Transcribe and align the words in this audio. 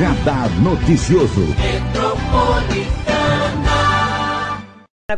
Radar 0.00 0.48
Noticioso. 0.62 1.42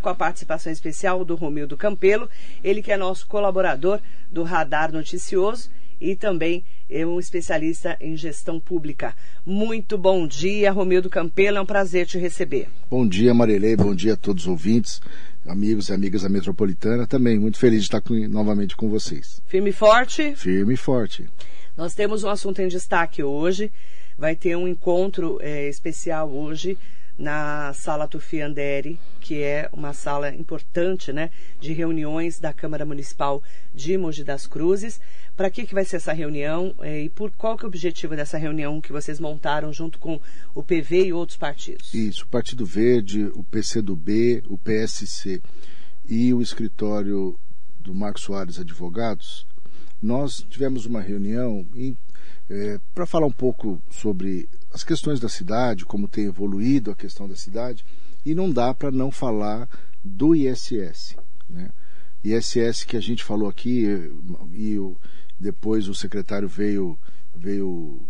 Com 0.02 0.08
a 0.08 0.14
participação 0.16 0.72
especial 0.72 1.24
do 1.24 1.36
Romildo 1.36 1.76
Campelo, 1.76 2.28
ele 2.64 2.82
que 2.82 2.90
é 2.90 2.96
nosso 2.96 3.28
colaborador 3.28 4.00
do 4.28 4.42
Radar 4.42 4.90
Noticioso 4.90 5.70
e 6.00 6.16
também 6.16 6.64
é 6.90 7.06
um 7.06 7.20
especialista 7.20 7.96
em 8.00 8.16
gestão 8.16 8.58
pública. 8.58 9.14
Muito 9.46 9.96
bom 9.96 10.26
dia, 10.26 10.72
Romildo 10.72 11.08
Campelo, 11.08 11.58
é 11.58 11.60
um 11.60 11.66
prazer 11.66 12.04
te 12.04 12.18
receber. 12.18 12.66
Bom 12.90 13.06
dia, 13.06 13.32
Marilei, 13.32 13.76
bom 13.76 13.94
dia 13.94 14.14
a 14.14 14.16
todos 14.16 14.46
os 14.46 14.48
ouvintes, 14.48 15.00
amigos 15.46 15.90
e 15.90 15.92
amigas 15.92 16.22
da 16.22 16.28
Metropolitana. 16.28 17.06
Também 17.06 17.38
muito 17.38 17.56
feliz 17.56 17.82
de 17.82 17.86
estar 17.86 18.00
com, 18.00 18.14
novamente 18.26 18.74
com 18.74 18.88
vocês. 18.88 19.40
Firme 19.46 19.70
e 19.70 19.72
forte? 19.72 20.34
Firme 20.34 20.74
e 20.74 20.76
forte. 20.76 21.30
Nós 21.76 21.94
temos 21.94 22.24
um 22.24 22.28
assunto 22.28 22.60
em 22.60 22.66
destaque 22.66 23.22
hoje. 23.22 23.70
Vai 24.22 24.36
ter 24.36 24.56
um 24.56 24.68
encontro 24.68 25.36
é, 25.40 25.68
especial 25.68 26.30
hoje 26.30 26.78
na 27.18 27.72
Sala 27.74 28.06
Tufi 28.06 28.40
Andere, 28.40 28.96
que 29.20 29.42
é 29.42 29.68
uma 29.72 29.92
sala 29.92 30.32
importante, 30.32 31.12
né, 31.12 31.28
de 31.58 31.72
reuniões 31.72 32.38
da 32.38 32.52
Câmara 32.52 32.86
Municipal 32.86 33.42
de 33.74 33.98
Mogi 33.98 34.22
das 34.22 34.46
Cruzes. 34.46 35.00
Para 35.36 35.50
que, 35.50 35.66
que 35.66 35.74
vai 35.74 35.84
ser 35.84 35.96
essa 35.96 36.12
reunião 36.12 36.72
é, 36.78 37.02
e 37.02 37.08
por 37.08 37.32
qual 37.32 37.58
que 37.58 37.64
é 37.64 37.66
o 37.66 37.68
objetivo 37.68 38.14
dessa 38.14 38.38
reunião 38.38 38.80
que 38.80 38.92
vocês 38.92 39.18
montaram 39.18 39.72
junto 39.72 39.98
com 39.98 40.20
o 40.54 40.62
PV 40.62 41.06
e 41.06 41.12
outros 41.12 41.36
partidos? 41.36 41.92
Isso, 41.92 42.22
o 42.22 42.28
Partido 42.28 42.64
Verde, 42.64 43.24
o 43.34 43.42
PCdoB, 43.42 44.44
o 44.46 44.56
PSC 44.56 45.42
e 46.08 46.32
o 46.32 46.40
escritório 46.40 47.36
do 47.76 47.92
Marcos 47.92 48.22
Soares 48.22 48.60
Advogados, 48.60 49.48
nós 50.00 50.46
tivemos 50.48 50.86
uma 50.86 51.00
reunião 51.00 51.66
é, 52.50 52.78
para 52.94 53.06
falar 53.06 53.26
um 53.26 53.32
pouco 53.32 53.80
sobre 53.90 54.48
as 54.72 54.84
questões 54.84 55.20
da 55.20 55.28
cidade, 55.28 55.84
como 55.84 56.08
tem 56.08 56.24
evoluído 56.24 56.90
a 56.90 56.96
questão 56.96 57.28
da 57.28 57.36
cidade, 57.36 57.84
e 58.24 58.34
não 58.34 58.50
dá 58.50 58.72
para 58.72 58.90
não 58.90 59.10
falar 59.10 59.68
do 60.02 60.34
ISS. 60.34 61.16
Né? 61.48 61.70
ISS 62.24 62.84
que 62.84 62.96
a 62.96 63.00
gente 63.00 63.24
falou 63.24 63.48
aqui, 63.48 63.84
e 64.52 64.78
depois 65.38 65.88
o 65.88 65.94
secretário 65.94 66.48
veio, 66.48 66.98
veio 67.34 68.00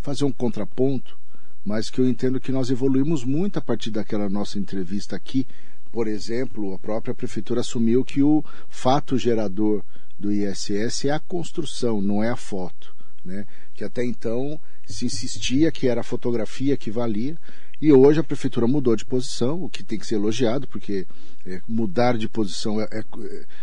fazer 0.00 0.24
um 0.24 0.32
contraponto, 0.32 1.18
mas 1.64 1.88
que 1.88 2.00
eu 2.00 2.08
entendo 2.08 2.40
que 2.40 2.52
nós 2.52 2.70
evoluímos 2.70 3.24
muito 3.24 3.58
a 3.58 3.62
partir 3.62 3.90
daquela 3.90 4.28
nossa 4.28 4.58
entrevista 4.58 5.16
aqui. 5.16 5.46
Por 5.90 6.06
exemplo, 6.06 6.74
a 6.74 6.78
própria 6.78 7.14
prefeitura 7.14 7.60
assumiu 7.60 8.04
que 8.04 8.22
o 8.22 8.44
fato 8.68 9.16
gerador 9.16 9.82
do 10.18 10.30
ISS 10.30 11.06
é 11.06 11.10
a 11.12 11.20
construção, 11.20 12.02
não 12.02 12.22
é 12.22 12.28
a 12.28 12.36
foto. 12.36 12.94
Né? 13.24 13.46
Que 13.74 13.84
até 13.84 14.04
então 14.04 14.60
se 14.86 15.06
insistia 15.06 15.72
que 15.72 15.88
era 15.88 16.02
a 16.02 16.04
fotografia 16.04 16.76
que 16.76 16.90
valia, 16.90 17.38
e 17.80 17.92
hoje 17.92 18.20
a 18.20 18.24
prefeitura 18.24 18.66
mudou 18.66 18.94
de 18.94 19.04
posição, 19.04 19.62
o 19.62 19.68
que 19.68 19.82
tem 19.82 19.98
que 19.98 20.06
ser 20.06 20.14
elogiado, 20.14 20.66
porque 20.66 21.06
é, 21.44 21.60
mudar 21.68 22.16
de 22.16 22.28
posição 22.28 22.80
é, 22.80 22.88
é, 22.90 23.04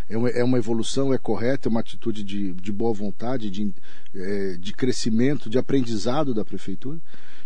é, 0.10 0.18
uma, 0.18 0.30
é, 0.30 0.44
uma, 0.44 0.58
evolução, 0.58 1.14
é 1.14 1.18
correta, 1.18 1.68
é 1.68 1.72
uma 1.72 1.80
atitude 1.80 2.24
de, 2.24 2.54
de 2.54 2.72
boa 2.72 2.94
vontade, 2.94 3.50
de, 3.50 3.74
é, 4.14 4.58
de 4.58 4.74
crescimento, 4.74 5.50
de 5.50 5.58
aprendizado 5.58 6.34
da 6.34 6.46
prefeitura. 6.46 7.00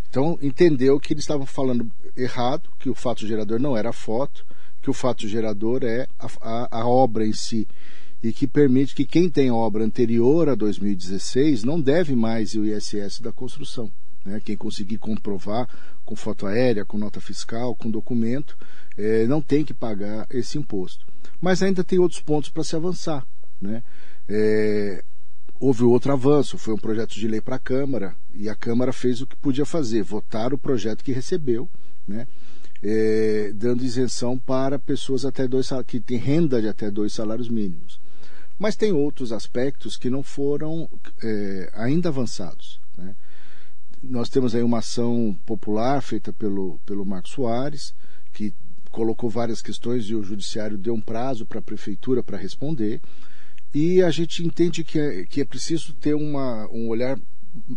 Então, 0.10 0.40
entendeu 0.42 1.00
que 1.00 1.14
eles 1.14 1.24
estavam 1.24 1.46
falando 1.46 1.90
errado, 2.16 2.70
que 2.80 2.90
o 2.90 2.96
fato 2.96 3.28
gerador 3.28 3.60
não 3.60 3.78
era 3.78 3.90
a 3.90 3.94
foto, 3.94 4.46
que 4.82 4.90
o 4.90 4.94
fato 4.94 5.28
gerador 5.28 5.84
é 5.84 6.08
a, 6.20 6.28
a, 6.42 6.80
a 6.82 6.88
obra 6.88 7.26
em 7.26 7.34
si 7.34 7.68
e 8.26 8.34
que 8.34 8.48
permite 8.48 8.96
que 8.96 9.06
quem 9.06 9.30
tem 9.30 9.52
obra 9.52 9.86
anterior 9.86 10.50
a 10.50 10.56
2016 10.56 11.64
não 11.64 11.80
deve 11.80 12.16
mais 12.16 12.56
o 12.56 12.66
ISS 12.66 13.22
da 13.22 13.32
construção. 13.32 13.92
Né? 14.26 14.42
Quem 14.44 14.58
conseguir 14.58 14.98
comprovar 14.98 15.70
com 16.04 16.16
foto 16.16 16.48
aérea, 16.48 16.84
com 16.84 16.98
nota 16.98 17.22
fiscal, 17.22 17.76
com 17.76 17.92
documento, 17.92 18.58
é, 18.98 19.28
não 19.28 19.44
tem 19.44 19.64
que 19.64 19.76
pagar 19.76 20.26
esse 20.32 20.58
imposto. 20.58 21.06
Mas 21.40 21.62
ainda 21.62 21.84
tem 21.84 22.00
outros 22.00 22.20
pontos 22.20 22.50
para 22.50 22.64
se 22.64 22.76
avançar. 22.76 23.24
Né? 23.62 23.84
É, 24.28 25.04
houve 25.60 25.84
outro 25.84 26.12
avanço, 26.12 26.58
foi 26.58 26.74
um 26.74 26.80
projeto 26.80 27.14
de 27.14 27.28
lei 27.28 27.42
para 27.42 27.58
a 27.58 27.60
Câmara, 27.60 28.16
e 28.34 28.50
a 28.50 28.56
Câmara 28.56 28.92
fez 28.92 29.22
o 29.22 29.28
que 29.28 29.36
podia 29.36 29.68
fazer, 29.68 30.02
votar 30.02 30.52
o 30.52 30.58
projeto 30.58 31.04
que 31.04 31.12
recebeu, 31.12 31.70
né? 32.08 32.26
É, 32.82 33.52
dando 33.54 33.84
isenção 33.84 34.36
para 34.36 34.80
pessoas 34.80 35.26
até 35.26 35.48
dois 35.48 35.70
que 35.88 36.00
têm 36.00 36.18
renda 36.18 36.60
de 36.60 36.68
até 36.68 36.90
dois 36.90 37.14
salários 37.14 37.50
mínimos. 37.50 38.04
Mas 38.58 38.76
tem 38.76 38.92
outros 38.92 39.32
aspectos 39.32 39.98
que 39.98 40.10
não 40.10 40.24
foram 40.24 40.90
é, 41.22 41.70
ainda 41.74 42.10
avançados. 42.10 42.80
Né? 42.98 43.16
Nós 44.02 44.30
temos 44.30 44.56
aí 44.56 44.64
uma 44.64 44.80
ação 44.80 45.38
popular 45.46 46.02
feita 46.02 46.32
pelo, 46.32 46.80
pelo 46.86 47.06
Marcos 47.06 47.32
Soares, 47.32 47.94
que 48.32 48.54
colocou 48.92 49.30
várias 49.30 49.62
questões 49.62 50.06
e 50.06 50.16
o 50.16 50.24
judiciário 50.24 50.78
deu 50.78 50.94
um 50.94 51.02
prazo 51.02 51.46
para 51.46 51.60
a 51.60 51.64
prefeitura 51.64 52.24
para 52.24 52.38
responder. 52.38 53.02
E 53.74 54.02
a 54.02 54.10
gente 54.10 54.46
entende 54.46 54.86
que 54.86 54.98
é, 54.98 55.26
que 55.26 55.42
é 55.42 55.46
preciso 55.46 55.94
ter 55.96 56.16
uma, 56.16 56.66
um 56.72 56.88
olhar 56.88 57.20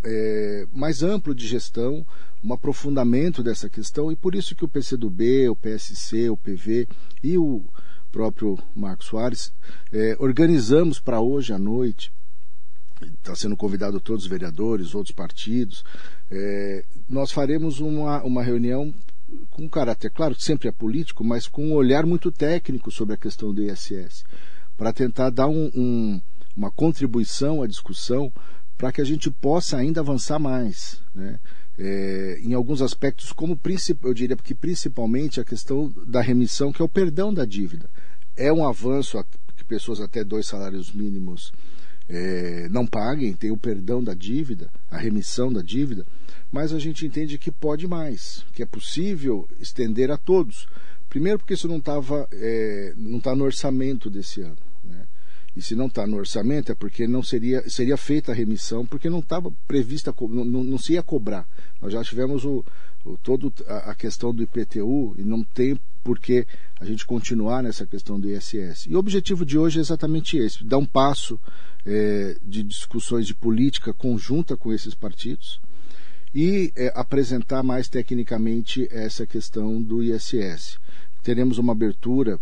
é, 0.04 0.66
mais 0.72 1.02
amplo 1.02 1.34
de 1.34 1.46
gestão, 1.46 2.06
um 2.42 2.52
aprofundamento 2.52 3.42
dessa 3.42 3.68
questão, 3.68 4.12
e 4.12 4.16
por 4.16 4.34
isso 4.34 4.54
que 4.54 4.64
o 4.64 4.68
PCdoB, 4.68 5.48
o 5.48 5.56
PSC, 5.56 6.30
o 6.30 6.36
PV 6.36 6.86
e 7.22 7.36
o, 7.36 7.64
próprio 8.10 8.58
Marcos 8.74 9.06
Soares, 9.06 9.52
é, 9.92 10.16
organizamos 10.18 10.98
para 10.98 11.20
hoje 11.20 11.52
à 11.52 11.58
noite, 11.58 12.12
está 13.02 13.34
sendo 13.34 13.56
convidado 13.56 14.00
todos 14.00 14.24
os 14.24 14.30
vereadores, 14.30 14.94
outros 14.94 15.14
partidos, 15.14 15.84
é, 16.30 16.84
nós 17.08 17.30
faremos 17.30 17.80
uma, 17.80 18.22
uma 18.22 18.42
reunião 18.42 18.92
com 19.50 19.68
caráter, 19.68 20.10
claro, 20.10 20.34
sempre 20.38 20.68
é 20.68 20.72
político, 20.72 21.22
mas 21.22 21.46
com 21.46 21.66
um 21.66 21.74
olhar 21.74 22.06
muito 22.06 22.30
técnico 22.30 22.90
sobre 22.90 23.14
a 23.14 23.18
questão 23.18 23.52
do 23.52 23.62
ISS, 23.62 24.24
para 24.76 24.92
tentar 24.92 25.30
dar 25.30 25.48
um, 25.48 25.70
um, 25.74 26.20
uma 26.56 26.70
contribuição 26.70 27.62
à 27.62 27.66
discussão 27.66 28.32
para 28.76 28.92
que 28.92 29.00
a 29.00 29.04
gente 29.04 29.30
possa 29.30 29.76
ainda 29.76 30.00
avançar 30.00 30.38
mais. 30.38 31.02
Né? 31.14 31.38
É, 31.78 32.40
em 32.42 32.54
alguns 32.54 32.82
aspectos, 32.82 33.32
como 33.32 33.58
eu 34.02 34.14
diria 34.14 34.36
que 34.36 34.54
principalmente 34.54 35.40
a 35.40 35.44
questão 35.44 35.92
da 36.06 36.20
remissão, 36.20 36.72
que 36.72 36.82
é 36.82 36.84
o 36.84 36.88
perdão 36.88 37.32
da 37.32 37.44
dívida. 37.44 37.88
É 38.36 38.52
um 38.52 38.66
avanço 38.66 39.22
que 39.56 39.64
pessoas 39.64 40.00
até 40.00 40.24
dois 40.24 40.46
salários 40.46 40.92
mínimos 40.92 41.52
é, 42.08 42.68
não 42.68 42.86
paguem, 42.86 43.32
tem 43.32 43.50
o 43.50 43.56
perdão 43.56 44.02
da 44.02 44.14
dívida, 44.14 44.70
a 44.90 44.98
remissão 44.98 45.52
da 45.52 45.62
dívida, 45.62 46.04
mas 46.50 46.72
a 46.72 46.78
gente 46.78 47.06
entende 47.06 47.38
que 47.38 47.50
pode 47.50 47.86
mais, 47.86 48.44
que 48.52 48.62
é 48.62 48.66
possível 48.66 49.48
estender 49.60 50.10
a 50.10 50.16
todos. 50.16 50.66
Primeiro 51.08 51.38
porque 51.38 51.54
isso 51.54 51.68
não 51.68 51.78
estava, 51.78 52.28
é, 52.32 52.92
não 52.96 53.18
está 53.18 53.34
no 53.36 53.44
orçamento 53.44 54.10
desse 54.10 54.40
ano. 54.40 54.67
E 55.58 55.62
se 55.62 55.74
não 55.74 55.86
está 55.86 56.06
no 56.06 56.18
orçamento 56.18 56.70
é 56.70 56.74
porque 56.76 57.08
não 57.08 57.20
seria, 57.20 57.68
seria 57.68 57.96
feita 57.96 58.30
a 58.30 58.34
remissão, 58.34 58.86
porque 58.86 59.10
não 59.10 59.18
estava 59.18 59.50
prevista, 59.66 60.14
não, 60.20 60.44
não, 60.44 60.78
se 60.78 60.92
ia 60.92 61.02
cobrar. 61.02 61.48
Nós 61.82 61.92
já 61.92 62.04
tivemos 62.04 62.44
o, 62.44 62.64
o 63.04 63.18
todo 63.18 63.52
a, 63.66 63.90
a, 63.90 63.94
questão 63.96 64.32
do 64.32 64.40
IPTU 64.40 65.16
e 65.18 65.24
não 65.24 65.42
tem 65.42 65.76
por 66.04 66.20
que 66.20 66.46
a 66.78 66.84
gente 66.84 67.04
continuar 67.04 67.60
nessa 67.60 67.84
questão 67.84 68.20
do 68.20 68.30
ISS. 68.30 68.86
E 68.86 68.94
o 68.94 69.00
objetivo 69.00 69.44
de 69.44 69.58
hoje 69.58 69.80
é 69.80 69.82
exatamente 69.82 70.38
esse: 70.38 70.62
dar 70.64 70.78
um 70.78 70.86
passo 70.86 71.40
é, 71.84 72.36
de 72.40 72.62
discussões 72.62 73.26
de 73.26 73.34
política 73.34 73.92
conjunta 73.92 74.56
com 74.56 74.72
esses 74.72 74.94
partidos 74.94 75.60
e 76.32 76.72
é, 76.76 76.92
apresentar 76.94 77.64
mais 77.64 77.88
tecnicamente 77.88 78.86
essa 78.92 79.26
questão 79.26 79.82
do 79.82 80.04
ISS. 80.04 80.78
Teremos 81.20 81.58
uma 81.58 81.72
abertura 81.72 82.38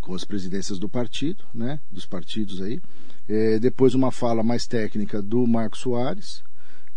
com 0.00 0.14
as 0.14 0.24
presidências 0.24 0.78
do 0.78 0.88
partido, 0.88 1.44
né, 1.54 1.80
dos 1.90 2.06
partidos 2.06 2.60
aí. 2.60 2.80
É, 3.28 3.58
depois 3.58 3.94
uma 3.94 4.12
fala 4.12 4.42
mais 4.42 4.66
técnica 4.66 5.20
do 5.20 5.46
Marcos 5.46 5.80
Soares, 5.80 6.42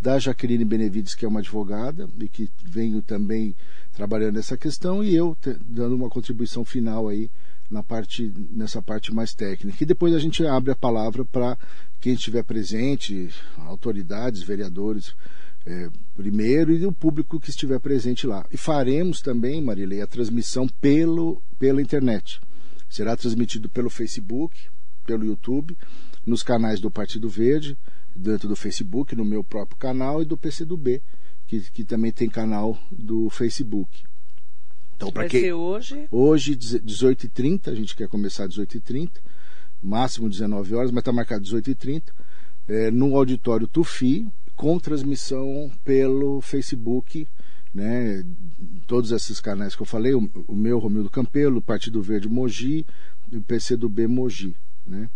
da 0.02 0.18
Jaqueline 0.18 0.64
Benevides, 0.64 1.14
que 1.14 1.26
é 1.26 1.28
uma 1.28 1.40
advogada 1.40 2.10
e 2.20 2.30
que 2.30 2.50
venho 2.64 3.02
também 3.02 3.56
trabalhando 3.92 4.36
nessa 4.36 4.58
questão, 4.58 5.04
e 5.04 5.14
eu 5.14 5.36
dando 5.66 5.96
uma 5.96 6.10
contribuição 6.10 6.64
final 6.64 7.08
aí 7.08 7.30
na 7.70 7.84
parte, 7.84 8.32
nessa 8.50 8.82
parte 8.82 9.14
mais 9.14 9.34
técnica. 9.34 9.84
E 9.84 9.86
depois 9.86 10.14
a 10.14 10.20
gente 10.20 10.46
abre 10.46 10.72
a 10.72 10.76
palavra 10.76 11.26
para 11.26 11.58
quem 12.00 12.14
estiver 12.14 12.44
presente, 12.44 13.30
autoridades, 13.58 14.42
vereadores, 14.42 15.14
é, 15.66 15.90
primeiro, 16.16 16.72
e 16.72 16.86
o 16.86 16.92
público 16.92 17.40
que 17.40 17.50
estiver 17.50 17.80
presente 17.80 18.26
lá. 18.26 18.46
E 18.52 18.58
faremos 18.58 19.22
também, 19.22 19.62
Marilei, 19.62 20.02
a 20.02 20.08
transmissão 20.08 20.68
pelo, 20.80 21.42
pela 21.60 21.82
internet. 21.82 22.40
Será 22.90 23.16
transmitido 23.16 23.70
pelo 23.70 23.90
Facebook, 23.90 24.58
pelo 25.06 25.24
YouTube, 25.24 25.78
nos 26.26 26.44
canais 26.44 26.80
do 26.80 26.90
Partido 26.90 27.30
Verde, 27.30 27.78
dentro 28.16 28.48
do 28.48 28.56
Facebook, 28.56 29.16
no 29.16 29.24
meu 29.24 29.44
próprio 29.44 29.78
canal 29.78 30.22
e 30.22 30.26
do 30.26 30.38
PCdoB, 30.38 31.02
que, 31.48 31.62
que 31.72 31.84
também 31.84 32.12
tem 32.12 32.30
canal 32.30 32.78
do 32.92 33.30
Facebook. 33.30 34.04
Então, 34.96 35.12
para 35.12 35.30
quem 35.30 35.54
hoje? 35.54 36.08
Hoje 36.12 36.56
18h30, 36.56 37.70
a 37.70 37.76
gente 37.76 37.96
quer 37.96 38.10
começar 38.10 38.44
às 38.44 38.56
18h30, 38.56 39.12
máximo 39.82 40.30
19 40.30 40.76
horas, 40.76 40.92
mas 40.92 41.00
está 41.00 41.14
marcado 41.14 41.46
18h30, 41.46 42.04
é, 42.68 42.92
no 42.92 43.16
auditório 43.16 43.66
Tufi, 43.66 44.28
com 44.56 44.78
transmissão 44.78 45.72
pelo 45.86 46.42
Facebook, 46.42 47.26
né? 47.74 48.24
Todos 48.88 49.12
esses 49.12 49.40
canais 49.40 49.76
que 49.76 49.82
eu 49.82 49.86
falei, 49.86 50.14
o, 50.14 50.30
o 50.48 50.56
meu 50.56 50.80
Romildo 50.80 51.10
Campelo, 51.10 51.62
Partido 51.62 52.02
Verde 52.02 52.28
Mogi 52.28 52.86
e 53.32 53.38
o 53.38 53.42
PCdoB 53.42 54.08
Mogi, 54.08 54.56
né? 54.86 55.10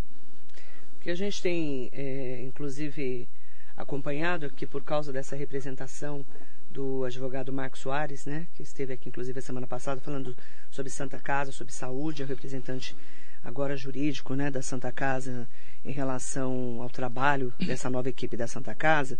Que 1.01 1.09
a 1.09 1.15
gente 1.15 1.41
tem, 1.41 1.89
é, 1.91 2.43
inclusive, 2.43 3.27
acompanhado 3.75 4.49
que 4.51 4.65
por 4.65 4.83
causa 4.83 5.11
dessa 5.11 5.35
representação 5.35 6.25
do 6.69 7.03
advogado 7.03 7.53
Marcos 7.53 7.81
Soares, 7.81 8.25
né, 8.25 8.47
que 8.55 8.63
esteve 8.63 8.93
aqui 8.93 9.09
inclusive 9.09 9.37
a 9.37 9.41
semana 9.41 9.67
passada 9.67 10.01
falando 10.01 10.35
sobre 10.71 10.91
Santa 10.91 11.19
Casa, 11.19 11.51
sobre 11.51 11.71
saúde, 11.71 12.23
é 12.23 12.25
o 12.25 12.27
representante 12.27 12.95
agora 13.43 13.77
jurídico, 13.77 14.33
né, 14.33 14.49
da 14.49 14.61
Santa 14.61 14.91
Casa 14.91 15.47
em 15.85 15.91
relação 15.91 16.81
ao 16.81 16.89
trabalho 16.89 17.53
dessa 17.59 17.89
nova 17.89 18.09
equipe 18.09 18.35
da 18.35 18.47
Santa 18.47 18.73
Casa. 18.73 19.19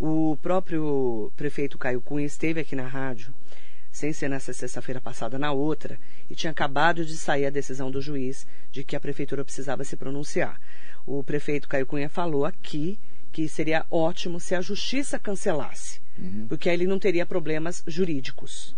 O 0.00 0.36
próprio 0.40 1.32
prefeito 1.36 1.76
Caio 1.76 2.00
Cunha 2.00 2.24
esteve 2.24 2.60
aqui 2.60 2.76
na 2.76 2.86
rádio, 2.86 3.34
sem 3.90 4.12
ser 4.12 4.28
nessa 4.28 4.52
sexta-feira 4.52 5.00
passada, 5.00 5.38
na 5.38 5.50
outra, 5.50 5.98
e 6.30 6.36
tinha 6.36 6.52
acabado 6.52 7.04
de 7.04 7.16
sair 7.16 7.46
a 7.46 7.50
decisão 7.50 7.90
do 7.90 8.00
juiz 8.00 8.46
de 8.70 8.84
que 8.84 8.94
a 8.94 9.00
prefeitura 9.00 9.44
precisava 9.44 9.82
se 9.82 9.96
pronunciar. 9.96 10.60
O 11.04 11.24
prefeito 11.24 11.68
Caio 11.68 11.84
Cunha 11.84 12.08
falou 12.08 12.44
aqui 12.44 12.96
que 13.32 13.48
seria 13.48 13.84
ótimo 13.90 14.38
se 14.38 14.54
a 14.54 14.60
justiça 14.60 15.18
cancelasse, 15.18 16.00
uhum. 16.16 16.46
porque 16.48 16.68
aí 16.68 16.76
ele 16.76 16.86
não 16.86 16.98
teria 16.98 17.26
problemas 17.26 17.82
jurídicos. 17.86 18.76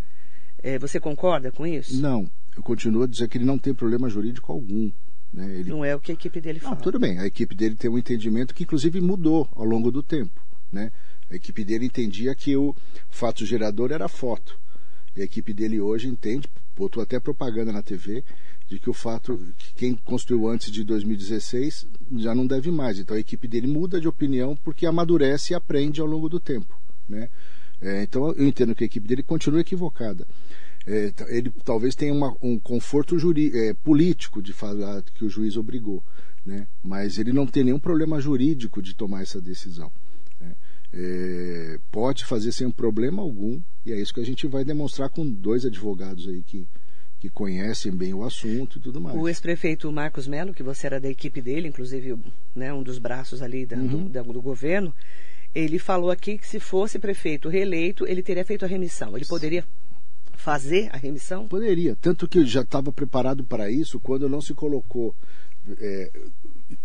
É, 0.63 0.79
você 0.79 0.99
concorda 0.99 1.53
com 1.53 1.67
isso? 1.67 2.01
Não, 2.01 2.31
eu 2.57 2.63
continuo 2.63 3.03
a 3.03 3.07
dizer 3.07 3.29
que 3.29 3.37
ele 3.37 3.45
não 3.45 3.59
tem 3.59 3.75
problema 3.75 4.09
jurídico 4.09 4.51
algum. 4.51 4.91
Né? 5.33 5.55
Ele... 5.55 5.71
Não 5.71 5.85
é 5.85 5.95
o 5.95 6.01
que 6.01 6.13
a 6.13 6.15
equipe 6.15 6.41
dele 6.41 6.61
fala. 6.61 6.77
Não, 6.77 6.83
tudo 6.83 6.99
bem, 6.99 7.19
a 7.19 7.27
equipe 7.27 7.55
dele 7.55 7.77
tem 7.77 7.91
um 7.91 7.99
entendimento 7.99 8.55
que 8.55 8.65
inclusive 8.65 9.01
mudou 9.03 9.47
ao 9.55 9.65
longo 9.65 9.91
do 9.91 10.03
tempo. 10.03 10.41
Né? 10.73 10.91
A 11.31 11.37
equipe 11.37 11.65
dele 11.65 11.87
entendia 11.87 12.35
que 12.35 12.57
o 12.57 12.75
fato 13.09 13.47
gerador 13.47 13.93
era 13.93 14.09
foto. 14.09 14.59
E 15.17 15.21
a 15.23 15.25
equipe 15.25 15.53
dele 15.53 15.81
hoje 15.81 16.09
entende, 16.09 16.49
botou 16.77 17.03
até 17.03 17.21
propaganda 17.21 17.73
na 17.73 17.83
TV, 17.83 18.25
de 18.69 18.79
que 18.79 18.89
o 18.91 18.95
fato 18.95 19.39
que 19.59 19.75
quem 19.75 19.95
construiu 19.95 20.49
antes 20.49 20.71
de 20.71 20.85
2016 20.85 21.87
já 22.17 22.35
não 22.35 22.47
deve 22.47 22.71
mais. 22.71 22.99
Então 22.99 23.17
a 23.17 23.21
equipe 23.21 23.49
dele 23.49 23.67
muda 23.67 24.01
de 24.01 24.09
opinião 24.09 24.57
porque 24.57 24.87
amadurece 24.87 25.53
e 25.53 25.57
aprende 25.57 26.01
ao 26.01 26.07
longo 26.07 26.29
do 26.29 26.41
tempo. 26.41 26.81
Né? 27.09 27.29
É, 27.81 28.03
então 28.03 28.33
eu 28.33 28.47
entendo 28.47 28.75
que 28.75 28.85
a 28.85 28.87
equipe 28.87 29.07
dele 29.07 29.23
continua 29.23 29.61
equivocada. 29.61 30.27
É, 30.87 31.13
ele 31.29 31.53
talvez 31.65 31.95
tenha 31.95 32.13
uma, 32.13 32.37
um 32.41 32.59
conforto 32.59 33.19
juri, 33.19 33.51
é, 33.55 33.75
político 33.75 34.41
de 34.41 34.53
falar 34.53 35.03
que 35.03 35.25
o 35.25 35.29
juiz 35.29 35.57
obrigou, 35.57 36.03
né? 36.45 36.67
mas 36.83 37.19
ele 37.19 37.33
não 37.33 37.47
tem 37.47 37.65
nenhum 37.65 37.79
problema 37.79 38.21
jurídico 38.21 38.81
de 38.81 38.95
tomar 38.95 39.23
essa 39.23 39.41
decisão. 39.41 39.93
É, 40.93 41.79
pode 41.91 42.25
fazer 42.25 42.51
sem 42.51 42.69
problema 42.71 43.23
algum, 43.23 43.61
e 43.87 43.93
é 43.93 44.01
isso 44.01 44.13
que 44.13 44.21
a 44.21 44.27
gente 44.27 44.47
vai 44.47 44.65
demonstrar 44.65 45.09
com 45.09 45.25
dois 45.25 45.65
advogados 45.65 46.27
aí 46.27 46.43
que, 46.43 46.67
que 47.21 47.31
conhecem 47.31 47.93
bem 47.93 48.13
o 48.13 48.25
assunto 48.25 48.79
e 48.79 48.81
tudo 48.81 49.01
mais. 49.01 49.17
O 49.17 49.29
ex-prefeito 49.29 49.91
Marcos 49.93 50.27
Melo, 50.27 50.53
que 50.53 50.63
você 50.63 50.87
era 50.87 51.01
da 51.01 51.09
equipe 51.09 51.41
dele, 51.41 51.69
inclusive 51.69 52.17
né, 52.55 52.73
um 52.73 52.83
dos 52.83 52.99
braços 52.99 53.41
ali 53.41 53.65
da, 53.65 53.77
uhum. 53.77 54.09
do, 54.09 54.33
do, 54.33 54.43
governo, 54.43 54.93
ele 55.55 55.79
falou 55.79 56.11
aqui 56.11 56.37
que 56.39 56.47
se 56.47 56.59
fosse 56.59 56.99
prefeito 56.99 57.49
reeleito, 57.49 58.07
ele 58.07 58.23
teria 58.23 58.45
feito 58.45 58.65
a 58.65 58.69
remissão. 58.69 59.17
Ele 59.17 59.27
poderia 59.27 59.65
fazer 60.41 60.89
a 60.93 60.97
remissão? 60.97 61.47
Poderia, 61.47 61.95
tanto 62.01 62.27
que 62.27 62.45
já 62.45 62.63
estava 62.63 62.91
preparado 62.91 63.45
para 63.45 63.71
isso 63.71 64.01
quando 64.01 64.29
não 64.29 64.41
se 64.41 64.55
colocou. 64.55 65.15
É, 65.79 66.11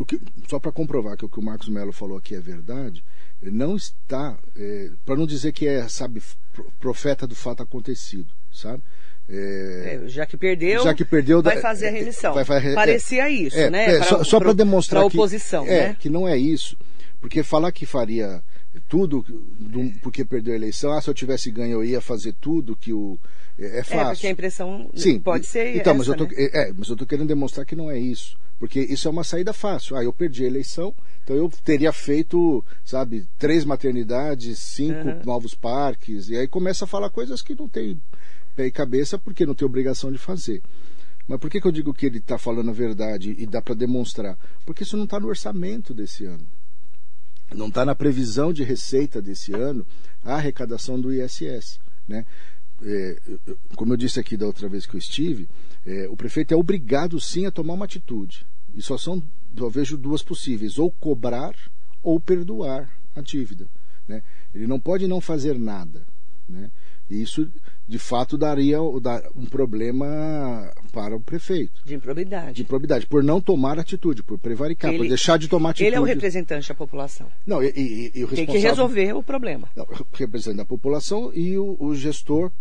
que, 0.05 0.19
só 0.47 0.59
para 0.59 0.71
comprovar 0.71 1.17
que 1.17 1.25
o 1.25 1.29
que 1.29 1.39
o 1.39 1.43
Marcos 1.43 1.69
Melo 1.69 1.93
falou 1.93 2.17
aqui 2.17 2.35
é 2.35 2.39
verdade, 2.39 3.03
não 3.41 3.75
está, 3.75 4.37
é, 4.55 4.89
para 5.05 5.15
não 5.15 5.25
dizer 5.25 5.51
que 5.51 5.67
é, 5.67 5.87
sabe, 5.87 6.21
profeta 6.79 7.27
do 7.27 7.35
fato 7.35 7.63
acontecido, 7.63 8.27
sabe? 8.51 8.81
É, 9.27 10.01
é, 10.03 10.07
já 10.07 10.25
que 10.25 10.37
perdeu, 10.37 10.83
já 10.83 10.93
que 10.93 11.03
perdeu 11.03 11.41
vai 11.41 11.59
fazer 11.59 11.87
a 11.87 11.89
é, 11.89 11.91
remissão. 11.91 12.33
Vai, 12.33 12.43
vai, 12.43 12.73
Parecia 12.73 13.29
isso, 13.29 13.57
né? 13.71 13.97
Pra, 13.97 14.23
só, 14.23 14.39
para 14.39 14.53
demonstrar 14.53 15.01
a 15.01 15.05
oposição, 15.05 15.63
que, 15.63 15.71
né? 15.71 15.95
que 15.99 16.09
não 16.09 16.27
é 16.27 16.37
isso, 16.37 16.77
porque 17.19 17.41
falar 17.41 17.71
que 17.71 17.85
faria 17.85 18.43
tudo 18.87 19.25
do, 19.59 19.91
porque 20.01 20.23
perdeu 20.23 20.53
a 20.53 20.57
eleição, 20.57 20.91
ah, 20.91 21.01
se 21.01 21.09
eu 21.09 21.13
tivesse 21.13 21.49
ganho 21.49 21.73
eu 21.73 21.83
ia 21.83 22.01
fazer 22.01 22.33
tudo 22.39 22.75
que 22.75 22.93
o 22.93 23.17
é, 23.57 23.81
fácil. 23.83 23.99
É 23.99 24.05
porque 24.11 24.27
a 24.27 24.31
impressão 24.31 24.91
Sim, 24.95 25.19
pode 25.19 25.47
ser 25.47 25.75
então, 25.75 25.93
essa, 25.93 25.97
mas 25.97 26.07
eu 26.07 26.15
tô, 26.15 26.25
né? 26.25 26.31
é, 26.37 26.73
mas 26.77 26.89
eu 26.89 26.95
tô 26.95 27.05
querendo 27.05 27.27
demonstrar 27.27 27.65
que 27.65 27.75
não 27.75 27.89
é 27.89 27.97
isso. 27.97 28.37
Porque 28.57 28.79
isso 28.79 29.07
é 29.07 29.11
uma 29.11 29.23
saída 29.23 29.51
fácil. 29.51 29.97
Ah, 29.97 30.03
eu 30.03 30.13
perdi 30.13 30.43
a 30.43 30.47
eleição, 30.47 30.93
então 31.23 31.35
eu 31.35 31.49
teria 31.63 31.91
feito, 31.91 32.63
sabe, 32.83 33.27
três 33.37 33.65
maternidades, 33.65 34.59
cinco 34.59 35.09
uhum. 35.09 35.21
novos 35.25 35.53
parques, 35.53 36.29
e 36.29 36.37
aí 36.37 36.47
começa 36.47 36.85
a 36.85 36.87
falar 36.87 37.09
coisas 37.09 37.41
que 37.41 37.53
não 37.53 37.67
tem 37.67 37.99
pé 38.55 38.67
e 38.67 38.71
cabeça 38.71 39.17
porque 39.17 39.45
não 39.45 39.53
tem 39.53 39.65
obrigação 39.65 40.11
de 40.11 40.17
fazer. 40.17 40.61
Mas 41.27 41.39
por 41.39 41.49
que, 41.49 41.59
que 41.59 41.67
eu 41.67 41.71
digo 41.71 41.93
que 41.93 42.05
ele 42.05 42.19
está 42.19 42.37
falando 42.37 42.69
a 42.69 42.73
verdade 42.73 43.35
e 43.37 43.45
dá 43.45 43.61
para 43.61 43.75
demonstrar? 43.75 44.37
Porque 44.65 44.83
isso 44.83 44.95
não 44.95 45.05
está 45.05 45.19
no 45.19 45.27
orçamento 45.27 45.93
desse 45.93 46.25
ano. 46.25 46.45
Não 47.53 47.67
está 47.67 47.83
na 47.83 47.95
previsão 47.95 48.53
de 48.53 48.63
receita 48.63 49.21
desse 49.21 49.53
ano 49.53 49.85
a 50.23 50.35
arrecadação 50.35 50.99
do 50.99 51.13
ISS. 51.13 51.79
Né? 52.07 52.25
É, 52.87 53.17
como 53.75 53.93
eu 53.93 53.97
disse 53.97 54.19
aqui 54.19 54.37
da 54.37 54.45
outra 54.45 54.69
vez 54.69 54.85
que 54.85 54.95
eu 54.95 54.99
estive, 54.99 55.49
é, 55.83 56.07
o 56.07 56.15
prefeito 56.15 56.53
é 56.53 56.57
obrigado 56.57 57.19
sim 57.19 57.47
a 57.47 57.51
tomar 57.51 57.73
uma 57.73 57.85
atitude. 57.85 58.45
E 58.75 58.81
só 58.81 58.95
são, 58.95 59.23
eu 59.57 59.69
vejo 59.71 59.97
duas 59.97 60.21
possíveis: 60.21 60.77
ou 60.77 60.91
cobrar 60.91 61.55
ou 62.03 62.19
perdoar 62.19 62.87
a 63.15 63.21
dívida. 63.21 63.67
Né? 64.07 64.21
Ele 64.53 64.67
não 64.67 64.79
pode 64.79 65.07
não 65.07 65.19
fazer 65.19 65.57
nada. 65.57 66.05
Né? 66.47 66.69
E 67.09 67.21
isso, 67.21 67.51
de 67.87 67.99
fato, 67.99 68.37
daria 68.37 68.81
um 68.81 69.45
problema 69.49 70.71
para 70.91 71.15
o 71.15 71.19
prefeito. 71.19 71.81
De 71.85 71.93
improbidade. 71.93 72.53
De 72.53 72.61
improbidade, 72.63 73.05
por 73.05 73.23
não 73.23 73.39
tomar 73.39 73.79
atitude, 73.79 74.23
por 74.23 74.39
prevaricar, 74.39 74.91
ele, 74.91 74.99
por 74.99 75.07
deixar 75.07 75.37
de 75.37 75.47
tomar 75.47 75.71
atitude. 75.71 75.87
Ele 75.87 75.95
é 75.95 75.99
o 75.99 76.03
representante 76.03 76.67
da 76.67 76.75
população. 76.75 77.27
Não, 77.45 77.63
e, 77.63 77.67
e, 77.75 78.11
e 78.19 78.23
o 78.23 78.27
Tem 78.27 78.45
que 78.45 78.57
resolver 78.57 79.13
o 79.13 79.21
problema. 79.21 79.69
Não, 79.75 79.85
o 79.85 80.05
representante 80.13 80.57
da 80.57 80.65
população 80.65 81.31
e 81.33 81.57
o, 81.57 81.75
o 81.79 81.95
gestor 81.95 82.51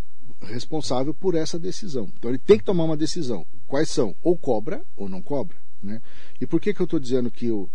responsável 0.44 1.14
por 1.14 1.34
essa 1.34 1.58
decisão. 1.58 2.10
Então 2.16 2.30
ele 2.30 2.38
tem 2.38 2.58
que 2.58 2.64
tomar 2.64 2.84
uma 2.84 2.96
decisão. 2.96 3.46
Quais 3.66 3.90
são? 3.90 4.14
Ou 4.22 4.36
cobra 4.36 4.82
ou 4.96 5.08
não 5.08 5.22
cobra. 5.22 5.56
Né? 5.82 6.00
E 6.40 6.46
por 6.46 6.60
que, 6.60 6.72
que 6.72 6.80
eu 6.80 6.84
estou 6.84 6.98
dizendo 6.98 7.30
que, 7.30 7.50
o, 7.50 7.68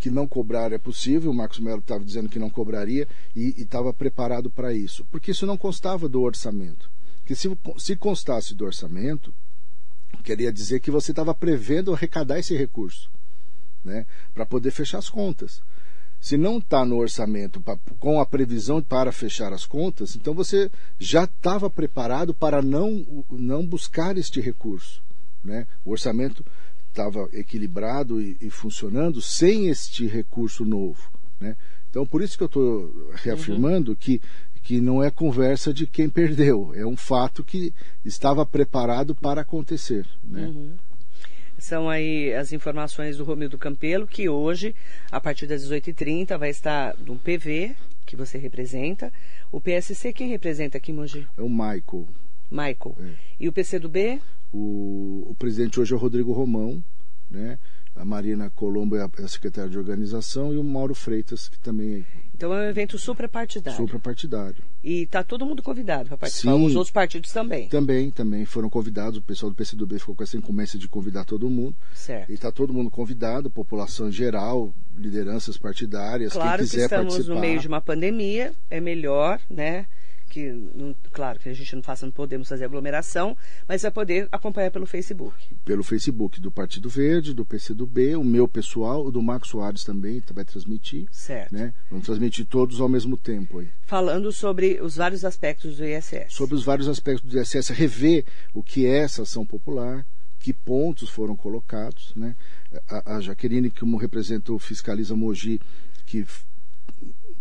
que 0.00 0.10
não 0.10 0.26
cobrar 0.26 0.72
é 0.72 0.78
possível? 0.78 1.30
O 1.30 1.34
Marcos 1.34 1.60
Melo 1.60 1.78
estava 1.78 2.04
dizendo 2.04 2.28
que 2.28 2.38
não 2.38 2.50
cobraria 2.50 3.06
e 3.34 3.54
estava 3.58 3.92
preparado 3.92 4.50
para 4.50 4.72
isso. 4.72 5.04
Porque 5.10 5.30
isso 5.30 5.46
não 5.46 5.56
constava 5.56 6.08
do 6.08 6.22
orçamento. 6.22 6.90
Que 7.24 7.34
se, 7.34 7.48
se 7.78 7.96
constasse 7.96 8.54
do 8.54 8.64
orçamento, 8.64 9.34
queria 10.24 10.52
dizer 10.52 10.80
que 10.80 10.90
você 10.90 11.12
estava 11.12 11.34
prevendo 11.34 11.92
arrecadar 11.92 12.38
esse 12.38 12.56
recurso 12.56 13.10
né? 13.86 14.04
para 14.34 14.44
poder 14.44 14.72
fechar 14.72 14.98
as 14.98 15.08
contas. 15.08 15.62
Se 16.26 16.36
não 16.36 16.58
está 16.58 16.84
no 16.84 16.96
orçamento 16.96 17.60
pra, 17.60 17.78
com 18.00 18.20
a 18.20 18.26
previsão 18.26 18.82
para 18.82 19.12
fechar 19.12 19.52
as 19.52 19.64
contas, 19.64 20.16
então 20.16 20.34
você 20.34 20.68
já 20.98 21.22
estava 21.22 21.70
preparado 21.70 22.34
para 22.34 22.60
não, 22.60 23.24
não 23.30 23.64
buscar 23.64 24.18
este 24.18 24.40
recurso. 24.40 25.00
Né? 25.44 25.68
O 25.84 25.92
orçamento 25.92 26.44
estava 26.88 27.28
equilibrado 27.32 28.20
e, 28.20 28.36
e, 28.40 28.50
funcionando 28.50 29.22
sem 29.22 29.68
este 29.68 30.04
recurso 30.08 30.64
novo. 30.64 31.00
Né? 31.38 31.56
Então, 31.90 32.04
por 32.04 32.20
isso 32.20 32.36
que 32.36 32.42
eu 32.42 32.48
estou 32.48 33.12
reafirmando 33.14 33.92
uhum. 33.92 33.96
que, 33.96 34.20
que 34.64 34.80
não 34.80 35.00
é 35.00 35.12
conversa 35.12 35.72
de 35.72 35.86
quem 35.86 36.08
perdeu, 36.08 36.72
é 36.74 36.84
um 36.84 36.96
fato 36.96 37.44
que 37.44 37.72
estava 38.04 38.44
preparado 38.44 39.14
para 39.14 39.42
acontecer. 39.42 40.04
Né? 40.24 40.48
Uhum. 40.48 40.74
São 41.66 41.90
aí 41.90 42.32
as 42.32 42.52
informações 42.52 43.16
do 43.16 43.24
Romildo 43.24 43.58
Campelo, 43.58 44.06
que 44.06 44.28
hoje, 44.28 44.72
a 45.10 45.20
partir 45.20 45.48
das 45.48 45.64
18h30, 45.64 46.38
vai 46.38 46.48
estar 46.48 46.96
no 46.98 47.18
PV, 47.18 47.74
que 48.06 48.14
você 48.14 48.38
representa. 48.38 49.12
O 49.50 49.60
PSC, 49.60 50.12
quem 50.12 50.28
representa 50.28 50.78
aqui, 50.78 50.92
Mogi? 50.92 51.26
É 51.36 51.42
o 51.42 51.48
Michael. 51.48 52.06
Michael. 52.48 52.96
É. 53.00 53.10
E 53.40 53.48
o 53.48 53.52
PCdoB? 53.52 54.22
O, 54.52 55.26
o 55.28 55.34
presidente 55.36 55.80
hoje 55.80 55.92
é 55.92 55.96
o 55.96 55.98
Rodrigo 55.98 56.32
Romão, 56.32 56.80
né? 57.28 57.58
A 57.96 58.04
Marina 58.04 58.48
Colombo 58.48 58.94
é 58.94 59.02
a, 59.02 59.10
é 59.18 59.26
secretária 59.26 59.68
de 59.68 59.76
organização 59.76 60.54
e 60.54 60.58
o 60.58 60.62
Mauro 60.62 60.94
Freitas, 60.94 61.48
que 61.48 61.58
também 61.58 62.06
então 62.36 62.52
é 62.52 62.66
um 62.66 62.68
evento 62.68 62.98
suprapartidário. 62.98 63.78
Suprapartidário. 63.78 64.62
E 64.84 65.02
está 65.02 65.24
todo 65.24 65.46
mundo 65.46 65.62
convidado 65.62 66.08
para 66.08 66.18
participar, 66.18 66.52
Sim, 66.52 66.66
os 66.66 66.76
outros 66.76 66.92
partidos 66.92 67.32
também. 67.32 67.66
Também, 67.68 68.10
também 68.10 68.44
foram 68.44 68.68
convidados. 68.68 69.18
O 69.18 69.22
pessoal 69.22 69.50
do 69.50 69.56
PCdoB 69.56 69.98
ficou 69.98 70.14
com 70.14 70.22
essa 70.22 70.36
incumbência 70.36 70.78
de 70.78 70.86
convidar 70.86 71.24
todo 71.24 71.48
mundo. 71.48 71.74
Certo. 71.94 72.30
E 72.30 72.34
está 72.34 72.52
todo 72.52 72.74
mundo 72.74 72.90
convidado, 72.90 73.48
população 73.48 74.12
geral, 74.12 74.74
lideranças 74.94 75.56
partidárias, 75.56 76.34
claro 76.34 76.58
quem 76.58 76.66
quiser 76.66 76.76
que 76.76 76.84
estamos 76.84 77.14
participar. 77.14 77.34
no 77.34 77.40
meio 77.40 77.58
de 77.58 77.68
uma 77.68 77.80
pandemia, 77.80 78.52
é 78.68 78.80
melhor, 78.80 79.40
né? 79.48 79.86
Que, 80.36 80.52
não, 80.52 80.94
claro, 81.12 81.38
que 81.38 81.48
a 81.48 81.54
gente 81.54 81.74
não 81.74 81.82
faça, 81.82 82.04
não 82.04 82.12
podemos 82.12 82.46
fazer 82.46 82.66
aglomeração, 82.66 83.34
mas 83.66 83.80
vai 83.80 83.90
poder 83.90 84.28
acompanhar 84.30 84.70
pelo 84.70 84.84
Facebook. 84.84 85.34
Pelo 85.64 85.82
Facebook 85.82 86.38
do 86.42 86.50
Partido 86.50 86.90
Verde, 86.90 87.32
do 87.32 87.42
PCdoB, 87.42 88.16
o 88.16 88.24
meu 88.24 88.46
pessoal, 88.46 89.06
o 89.06 89.10
do 89.10 89.22
Marcos 89.22 89.48
Soares 89.48 89.82
também 89.82 90.22
vai 90.34 90.44
transmitir. 90.44 91.06
Certo. 91.10 91.54
Né? 91.54 91.72
Vamos 91.90 92.04
transmitir 92.04 92.44
todos 92.44 92.82
ao 92.82 92.88
mesmo 92.88 93.16
tempo 93.16 93.60
aí. 93.60 93.70
Falando 93.86 94.30
sobre 94.30 94.78
os 94.82 94.96
vários 94.96 95.24
aspectos 95.24 95.78
do 95.78 95.86
ISS. 95.86 96.26
Sobre 96.28 96.54
os 96.54 96.62
vários 96.62 96.86
aspectos 96.86 97.30
do 97.30 97.40
ISS, 97.40 97.70
rever 97.70 98.26
o 98.52 98.62
que 98.62 98.84
é 98.84 98.98
essa 98.98 99.22
ação 99.22 99.46
popular, 99.46 100.04
que 100.38 100.52
pontos 100.52 101.08
foram 101.08 101.34
colocados, 101.34 102.12
né? 102.14 102.36
A, 102.86 103.16
a 103.16 103.20
Jaqueline, 103.22 103.70
como 103.70 103.96
representa 103.96 104.52
o 104.52 104.58
Fiscaliza 104.58 105.16
Mogi, 105.16 105.58
que 106.04 106.26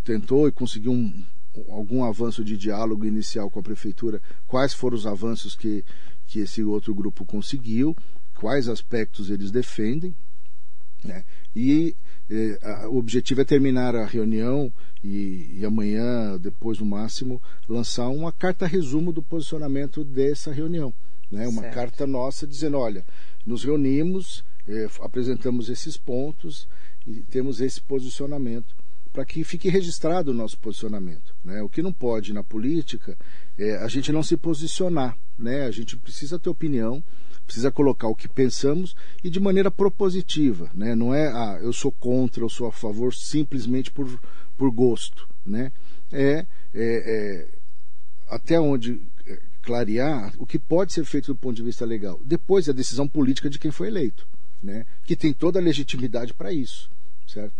tentou 0.06 0.48
e 0.48 0.52
conseguiu 0.52 0.94
um, 0.94 1.25
algum 1.70 2.04
avanço 2.04 2.44
de 2.44 2.58
diálogo 2.58 3.06
inicial 3.06 3.50
com 3.50 3.60
a 3.60 3.64
prefeitura, 3.64 4.22
quais 4.48 4.74
foram 4.74 4.96
os 4.96 5.06
avanços 5.06 5.56
que, 5.56 5.84
que 6.28 6.40
esse 6.40 6.64
outro 6.64 6.94
grupo 6.94 7.26
conseguiu, 7.26 7.96
quais 8.36 8.68
aspectos 8.68 9.30
eles 9.30 9.52
defendem, 9.52 10.16
né? 11.04 11.24
E 11.56 11.96
eh, 12.30 12.58
a, 12.62 12.90
o 12.90 12.98
objetivo 12.98 13.42
é 13.42 13.46
terminar 13.46 13.96
a 13.96 14.06
reunião 14.06 14.74
e, 15.04 15.60
e, 15.60 15.66
amanhã, 15.66 16.38
depois 16.40 16.80
no 16.80 16.86
máximo, 16.86 17.42
lançar 17.70 18.10
uma 18.10 18.32
carta 18.32 18.66
resumo 18.66 19.14
do 19.14 19.22
posicionamento 19.22 20.04
dessa 20.04 20.52
reunião. 20.52 20.94
Né? 21.32 21.48
Uma 21.48 21.62
Certo. 21.62 21.74
carta 21.76 22.08
nossa 22.08 22.48
dizendo, 22.48 22.78
olha, 22.78 23.06
nos 23.46 23.64
reunimos, 23.64 24.44
eh, 24.68 24.88
apresentamos 25.02 25.70
esses 25.70 25.98
pontos 25.98 26.68
e 27.06 27.22
temos 27.22 27.62
esse 27.62 27.80
posicionamento 27.80 28.76
para 29.16 29.24
que 29.24 29.46
fique 29.46 29.70
registrado 29.70 30.32
o 30.32 30.34
nosso 30.34 30.60
posicionamento. 30.60 31.34
Né? 31.42 31.62
O 31.62 31.70
que 31.70 31.82
não 31.82 31.94
pode 31.94 32.34
na 32.34 32.44
política 32.44 33.18
é 33.58 33.78
a 33.78 33.88
gente 33.88 34.12
não 34.12 34.22
se 34.22 34.36
posicionar. 34.36 35.18
Né? 35.40 35.64
A 35.64 35.72
gente 35.72 35.96
precisa 35.96 36.38
ter 36.38 36.50
opinião, 36.50 37.02
precisa 37.46 37.72
colocar 37.72 38.10
o 38.10 38.16
que 38.16 38.28
pensamos 38.28 38.94
e 39.24 39.30
de 39.30 39.40
maneira 39.40 39.72
propositiva. 39.72 40.70
Né? 40.74 40.96
Não 40.96 41.14
é, 41.14 41.30
ah, 41.30 41.58
eu 41.62 41.72
sou 41.72 41.94
contra, 41.94 42.44
eu 42.44 42.50
sou 42.50 42.68
a 42.68 42.74
favor 42.74 43.14
simplesmente 43.16 43.90
por, 43.90 44.20
por 44.58 44.70
gosto. 44.70 45.26
Né? 45.46 45.72
É, 46.12 46.40
é, 46.40 46.46
é 46.74 47.48
até 48.28 48.60
onde 48.60 49.02
é, 49.26 49.40
clarear 49.62 50.34
o 50.38 50.46
que 50.46 50.60
pode 50.60 50.92
ser 50.92 51.06
feito 51.06 51.28
do 51.28 51.38
ponto 51.38 51.56
de 51.56 51.64
vista 51.64 51.86
legal. 51.86 52.20
Depois 52.26 52.68
a 52.68 52.74
decisão 52.74 53.08
política 53.08 53.50
de 53.50 53.60
quem 53.60 53.72
foi 53.72 53.88
eleito, 53.88 54.28
né? 54.62 54.86
que 55.06 55.16
tem 55.16 55.32
toda 55.32 55.58
a 55.58 55.64
legitimidade 55.64 56.34
para 56.34 56.52
isso. 56.52 56.92
Certo? 57.26 57.54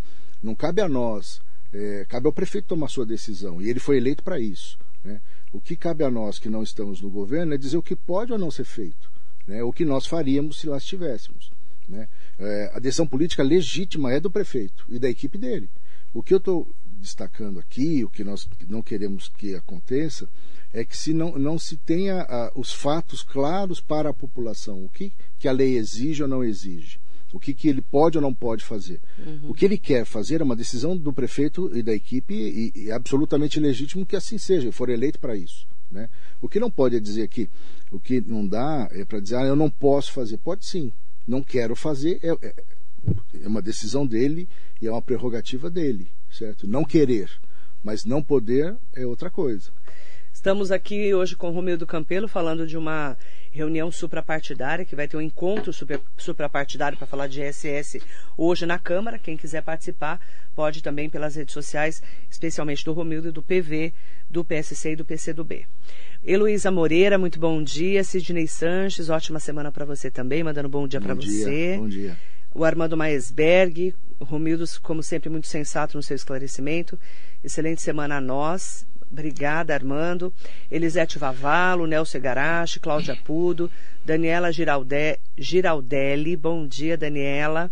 Não 0.46 0.54
cabe 0.54 0.80
a 0.80 0.88
nós, 0.88 1.42
é, 1.74 2.06
cabe 2.08 2.28
ao 2.28 2.32
prefeito 2.32 2.68
tomar 2.68 2.88
sua 2.88 3.04
decisão, 3.04 3.60
e 3.60 3.68
ele 3.68 3.80
foi 3.80 3.98
eleito 3.98 4.24
para 4.24 4.40
isso. 4.40 4.78
Né? 5.04 5.20
O 5.52 5.60
que 5.60 5.76
cabe 5.76 6.04
a 6.04 6.12
nós 6.12 6.38
que 6.38 6.50
não 6.50 6.62
estamos 6.62 7.02
no 7.02 7.10
governo 7.10 7.56
é 7.56 7.58
dizer 7.58 7.78
o 7.78 7.82
que 7.82 7.96
pode 7.96 8.32
ou 8.32 8.38
não 8.38 8.52
ser 8.52 8.64
feito, 8.64 9.12
né? 9.48 9.64
o 9.64 9.74
que 9.74 9.84
nós 9.84 10.06
faríamos 10.06 10.60
se 10.60 10.68
lá 10.68 10.78
estivéssemos. 10.78 11.52
Né? 11.90 12.08
É, 12.38 12.72
a 12.76 12.80
decisão 12.80 13.08
política 13.08 13.42
legítima 13.42 14.14
é 14.14 14.20
do 14.20 14.30
prefeito 14.30 14.86
e 14.88 15.00
da 15.00 15.10
equipe 15.10 15.36
dele. 15.36 15.68
O 16.14 16.22
que 16.22 16.32
eu 16.32 16.38
estou 16.38 16.72
destacando 16.86 17.60
aqui, 17.60 18.04
o 18.04 18.10
que 18.10 18.24
nós 18.24 18.48
não 18.70 18.84
queremos 18.84 19.30
que 19.30 19.56
aconteça, 19.56 20.30
é 20.72 20.86
que 20.86 20.96
se 20.96 21.12
não, 21.12 21.40
não 21.40 21.58
se 21.58 21.76
tenha 21.76 22.22
ah, 22.22 22.52
os 22.56 22.72
fatos 22.72 23.24
claros 23.24 23.82
para 23.82 24.12
a 24.12 24.14
população, 24.14 24.86
o 24.86 24.90
que, 24.90 25.12
que 25.40 25.48
a 25.48 25.52
lei 25.52 25.76
exige 25.76 26.22
ou 26.22 26.30
não 26.30 26.44
exige 26.44 27.00
o 27.36 27.40
que, 27.40 27.54
que 27.54 27.68
ele 27.68 27.82
pode 27.82 28.18
ou 28.18 28.22
não 28.22 28.34
pode 28.34 28.64
fazer. 28.64 29.02
Uhum. 29.20 29.50
O 29.50 29.54
que 29.54 29.66
ele 29.66 29.78
quer 29.78 30.06
fazer 30.06 30.40
é 30.40 30.44
uma 30.46 30.56
decisão 30.56 30.96
do 30.96 31.12
prefeito 31.12 31.70
e 31.76 31.84
da 31.84 31.94
equipe 31.94 32.34
e, 32.34 32.72
e 32.74 32.90
é 32.90 32.94
absolutamente 32.94 33.60
legítimo 33.60 34.06
que 34.06 34.16
assim 34.16 34.38
seja, 34.38 34.72
for 34.72 34.88
eleito 34.88 35.20
para 35.20 35.36
isso. 35.36 35.68
Né? 35.92 36.10
O 36.42 36.48
que 36.48 36.62
não 36.62 36.72
pode 36.72 36.96
é 36.96 37.00
dizer 37.00 37.28
que 37.28 37.50
o 37.92 38.00
que 38.00 38.22
não 38.22 38.48
dá 38.48 38.88
é 38.90 39.04
para 39.04 39.20
dizer, 39.20 39.36
ah, 39.36 39.44
eu 39.44 39.56
não 39.56 39.70
posso 39.70 40.14
fazer. 40.14 40.38
Pode 40.38 40.66
sim, 40.66 40.94
não 41.28 41.44
quero 41.44 41.76
fazer, 41.76 42.22
é, 42.24 42.30
é, 42.42 42.56
é 43.44 43.48
uma 43.50 43.62
decisão 43.62 44.08
dele 44.08 44.48
e 44.82 44.88
é 44.88 44.92
uma 44.92 45.02
prerrogativa 45.02 45.70
dele, 45.70 46.10
certo? 46.32 46.66
Não 46.66 46.86
querer, 46.86 47.30
mas 47.84 48.06
não 48.06 48.24
poder 48.24 48.78
é 48.96 49.06
outra 49.06 49.30
coisa. 49.30 49.74
Estamos 50.32 50.72
aqui 50.72 51.14
hoje 51.14 51.36
com 51.36 51.50
o 51.50 51.54
Romildo 51.54 51.86
Campelo 51.86 52.28
falando 52.28 52.66
de 52.66 52.78
uma 52.78 53.18
reunião 53.56 53.90
suprapartidária, 53.90 54.84
que 54.84 54.98
vai 54.98 55.08
ter 55.08 55.16
um 55.16 55.22
encontro 55.22 55.72
super, 55.72 56.02
suprapartidário 56.18 56.98
para 56.98 57.08
falar 57.08 57.28
de 57.28 57.42
ISS 57.42 57.98
hoje 58.38 58.66
na 58.66 58.78
Câmara. 58.78 59.18
Quem 59.18 59.38
quiser 59.38 59.64
participar 59.64 60.20
pode 60.54 60.84
também 60.84 61.10
pelas 61.10 61.36
redes 61.36 61.54
sociais, 61.54 62.04
especialmente 62.30 62.84
do 62.84 62.92
Romildo 62.92 63.30
e 63.30 63.32
do 63.32 63.42
PV, 63.42 63.94
do 64.30 64.44
PSC 64.44 64.92
e 64.92 64.96
do 64.98 65.06
PCdoB. 65.06 65.66
Heloísa 66.22 66.70
Moreira, 66.70 67.18
muito 67.18 67.40
bom 67.40 67.64
dia. 67.64 68.04
Sidney 68.04 68.48
Sanches, 68.48 69.10
ótima 69.10 69.40
semana 69.40 69.72
para 69.72 69.86
você 69.86 70.12
também, 70.12 70.44
mandando 70.44 70.68
bom 70.68 70.86
dia 70.86 71.00
para 71.00 71.14
você. 71.14 71.78
Bom 71.78 71.88
dia. 71.88 72.18
O 72.54 72.64
Armando 72.66 72.98
Maesberg, 72.98 73.96
Romildo, 74.20 74.66
como 74.82 75.02
sempre, 75.02 75.30
muito 75.30 75.48
sensato 75.48 75.96
no 75.96 76.04
seu 76.04 76.16
esclarecimento. 76.16 77.00
Excelente 77.44 77.82
semana 77.82 78.18
a 78.18 78.22
nós. 78.22 78.86
Obrigada, 79.16 79.74
Armando. 79.74 80.34
Elisete 80.70 81.18
Vavalo, 81.18 81.88
Nelson 81.88 82.20
Garache, 82.20 82.82
Cláudia 82.82 83.16
Pudo, 83.16 83.72
Daniela 84.06 84.52
Giralde, 84.52 85.20
Giraldelli. 85.38 86.36
Bom 86.36 86.68
dia, 86.68 86.98
Daniela. 86.98 87.72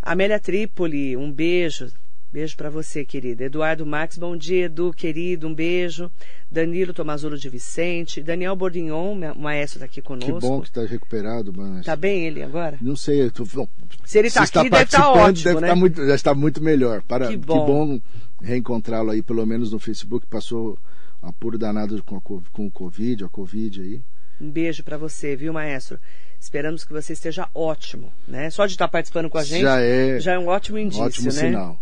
Amélia 0.00 0.38
Trípoli, 0.38 1.16
um 1.16 1.32
beijo. 1.32 1.90
Beijo 2.32 2.56
para 2.56 2.70
você, 2.70 3.04
querida. 3.04 3.44
Eduardo 3.44 3.84
Marques, 3.84 4.18
bom 4.18 4.36
dia, 4.36 4.66
Edu, 4.66 4.92
querido, 4.92 5.48
um 5.48 5.54
beijo. 5.54 6.10
Danilo 6.48 6.94
Tomazulo 6.94 7.36
de 7.36 7.48
Vicente. 7.48 8.22
Daniel 8.22 8.54
Bordignon, 8.54 9.16
maestro, 9.36 9.78
está 9.78 9.86
aqui 9.86 10.00
conosco. 10.00 10.34
Que 10.34 10.46
bom 10.46 10.60
que 10.60 10.68
está 10.68 10.84
recuperado, 10.84 11.52
mano. 11.52 11.82
Tá 11.82 11.96
bem 11.96 12.24
ele 12.24 12.42
agora? 12.42 12.78
Não 12.80 12.94
sei. 12.94 13.30
Tô, 13.30 13.44
bom, 13.46 13.66
se 14.04 14.18
ele 14.18 14.28
está 14.28 14.44
aqui, 14.44 14.70
deve 14.70 14.84
estar 14.84 15.00
tá 15.00 15.12
ótimo, 15.12 15.44
deve 15.44 15.60
né? 15.60 15.68
Tá 15.68 15.74
muito, 15.74 16.06
já 16.06 16.14
está 16.14 16.34
muito 16.34 16.62
melhor. 16.62 17.02
Para, 17.02 17.28
que 17.28 17.36
bom, 17.36 17.60
que 17.60 17.66
bom 17.72 18.00
reencontrá-lo 18.40 19.10
aí, 19.10 19.22
pelo 19.22 19.44
menos 19.46 19.72
no 19.72 19.78
Facebook. 19.78 20.26
Passou 20.26 20.78
apuro 21.22 21.58
danado 21.58 22.02
com, 22.02 22.16
a, 22.16 22.20
com 22.20 22.66
o 22.66 22.70
Covid, 22.70 23.24
a 23.24 23.28
Covid 23.28 23.80
aí. 23.80 24.02
Um 24.40 24.50
beijo 24.50 24.82
para 24.84 24.98
você, 24.98 25.34
viu, 25.34 25.52
maestro? 25.52 25.98
Esperamos 26.38 26.84
que 26.84 26.92
você 26.92 27.14
esteja 27.14 27.48
ótimo, 27.54 28.12
né? 28.28 28.50
Só 28.50 28.66
de 28.66 28.72
estar 28.72 28.88
participando 28.88 29.30
com 29.30 29.38
a 29.38 29.44
gente 29.44 29.62
já 29.62 29.80
é, 29.80 30.20
já 30.20 30.34
é 30.34 30.38
um 30.38 30.48
ótimo 30.48 30.78
indício, 30.78 31.02
um 31.02 31.06
ótimo 31.06 31.26
né? 31.26 31.32
sinal. 31.32 31.80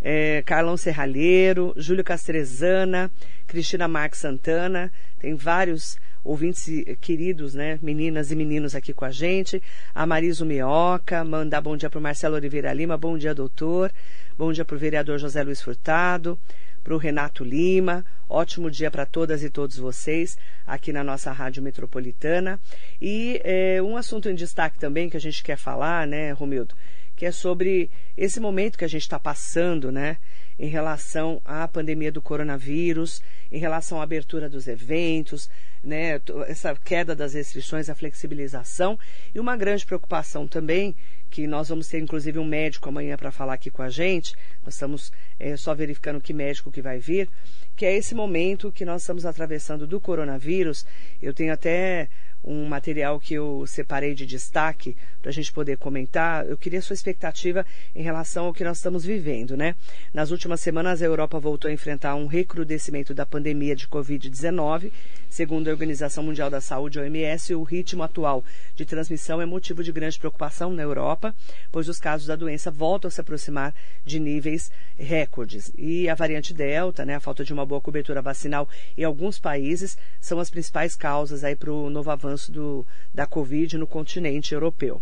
É, 0.00 0.42
Carlão 0.46 0.78
Serralheiro, 0.78 1.74
Júlio 1.76 2.02
Castrezana, 2.02 3.10
Cristina 3.46 3.86
Marques 3.86 4.20
Santana, 4.20 4.90
tem 5.18 5.34
vários 5.34 5.98
ouvintes 6.24 6.66
queridos, 7.00 7.54
né, 7.54 7.78
meninas 7.82 8.30
e 8.30 8.36
meninos 8.36 8.74
aqui 8.74 8.92
com 8.92 9.04
a 9.04 9.10
gente. 9.10 9.62
A 9.94 10.06
Mariso 10.06 10.44
Mioca, 10.44 11.24
mandar 11.24 11.60
bom 11.60 11.76
dia 11.76 11.90
para 11.90 11.98
o 11.98 12.02
Marcelo 12.02 12.36
Oliveira 12.36 12.72
Lima, 12.72 12.96
bom 12.96 13.16
dia, 13.16 13.34
doutor. 13.34 13.92
Bom 14.36 14.52
dia 14.52 14.64
para 14.64 14.76
o 14.76 14.78
vereador 14.78 15.18
José 15.18 15.42
Luiz 15.42 15.60
Furtado, 15.60 16.38
para 16.82 16.94
o 16.94 16.98
Renato 16.98 17.44
Lima. 17.44 18.04
Ótimo 18.28 18.70
dia 18.70 18.90
para 18.90 19.04
todas 19.04 19.42
e 19.42 19.50
todos 19.50 19.76
vocês 19.76 20.38
aqui 20.66 20.92
na 20.92 21.04
nossa 21.04 21.32
Rádio 21.32 21.62
Metropolitana. 21.62 22.60
E 23.00 23.40
é, 23.44 23.82
um 23.82 23.96
assunto 23.96 24.28
em 24.28 24.34
destaque 24.34 24.78
também 24.78 25.10
que 25.10 25.16
a 25.16 25.20
gente 25.20 25.42
quer 25.42 25.56
falar, 25.56 26.06
né, 26.06 26.32
Romildo? 26.32 26.74
que 27.20 27.26
é 27.26 27.30
sobre 27.30 27.90
esse 28.16 28.40
momento 28.40 28.78
que 28.78 28.84
a 28.86 28.88
gente 28.88 29.02
está 29.02 29.18
passando, 29.18 29.92
né, 29.92 30.16
em 30.58 30.68
relação 30.68 31.38
à 31.44 31.68
pandemia 31.68 32.10
do 32.10 32.22
coronavírus, 32.22 33.20
em 33.52 33.58
relação 33.58 34.00
à 34.00 34.04
abertura 34.04 34.48
dos 34.48 34.66
eventos, 34.66 35.50
né, 35.82 36.20
essa 36.46 36.74
queda 36.74 37.14
das 37.14 37.34
restrições, 37.34 37.88
a 37.88 37.94
flexibilização 37.94 38.98
e 39.34 39.40
uma 39.40 39.56
grande 39.56 39.86
preocupação 39.86 40.46
também 40.46 40.94
que 41.30 41.46
nós 41.46 41.68
vamos 41.68 41.86
ter 41.86 42.00
inclusive 42.00 42.38
um 42.38 42.44
médico 42.44 42.88
amanhã 42.88 43.16
para 43.16 43.30
falar 43.30 43.54
aqui 43.54 43.70
com 43.70 43.82
a 43.82 43.88
gente. 43.88 44.34
Nós 44.64 44.74
estamos 44.74 45.12
é, 45.38 45.56
só 45.56 45.74
verificando 45.74 46.20
que 46.20 46.32
médico 46.32 46.72
que 46.72 46.82
vai 46.82 46.98
vir, 46.98 47.28
que 47.76 47.86
é 47.86 47.96
esse 47.96 48.14
momento 48.14 48.72
que 48.72 48.84
nós 48.84 49.02
estamos 49.02 49.24
atravessando 49.24 49.86
do 49.86 50.00
coronavírus. 50.00 50.84
Eu 51.22 51.32
tenho 51.32 51.52
até 51.52 52.08
um 52.42 52.66
material 52.66 53.20
que 53.20 53.34
eu 53.34 53.64
separei 53.66 54.14
de 54.14 54.24
destaque 54.24 54.96
para 55.20 55.30
a 55.30 55.32
gente 55.32 55.52
poder 55.52 55.76
comentar. 55.76 56.46
Eu 56.46 56.56
queria 56.56 56.80
sua 56.80 56.94
expectativa 56.94 57.64
em 57.94 58.02
relação 58.02 58.46
ao 58.46 58.54
que 58.54 58.64
nós 58.64 58.78
estamos 58.78 59.04
vivendo, 59.04 59.56
né? 59.56 59.76
Nas 60.12 60.30
últimas 60.30 60.60
semanas, 60.60 61.02
a 61.02 61.06
Europa 61.06 61.38
voltou 61.38 61.70
a 61.70 61.72
enfrentar 61.74 62.14
um 62.14 62.26
recrudescimento 62.26 63.14
da 63.14 63.26
pandemia 63.26 63.76
de 63.76 63.86
Covid-19. 63.86 64.90
Segundo 65.30 65.68
a 65.68 65.70
Organização 65.70 66.24
Mundial 66.24 66.50
da 66.50 66.60
Saúde, 66.60 66.98
OMS, 66.98 67.54
o 67.54 67.62
ritmo 67.62 68.02
atual 68.02 68.44
de 68.74 68.84
transmissão 68.84 69.40
é 69.40 69.46
motivo 69.46 69.84
de 69.84 69.92
grande 69.92 70.18
preocupação 70.18 70.72
na 70.72 70.82
Europa, 70.82 71.32
pois 71.70 71.88
os 71.88 72.00
casos 72.00 72.26
da 72.26 72.34
doença 72.34 72.68
voltam 72.68 73.06
a 73.06 73.12
se 73.12 73.20
aproximar 73.20 73.72
de 74.04 74.18
níveis 74.18 74.72
recordes. 74.98 75.70
E 75.78 76.08
a 76.08 76.16
variante 76.16 76.52
Delta, 76.52 77.04
né, 77.04 77.14
a 77.14 77.20
falta 77.20 77.44
de 77.44 77.52
uma 77.52 77.64
boa 77.64 77.80
cobertura 77.80 78.20
vacinal 78.20 78.68
em 78.98 79.04
alguns 79.04 79.38
países, 79.38 79.96
são 80.20 80.40
as 80.40 80.50
principais 80.50 80.96
causas 80.96 81.44
aí 81.44 81.54
para 81.54 81.72
o 81.72 81.88
novo 81.88 82.10
avanço 82.10 82.50
do, 82.50 82.84
da 83.14 83.24
Covid 83.24 83.78
no 83.78 83.86
continente 83.86 84.52
europeu. 84.52 85.00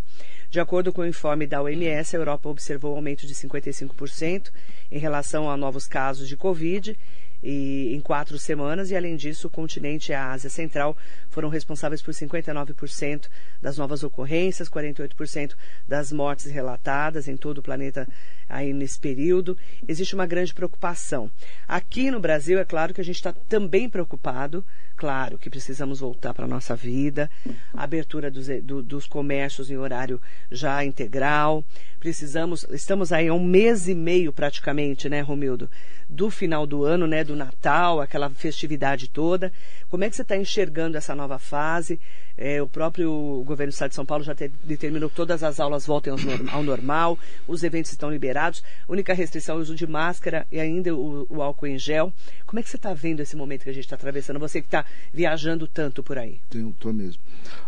De 0.50 0.60
acordo 0.60 0.92
com 0.92 1.00
o 1.00 1.06
informe 1.06 1.46
da 1.46 1.62
OMS, 1.62 2.14
a 2.14 2.18
Europa 2.18 2.50
observou 2.50 2.92
um 2.92 2.96
aumento 2.96 3.26
de 3.26 3.34
55% 3.34 4.50
em 4.92 4.98
relação 4.98 5.50
a 5.50 5.56
novos 5.56 5.86
casos 5.86 6.28
de 6.28 6.36
Covid 6.36 6.98
e, 7.42 7.94
em 7.94 8.00
quatro 8.00 8.38
semanas, 8.38 8.90
e 8.90 8.96
além 8.96 9.16
disso, 9.16 9.46
o 9.46 9.50
continente 9.50 10.10
e 10.10 10.14
a 10.14 10.32
Ásia 10.32 10.50
Central 10.50 10.96
foram 11.30 11.48
responsáveis 11.48 12.02
por 12.02 12.12
59% 12.12 13.26
das 13.60 13.76
novas 13.78 14.02
ocorrências, 14.02 14.68
48% 14.68 15.54
das 15.86 16.12
mortes 16.12 16.46
relatadas 16.46 17.28
em 17.28 17.36
todo 17.36 17.58
o 17.58 17.62
planeta 17.62 18.08
aí 18.48 18.72
nesse 18.72 18.98
período. 18.98 19.56
Existe 19.86 20.14
uma 20.14 20.26
grande 20.26 20.54
preocupação. 20.54 21.30
Aqui 21.66 22.10
no 22.10 22.20
Brasil, 22.20 22.58
é 22.58 22.64
claro 22.64 22.92
que 22.92 23.00
a 23.00 23.04
gente 23.04 23.16
está 23.16 23.32
também 23.32 23.88
preocupado, 23.88 24.64
claro 24.96 25.38
que 25.38 25.50
precisamos 25.50 26.00
voltar 26.00 26.34
para 26.34 26.44
a 26.44 26.48
nossa 26.48 26.74
vida, 26.74 27.30
abertura 27.72 28.30
dos, 28.30 28.48
do, 28.62 28.82
dos 28.82 29.06
comércios 29.06 29.70
em 29.70 29.76
horário 29.76 30.20
já 30.50 30.84
integral, 30.84 31.64
precisamos, 32.00 32.66
estamos 32.70 33.12
aí 33.12 33.28
há 33.28 33.34
um 33.34 33.44
mês 33.44 33.88
e 33.88 33.94
meio 33.94 34.32
praticamente, 34.32 35.08
né, 35.08 35.20
Romildo, 35.20 35.70
do 36.08 36.30
final 36.30 36.66
do 36.66 36.84
ano, 36.84 37.06
né, 37.06 37.22
do 37.22 37.36
Natal, 37.36 38.00
aquela 38.00 38.30
festividade 38.30 39.08
toda. 39.08 39.52
Como 39.90 40.04
é 40.04 40.10
que 40.10 40.16
você 40.16 40.22
está 40.22 40.36
enxergando 40.36 40.96
essa 40.96 41.14
nova 41.14 41.38
fase? 41.38 42.00
É, 42.36 42.62
o 42.62 42.68
próprio 42.68 43.42
governo 43.44 43.70
do 43.70 43.74
Estado 43.74 43.90
de 43.90 43.96
São 43.96 44.06
Paulo 44.06 44.22
já 44.22 44.34
te, 44.34 44.50
determinou 44.62 45.10
que 45.10 45.16
todas 45.16 45.42
as 45.42 45.58
aulas 45.58 45.84
voltem 45.84 46.12
ao, 46.52 46.62
normal, 46.62 47.18
os 47.48 47.64
eventos 47.64 47.90
estão 47.90 48.10
liberados, 48.10 48.62
única 48.88 49.12
restrição 49.12 49.56
é 49.56 49.58
o 49.58 49.62
uso 49.62 49.74
de 49.74 49.86
máscara 49.86 50.46
e 50.52 50.60
ainda 50.60 50.94
o, 50.94 51.26
o 51.28 51.42
álcool 51.42 51.66
em 51.66 51.78
gel. 51.78 52.12
Como 52.46 52.60
é 52.60 52.62
que 52.62 52.70
você 52.70 52.76
está 52.76 52.94
vendo 52.94 53.20
esse 53.20 53.36
momento 53.36 53.64
que 53.64 53.70
a 53.70 53.72
gente 53.72 53.84
está 53.84 53.96
atravessando? 53.96 54.38
Você 54.38 54.60
que 54.60 54.68
está 54.68 54.84
viajando 55.12 55.66
tanto 55.66 56.02
por 56.02 56.16
aí. 56.16 56.40
Estou 56.48 56.92
mesmo. 56.92 57.20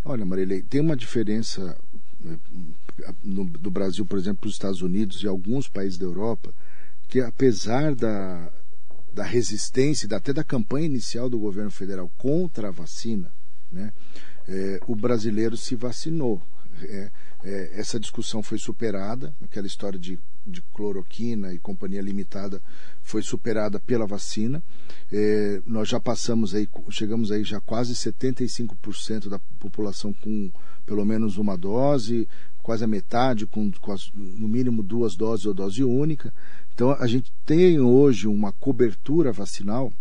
Olha, 0.04 0.24
Marilei, 0.24 0.62
tem 0.62 0.80
uma 0.80 0.96
diferença 0.96 1.76
né, 2.20 2.38
no, 3.24 3.44
do 3.44 3.70
Brasil, 3.70 4.06
por 4.06 4.18
exemplo, 4.18 4.42
para 4.42 4.48
os 4.48 4.54
Estados 4.54 4.82
Unidos 4.82 5.22
e 5.22 5.26
alguns 5.26 5.68
países 5.68 5.98
da 5.98 6.04
Europa, 6.06 6.54
que 7.10 7.20
apesar 7.20 7.94
da, 7.94 8.48
da 9.12 9.24
resistência, 9.24 10.08
até 10.16 10.32
da 10.32 10.44
campanha 10.44 10.86
inicial 10.86 11.28
do 11.28 11.40
governo 11.40 11.70
federal 11.70 12.08
contra 12.16 12.68
a 12.68 12.70
vacina, 12.70 13.32
né, 13.70 13.92
é, 14.48 14.80
o 14.86 14.94
brasileiro 14.94 15.56
se 15.56 15.74
vacinou. 15.74 16.40
É, 16.82 17.10
é, 17.42 17.80
essa 17.80 17.98
discussão 17.98 18.42
foi 18.42 18.58
superada, 18.58 19.34
aquela 19.42 19.66
história 19.66 19.98
de, 19.98 20.18
de, 20.46 20.62
cloroquina 20.72 21.52
e 21.52 21.58
companhia 21.58 22.00
limitada 22.00 22.62
foi 23.02 23.22
superada 23.22 23.80
pela 23.80 24.06
vacina. 24.06 24.62
É, 25.12 25.60
nós 25.66 25.88
já 25.88 25.98
passamos 25.98 26.54
aí, 26.54 26.68
chegamos 26.90 27.32
aí 27.32 27.42
já 27.44 27.60
quase 27.60 27.92
75% 27.92 29.28
da 29.28 29.38
população 29.58 30.12
com 30.12 30.50
pelo 30.86 31.04
menos 31.04 31.38
uma 31.38 31.56
dose, 31.56 32.28
quase 32.62 32.84
a 32.84 32.88
metade 32.88 33.46
com, 33.46 33.70
com 33.72 33.92
as, 33.92 34.10
no 34.14 34.48
mínimo 34.48 34.82
duas 34.82 35.16
doses 35.16 35.46
ou 35.46 35.54
dose 35.54 35.82
única. 35.82 36.32
Então 36.74 36.92
a 36.92 37.06
gente 37.06 37.32
tem 37.44 37.80
hoje 37.80 38.26
uma 38.26 38.52
cobertura 38.52 39.32
vacinal 39.32 39.92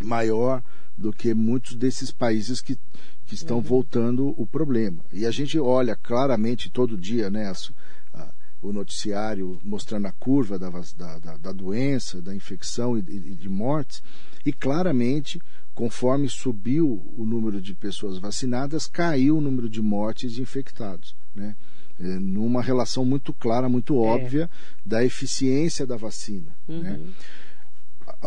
maior 0.00 0.62
do 0.96 1.12
que 1.12 1.34
muitos 1.34 1.74
desses 1.74 2.10
países 2.10 2.60
que, 2.60 2.78
que 3.26 3.34
estão 3.34 3.58
uhum. 3.58 3.62
voltando 3.62 4.34
o 4.40 4.46
problema. 4.46 5.04
E 5.12 5.26
a 5.26 5.30
gente 5.30 5.58
olha 5.58 5.94
claramente 5.94 6.70
todo 6.70 6.96
dia 6.96 7.30
né, 7.30 7.48
a, 7.48 8.18
a, 8.18 8.32
o 8.62 8.72
noticiário 8.72 9.60
mostrando 9.62 10.06
a 10.06 10.12
curva 10.12 10.58
da, 10.58 10.70
da, 10.96 11.36
da 11.36 11.52
doença, 11.52 12.22
da 12.22 12.34
infecção 12.34 12.96
e, 12.96 13.00
e 13.00 13.34
de 13.34 13.48
mortes, 13.48 14.02
e 14.44 14.52
claramente, 14.52 15.40
conforme 15.76 16.26
subiu 16.26 17.04
o 17.18 17.26
número 17.26 17.60
de 17.60 17.74
pessoas 17.74 18.16
vacinadas, 18.16 18.86
caiu 18.86 19.36
o 19.36 19.40
número 19.42 19.68
de 19.68 19.82
mortes 19.82 20.38
e 20.38 20.40
infectados. 20.40 21.14
Né? 21.34 21.54
É, 22.00 22.18
numa 22.18 22.62
relação 22.62 23.04
muito 23.04 23.32
clara, 23.34 23.68
muito 23.68 23.94
é. 23.94 23.98
óbvia 23.98 24.44
é. 24.44 24.48
da 24.88 25.04
eficiência 25.04 25.86
da 25.86 25.96
vacina. 25.96 26.50
Uhum. 26.66 26.80
Né? 26.82 27.00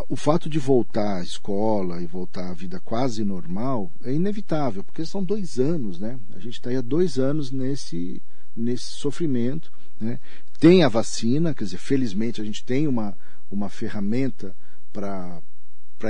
o 0.07 0.15
fato 0.15 0.49
de 0.49 0.59
voltar 0.59 1.17
à 1.17 1.23
escola 1.23 2.01
e 2.01 2.05
voltar 2.05 2.49
à 2.49 2.53
vida 2.53 2.79
quase 2.81 3.23
normal 3.23 3.91
é 4.03 4.13
inevitável, 4.13 4.83
porque 4.83 5.05
são 5.05 5.23
dois 5.23 5.57
anos, 5.57 5.99
né? 5.99 6.19
A 6.35 6.39
gente 6.39 6.53
está 6.53 6.69
aí 6.69 6.75
há 6.75 6.81
dois 6.81 7.17
anos 7.17 7.49
nesse, 7.49 8.21
nesse 8.55 8.85
sofrimento. 8.85 9.71
Né? 9.99 10.19
Tem 10.59 10.83
a 10.83 10.89
vacina, 10.89 11.55
quer 11.55 11.63
dizer, 11.63 11.77
felizmente 11.77 12.41
a 12.41 12.43
gente 12.43 12.63
tem 12.63 12.87
uma, 12.87 13.17
uma 13.49 13.69
ferramenta 13.69 14.55
para 14.91 15.41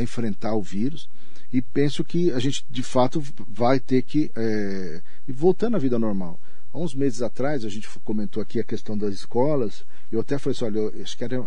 enfrentar 0.01 0.55
o 0.55 0.61
vírus. 0.61 1.07
E 1.51 1.61
penso 1.61 2.03
que 2.03 2.31
a 2.31 2.39
gente 2.39 2.65
de 2.69 2.83
fato 2.83 3.23
vai 3.47 3.79
ter 3.79 4.03
que 4.03 4.31
é, 4.35 5.01
ir 5.27 5.33
voltando 5.33 5.75
à 5.75 5.79
vida 5.79 5.97
normal. 5.97 6.39
Há 6.71 6.77
uns 6.77 6.93
meses 6.93 7.23
atrás, 7.23 7.65
a 7.65 7.69
gente 7.69 7.89
comentou 8.03 8.41
aqui 8.41 8.59
a 8.59 8.63
questão 8.63 8.95
das 8.95 9.13
escolas, 9.13 9.83
eu 10.11 10.19
até 10.19 10.37
falei 10.37 10.55
assim, 10.55 10.65
olha, 10.65 10.79
eu 10.95 11.01
acho 11.01 11.17
que 11.17 11.23
era 11.23 11.43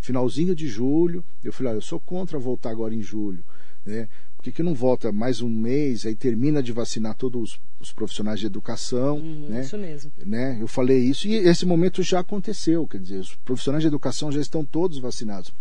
finalzinho 0.00 0.54
de 0.54 0.68
julho, 0.68 1.24
eu 1.42 1.52
falei, 1.52 1.72
olha, 1.72 1.78
eu 1.78 1.82
sou 1.82 1.98
contra 1.98 2.38
voltar 2.38 2.70
agora 2.70 2.94
em 2.94 3.02
julho, 3.02 3.44
né? 3.84 4.08
Por 4.36 4.44
que, 4.44 4.52
que 4.52 4.62
não 4.62 4.74
volta 4.74 5.10
mais 5.10 5.40
um 5.40 5.48
mês, 5.48 6.06
aí 6.06 6.14
termina 6.14 6.62
de 6.62 6.70
vacinar 6.70 7.16
todos 7.16 7.54
os, 7.54 7.60
os 7.80 7.92
profissionais 7.92 8.38
de 8.38 8.46
educação, 8.46 9.16
uhum, 9.16 9.48
né? 9.48 9.62
Isso 9.62 9.76
mesmo. 9.76 10.12
Né? 10.24 10.58
Eu 10.60 10.68
falei 10.68 10.98
isso 10.98 11.26
e 11.26 11.34
esse 11.34 11.66
momento 11.66 12.00
já 12.00 12.20
aconteceu, 12.20 12.86
quer 12.86 13.00
dizer, 13.00 13.18
os 13.18 13.34
profissionais 13.34 13.82
de 13.82 13.88
educação 13.88 14.30
já 14.30 14.40
estão 14.40 14.64
todos 14.64 14.98
vacinados. 14.98 15.52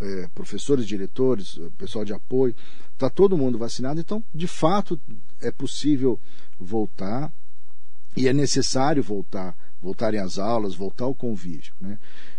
É, 0.00 0.28
professores, 0.34 0.86
diretores, 0.86 1.58
pessoal 1.76 2.04
de 2.04 2.12
apoio, 2.12 2.54
está 2.92 3.10
todo 3.10 3.36
mundo 3.36 3.58
vacinado, 3.58 4.00
então 4.00 4.22
de 4.34 4.46
fato 4.46 4.98
é 5.40 5.50
possível 5.50 6.18
voltar 6.58 7.32
e 8.16 8.28
é 8.28 8.32
necessário 8.32 9.02
voltar, 9.02 9.56
voltarem 9.80 10.20
às 10.20 10.38
aulas, 10.38 10.74
voltar 10.74 11.04
ao 11.04 11.14
convívio. 11.14 11.72
Né? 11.80 11.98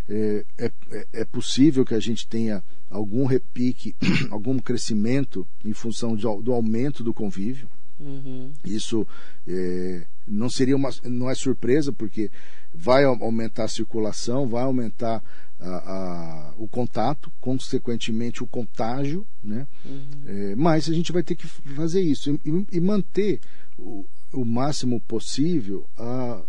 É, 0.09 0.45
é, 0.57 0.71
é, 1.13 1.25
possível 1.25 1.85
que 1.85 1.93
a 1.93 1.99
gente 1.99 2.27
tenha 2.27 2.63
algum 2.89 3.25
repique, 3.25 3.95
algum 4.29 4.59
crescimento 4.59 5.47
em 5.63 5.73
função 5.73 6.15
de, 6.15 6.23
do 6.41 6.51
aumento 6.51 7.03
do 7.03 7.13
convívio. 7.13 7.69
Uhum. 7.99 8.51
Isso 8.65 9.07
é, 9.47 10.05
não 10.27 10.49
seria 10.49 10.75
uma, 10.75 10.89
não 11.03 11.29
é 11.29 11.35
surpresa 11.35 11.93
porque 11.93 12.29
vai 12.73 13.03
aumentar 13.03 13.65
a 13.65 13.69
circulação, 13.69 14.47
vai 14.47 14.63
aumentar 14.63 15.23
a, 15.59 15.69
a, 15.69 16.53
o 16.57 16.67
contato, 16.67 17.31
consequentemente 17.39 18.43
o 18.43 18.47
contágio, 18.47 19.25
né? 19.43 19.67
Uhum. 19.85 20.23
É, 20.25 20.55
mas 20.55 20.89
a 20.89 20.93
gente 20.93 21.11
vai 21.11 21.21
ter 21.21 21.35
que 21.35 21.47
fazer 21.47 22.01
isso 22.01 22.31
e, 22.31 22.65
e 22.71 22.79
manter 22.79 23.39
o, 23.77 24.05
o 24.33 24.45
máximo 24.45 24.99
possível 25.01 25.85
a, 25.97 26.41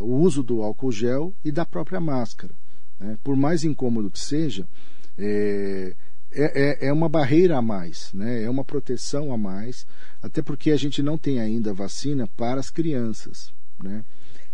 o 0.00 0.20
uso 0.20 0.42
do 0.42 0.62
álcool 0.62 0.92
gel 0.92 1.34
e 1.44 1.50
da 1.50 1.66
própria 1.66 2.00
máscara. 2.00 2.54
Né? 2.98 3.18
Por 3.22 3.36
mais 3.36 3.64
incômodo 3.64 4.10
que 4.10 4.18
seja, 4.18 4.66
é, 5.16 5.94
é, 6.32 6.86
é, 6.86 6.88
é 6.88 6.92
uma 6.92 7.08
barreira 7.08 7.58
a 7.58 7.62
mais, 7.62 8.10
né? 8.12 8.42
é 8.42 8.50
uma 8.50 8.64
proteção 8.64 9.32
a 9.32 9.36
mais, 9.36 9.86
até 10.22 10.42
porque 10.42 10.70
a 10.70 10.76
gente 10.76 11.02
não 11.02 11.18
tem 11.18 11.40
ainda 11.40 11.72
vacina 11.72 12.26
para 12.26 12.60
as 12.60 12.70
crianças. 12.70 13.52
Né? 13.82 14.04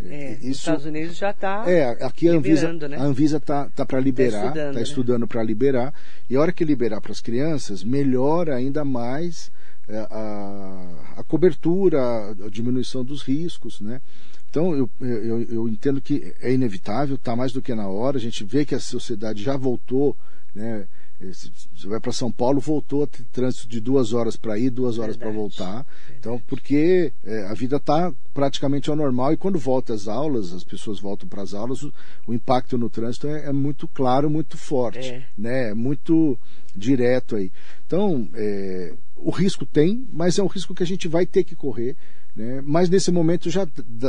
É, 0.03 0.33
Isso, 0.33 0.47
nos 0.47 0.57
Estados 0.57 0.85
Unidos 0.85 1.15
já 1.15 1.31
está. 1.31 1.63
É, 1.69 2.03
aqui 2.03 2.27
a 2.27 2.33
Anvisa 2.33 2.73
né? 2.73 2.97
a 2.97 3.03
Anvisa 3.03 3.37
está 3.37 3.69
tá 3.69 3.85
para 3.85 3.99
liberar, 3.99 4.37
está 4.37 4.47
estudando, 4.47 4.73
tá 4.73 4.81
estudando 4.81 5.21
né? 5.21 5.27
para 5.27 5.43
liberar. 5.43 5.93
E 6.29 6.35
a 6.35 6.41
hora 6.41 6.51
que 6.51 6.65
liberar 6.65 6.99
para 6.99 7.11
as 7.11 7.21
crianças, 7.21 7.83
melhora 7.83 8.55
ainda 8.55 8.83
mais 8.83 9.51
é, 9.87 9.97
a, 9.97 11.15
a 11.17 11.23
cobertura, 11.23 12.31
a 12.31 12.49
diminuição 12.49 13.03
dos 13.03 13.21
riscos, 13.21 13.79
né? 13.79 14.01
Então, 14.49 14.73
eu, 14.73 14.89
eu, 15.01 15.41
eu 15.43 15.69
entendo 15.69 16.01
que 16.01 16.33
é 16.39 16.53
inevitável, 16.53 17.15
está 17.15 17.35
mais 17.35 17.51
do 17.51 17.61
que 17.61 17.75
na 17.75 17.87
hora. 17.89 18.17
A 18.17 18.21
gente 18.21 18.43
vê 18.43 18.63
que 18.63 18.73
a 18.73 18.79
sociedade 18.79 19.43
já 19.43 19.57
voltou, 19.57 20.15
né? 20.53 20.87
Você 21.19 21.87
vai 21.87 21.99
para 21.99 22.11
São 22.11 22.29
Paulo, 22.29 22.59
voltou 22.59 23.03
a 23.03 23.07
ter 23.07 23.23
trânsito 23.31 23.67
de 23.67 23.79
duas 23.79 24.11
horas 24.11 24.35
para 24.35 24.59
ir, 24.59 24.69
duas 24.69 24.99
horas 24.99 25.15
para 25.15 25.31
voltar. 25.31 25.85
Verdade. 25.85 26.17
Então, 26.19 26.41
porque 26.45 27.13
é, 27.23 27.47
a 27.47 27.53
vida 27.53 27.77
está 27.77 28.13
praticamente 28.33 28.89
ao 28.89 28.95
normal 28.95 29.31
e 29.31 29.37
quando 29.37 29.57
volta 29.57 29.93
às 29.93 30.09
aulas, 30.09 30.51
as 30.51 30.63
pessoas 30.63 30.99
voltam 30.99 31.27
para 31.27 31.41
as 31.41 31.53
aulas, 31.53 31.83
o, 31.83 31.93
o, 32.27 32.33
impacto 32.33 32.77
no 32.77 32.89
trânsito 32.89 33.27
é, 33.27 33.45
é, 33.45 33.53
muito 33.53 33.87
claro, 33.87 34.29
muito 34.29 34.57
forte, 34.57 35.07
é. 35.07 35.25
né? 35.37 35.69
É 35.69 35.73
muito 35.73 36.37
direto 36.75 37.37
aí. 37.37 37.49
Então, 37.87 38.27
é, 38.33 38.93
o 39.15 39.31
risco 39.31 39.65
tem, 39.65 40.05
mas 40.11 40.37
é 40.37 40.43
um 40.43 40.47
risco 40.47 40.75
que 40.75 40.83
a 40.83 40.87
gente 40.87 41.07
vai 41.07 41.25
ter 41.25 41.45
que 41.45 41.55
correr. 41.55 41.95
Né? 42.35 42.61
Mas 42.65 42.89
nesse 42.89 43.11
momento 43.11 43.49
já 43.49 43.65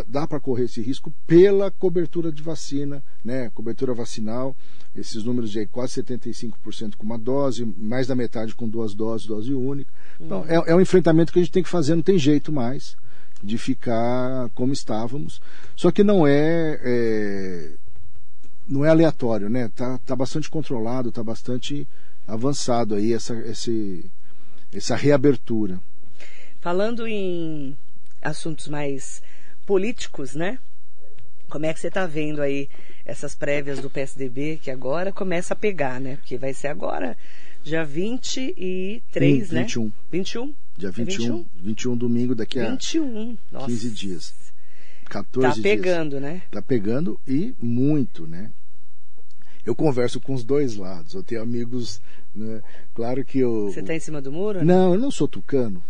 dá 0.09 0.27
para 0.27 0.41
correr 0.41 0.65
esse 0.65 0.81
risco 0.83 1.15
pela 1.27 1.71
cobertura 1.71 2.33
de 2.33 2.43
vacina, 2.43 3.03
né? 3.25 3.51
cobertura 3.55 3.95
vacinal, 3.95 4.57
esses 4.95 5.23
números 5.23 5.51
de 5.51 5.61
aí, 5.61 5.67
quase 5.67 6.03
75% 6.03 6.97
com 6.97 7.05
uma 7.05 7.19
dose, 7.19 7.65
mais 7.77 8.09
da 8.09 8.17
metade 8.17 8.55
com 8.55 8.69
duas 8.69 8.95
doses, 8.95 9.29
dose 9.29 9.55
única. 9.55 9.93
Então, 10.21 10.41
uhum. 10.41 10.47
é, 10.49 10.71
é 10.73 10.75
um 10.75 10.81
enfrentamento 10.81 11.33
que 11.33 11.39
a 11.39 11.43
gente 11.43 11.53
tem 11.53 11.63
que 11.63 11.69
fazer, 11.69 11.95
não 11.95 12.03
tem 12.03 12.19
jeito 12.19 12.51
mais 12.51 12.97
de 13.43 13.57
ficar 13.59 14.51
como 14.55 14.73
estávamos. 14.73 15.41
Só 15.77 15.93
que 15.93 16.03
não 16.03 16.27
é, 16.27 16.81
é 16.83 17.73
não 18.67 18.85
é 18.85 18.89
aleatório, 18.89 19.49
né? 19.49 19.71
Tá, 19.75 19.99
tá 19.99 20.17
bastante 20.17 20.51
controlado, 20.51 21.13
tá 21.13 21.23
bastante 21.23 21.87
avançado 22.27 22.97
aí 22.97 23.13
essa, 23.13 23.35
esse, 23.49 24.11
essa 24.73 24.97
reabertura. 24.97 25.79
Falando 26.61 27.07
em 27.07 27.77
assuntos 28.27 28.69
mais 28.69 29.23
políticos, 29.65 30.35
né? 30.35 30.59
Como 31.49 31.65
é 31.65 31.73
que 31.73 31.79
você 31.81 31.89
está 31.89 32.07
vendo 32.07 32.43
aí 32.43 32.69
essas 33.05 33.35
prévias 33.35 33.79
do 33.81 33.89
PSDB, 33.89 34.59
que 34.61 34.71
agora 34.71 35.13
começa 35.13 35.55
a 35.55 35.57
pegar, 35.57 36.01
né? 36.01 36.17
Porque 36.17 36.37
vai 36.37 36.53
ser 36.53 36.67
agora, 36.69 37.17
dia 37.63 37.85
23, 37.85 39.51
Hum, 39.51 39.55
né? 39.55 39.63
21. 39.63 39.93
21? 40.11 40.55
Dia 40.77 40.89
É 40.89 40.93
21, 40.93 41.47
21 41.55 41.97
domingo, 41.97 42.35
daqui 42.35 42.59
a 42.61 42.71
21. 42.71 43.39
Nossa. 43.51 43.67
15 43.67 43.91
dias. 43.91 44.35
14 45.09 45.49
Tá 45.49 45.55
dias. 45.55 45.63
pegando, 45.63 46.21
né? 46.21 46.43
Tá 46.51 46.61
pegando 46.61 47.19
e 47.27 47.55
muito, 47.61 48.27
né? 48.27 48.51
Eu 49.65 49.75
converso 49.75 50.21
com 50.21 50.35
os 50.35 50.45
dois 50.45 50.77
lados. 50.77 51.15
Eu 51.15 51.23
tenho 51.23 51.43
amigos, 51.43 52.01
né? 52.35 52.61
Claro 52.95 53.25
que 53.25 53.39
eu. 53.39 53.71
Você 53.73 53.83
tá 53.83 53.95
em 53.95 54.01
cima 54.01 54.21
do 54.21 54.31
muro? 54.33 54.59
né? 54.59 54.65
Não, 54.65 54.95
eu 54.95 55.01
não 55.01 55.11
sou 55.11 55.27
tucano. 55.29 55.83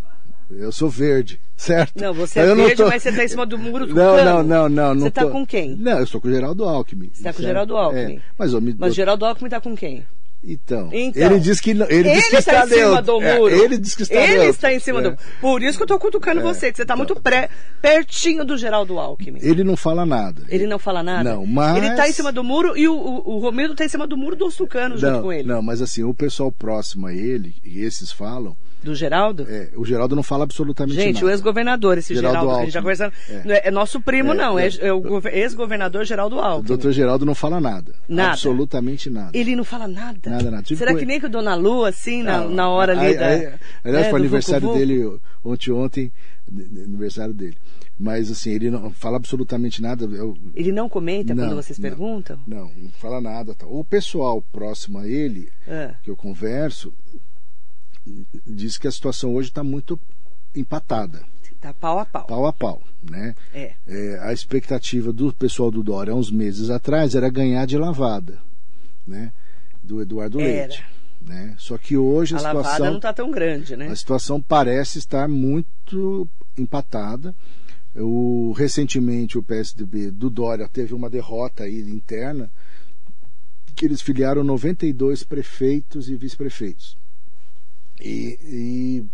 Eu 0.50 0.70
sou 0.70 0.88
verde, 0.88 1.40
certo? 1.56 2.00
Não, 2.00 2.14
você 2.14 2.38
é 2.40 2.50
Eu 2.50 2.56
verde, 2.56 2.76
tô- 2.76 2.86
mas 2.88 3.02
você 3.02 3.12
tá 3.12 3.24
em 3.24 3.28
cima 3.28 3.44
do 3.44 3.58
muro 3.58 3.86
Não, 3.86 3.94
tucano. 3.94 4.24
não, 4.24 4.42
não, 4.42 4.68
não. 4.68 4.94
Você 4.94 5.04
não 5.04 5.10
tá 5.10 5.22
tô- 5.22 5.30
com 5.30 5.44
quem? 5.46 5.74
Não, 5.76 5.98
eu 5.98 6.04
estou 6.04 6.20
com 6.20 6.28
o 6.28 6.30
Geraldo 6.30 6.64
Alckmin. 6.64 7.10
Você 7.12 7.22
tá 7.22 7.32
com 7.32 7.38
o 7.38 7.42
certo? 7.42 7.46
Geraldo 7.48 7.76
Alckmin. 7.76 8.16
É, 8.16 8.20
mas 8.38 8.52
eu 8.52 8.60
me 8.60 8.74
Mas 8.78 8.94
Geraldo 8.94 9.24
Alckmin 9.24 9.48
tá 9.50 9.60
com 9.60 9.76
quem? 9.76 10.04
Então, 10.48 10.90
Então. 10.92 11.22
ele 11.22 11.40
diz 11.40 11.58
que 11.58 11.74
não, 11.74 11.86
ele, 11.86 12.08
Ele, 12.08 12.12
diz 12.20 12.28
que 12.28 12.36
está 12.36 12.62
está 12.64 12.76
em 12.76 12.78
cima 12.78 13.02
do 13.02 13.20
É, 13.20 13.36
muro. 13.38 13.52
ele 13.54 13.78
diz 13.78 13.94
que 13.96 14.02
está 14.04 14.14
Ele 14.14 14.32
neutro. 14.34 14.50
está 14.50 14.72
em 14.72 14.78
cima 14.78 15.00
É. 15.00 15.02
do 15.10 15.18
Por 15.40 15.60
isso 15.62 15.76
que 15.76 15.82
eu 15.82 15.86
tô 15.88 15.98
cutucando 15.98 16.40
você, 16.40 16.70
que 16.70 16.76
você 16.76 16.84
tá 16.86 16.94
muito 16.94 17.16
pré, 17.16 17.48
pertinho 17.82 18.44
do 18.44 18.56
Geraldo 18.56 18.96
Alckmin. 19.00 19.40
Ele 19.42 19.64
não 19.64 19.76
fala 19.76 20.06
nada. 20.06 20.42
Ele 20.48 20.66
não 20.66 20.78
fala 20.78 21.02
nada? 21.02 21.24
Não, 21.34 21.44
mas- 21.46 21.76
Ele 21.82 21.96
tá 21.96 22.08
em 22.08 22.12
cima 22.12 22.30
do 22.30 22.44
muro 22.44 22.76
e 22.76 22.86
o, 22.86 22.94
o, 22.94 23.34
o 23.34 23.38
Romildo 23.38 23.74
tá 23.74 23.84
em 23.84 23.88
cima 23.88 24.06
do 24.06 24.16
muro 24.16 24.36
dos 24.36 24.54
tucanos 24.54 25.00
junto 25.00 25.12
não, 25.14 25.22
com 25.22 25.32
ele. 25.32 25.48
não, 25.48 25.60
mas 25.62 25.82
assim, 25.82 26.04
o 26.04 26.14
pessoal 26.14 26.52
próximo 26.52 27.08
a 27.08 27.14
ele, 27.14 27.56
e 27.64 27.80
esses 27.80 28.12
falam, 28.12 28.56
Do 28.82 28.94
Geraldo? 28.94 29.46
é, 29.48 29.70
o 29.74 29.84
Geraldo 29.84 30.14
não 30.14 30.22
fala 30.22 30.44
absolutamente 30.44 30.94
Gente, 30.96 31.14
nada. 31.16 31.26
o 31.26 31.30
ex-governador, 31.30 31.98
esse 31.98 32.14
Geraldo 32.14 32.38
Geraldo, 32.38 32.54
que 32.54 32.60
a 32.60 32.64
gente 32.66 32.74
já 32.74 32.80
conversando. 32.80 33.12
É. 33.28 33.42
Não 33.44 33.54
é, 33.54 33.62
é 33.64 33.70
nosso 33.70 34.00
primo, 34.00 34.32
É, 34.32 34.36
não. 34.36 34.58
É, 34.58 34.68
é. 34.68 34.86
é 34.88 34.92
o 34.92 35.00
gover- 35.00 35.34
ex-governador 35.34 36.04
Geraldo 36.04 36.36
O 36.36 36.40
Alckmin. 36.40 36.68
doutor 36.68 36.92
Geraldo 36.92 37.24
não 37.26 37.34
fala 37.34 37.60
nada. 37.60 37.94
Nada. 38.08 38.30
Absolutamente 38.32 39.10
nada. 39.10 39.30
Ele 39.36 39.56
não 39.56 39.64
fala 39.64 39.88
nada. 39.88 40.30
Nada, 40.30 40.50
nada. 40.50 40.62
Tipo, 40.62 40.78
Será 40.78 40.94
que 40.94 41.04
nem 41.04 41.18
que 41.18 41.26
o 41.26 41.30
Dona 41.30 41.54
Lu, 41.56 41.84
assim, 41.84 42.22
na, 42.22 42.46
na 42.46 42.68
hora 42.68 42.92
ali 42.92 43.06
aí- 43.06 43.16
da. 43.16 43.26
aí- 43.26 43.52
Aliás, 43.82 44.04
né, 44.06 44.10
foi 44.10 44.20
aniversário 44.20 44.66
Vucu 44.68 44.78
dele 44.78 45.18
ontem, 45.44 45.72
ontem, 45.72 46.12
aniversário 46.84 47.34
dele. 47.34 47.56
Mas 47.98 48.30
assim, 48.30 48.50
ele 48.50 48.70
não 48.70 48.90
fala 48.90 49.16
absolutamente 49.16 49.80
nada. 49.80 50.04
Eu- 50.04 50.36
Ele 50.54 50.70
não 50.70 50.88
comenta 50.88 51.34
Não, 51.34 51.44
quando 51.44 51.56
vocês 51.56 51.78
não. 51.78 51.88
perguntam? 51.88 52.38
não, 52.46 52.70
não 52.76 52.90
fala 53.00 53.20
nada. 53.20 53.54
Tal. 53.54 53.74
O 53.74 53.82
pessoal 53.84 54.42
próximo 54.52 54.98
a 54.98 55.08
ele, 55.08 55.48
Ah. 55.66 55.94
que 56.02 56.10
eu 56.10 56.16
converso, 56.16 56.92
diz 58.46 58.78
que 58.78 58.86
a 58.86 58.92
situação 58.92 59.34
hoje 59.34 59.48
está 59.48 59.64
muito 59.64 59.98
empatada, 60.54 61.22
Tá 61.60 61.72
pau 61.72 61.98
a 61.98 62.04
pau. 62.04 62.26
pau 62.26 62.46
a 62.46 62.52
pau, 62.52 62.82
né? 63.02 63.34
É. 63.52 63.74
É, 63.86 64.18
a 64.20 64.32
expectativa 64.32 65.12
do 65.12 65.32
pessoal 65.32 65.70
do 65.70 65.82
Dória 65.82 66.12
há 66.12 66.16
uns 66.16 66.30
meses 66.30 66.70
atrás 66.70 67.14
era 67.14 67.28
ganhar 67.30 67.66
de 67.66 67.78
lavada, 67.78 68.38
né? 69.06 69.32
Do 69.82 70.00
Eduardo 70.00 70.40
Era. 70.40 70.68
Leite. 70.68 70.84
Né? 71.20 71.54
Só 71.58 71.76
que 71.76 71.96
hoje 71.96 72.34
a, 72.34 72.38
A 72.38 72.42
lavada 72.42 72.68
situação 72.68 72.92
não 72.92 73.00
tá 73.00 73.12
tão 73.12 73.30
grande, 73.30 73.76
né? 73.76 73.88
a 73.88 73.96
situação 73.96 74.40
parece 74.40 74.98
estar 74.98 75.26
muito 75.28 76.28
empatada. 76.56 77.34
O, 77.96 78.52
recentemente 78.52 79.38
o 79.38 79.42
PSDB 79.42 80.10
do 80.10 80.28
Dória 80.28 80.68
teve 80.68 80.92
uma 80.94 81.08
derrota 81.08 81.64
aí 81.64 81.80
interna 81.80 82.50
que 83.74 83.86
eles 83.86 84.02
filiaram 84.02 84.44
92 84.44 85.24
prefeitos 85.24 86.08
e 86.08 86.16
vice-prefeitos. 86.16 86.96
E, 88.00 88.38
e 88.42 89.06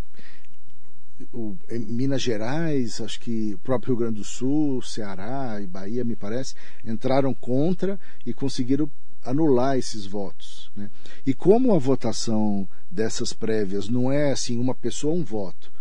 o- 1.31 1.55
Minas 1.87 2.21
Gerais, 2.21 2.99
acho 3.01 3.19
que 3.19 3.53
o 3.53 3.57
próprio 3.59 3.93
Rio 3.93 3.99
Grande 3.99 4.19
do 4.19 4.23
Sul, 4.25 4.81
Ceará 4.81 5.59
e 5.61 5.67
Bahia, 5.67 6.03
me 6.03 6.15
parece, 6.15 6.55
entraram 6.85 7.33
contra 7.33 7.99
e 8.25 8.33
conseguiram 8.33 8.89
anular 9.23 9.77
esses 9.77 10.05
votos. 10.05 10.69
Né? 10.75 10.89
E 11.25 11.33
como 11.33 11.73
a 11.73 11.79
votação 11.79 12.67
dessas 12.91 13.31
prévias 13.31 13.87
não 13.87 14.11
é 14.11 14.31
assim 14.31 14.59
uma 14.59 14.75
pessoa 14.75 15.13
um 15.13 15.23
voto, 15.23 15.71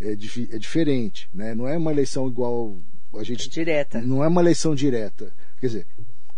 é, 0.00 0.12
é 0.12 0.58
diferente, 0.58 1.28
né? 1.34 1.54
não 1.54 1.66
é 1.66 1.76
uma 1.76 1.90
eleição 1.90 2.28
igual 2.28 2.78
a 3.14 3.24
gente 3.24 3.50
Direta. 3.50 4.00
não 4.00 4.22
é 4.24 4.28
uma 4.28 4.40
eleição 4.40 4.74
direta, 4.74 5.32
quer 5.60 5.66
dizer 5.66 5.86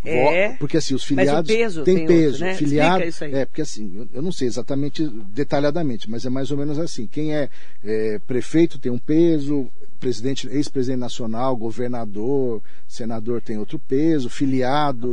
É, 0.04 0.48
porque 0.58 0.76
assim 0.76 0.94
os 0.94 1.02
filiados 1.04 1.50
peso 1.50 1.82
tem 1.82 1.94
outro, 1.94 2.08
peso, 2.08 2.40
né? 2.40 2.52
Explica 2.52 2.68
filiado 2.70 3.04
é 3.34 3.44
porque 3.46 3.62
assim 3.62 4.08
eu- 4.12 4.22
não 4.22 4.32
sei 4.32 4.46
exatamente 4.48 5.06
detalhadamente, 5.32 6.10
mas 6.10 6.24
é 6.26 6.30
mais 6.30 6.50
ou 6.50 6.56
menos 6.58 6.78
assim. 6.78 7.06
Quem 7.06 7.34
é, 7.34 7.48
é, 7.82 8.18
prefeito 8.26 8.78
tem 8.78 8.90
um 8.92 8.98
peso, 8.98 9.68
presidente, 10.00 10.46
ex-presidente 10.48 10.98
nacional, 11.00 11.56
governador, 11.56 12.62
senador 12.86 13.40
tem 13.40 13.56
outro 13.58 13.78
peso, 13.78 14.28
filiado 14.28 15.12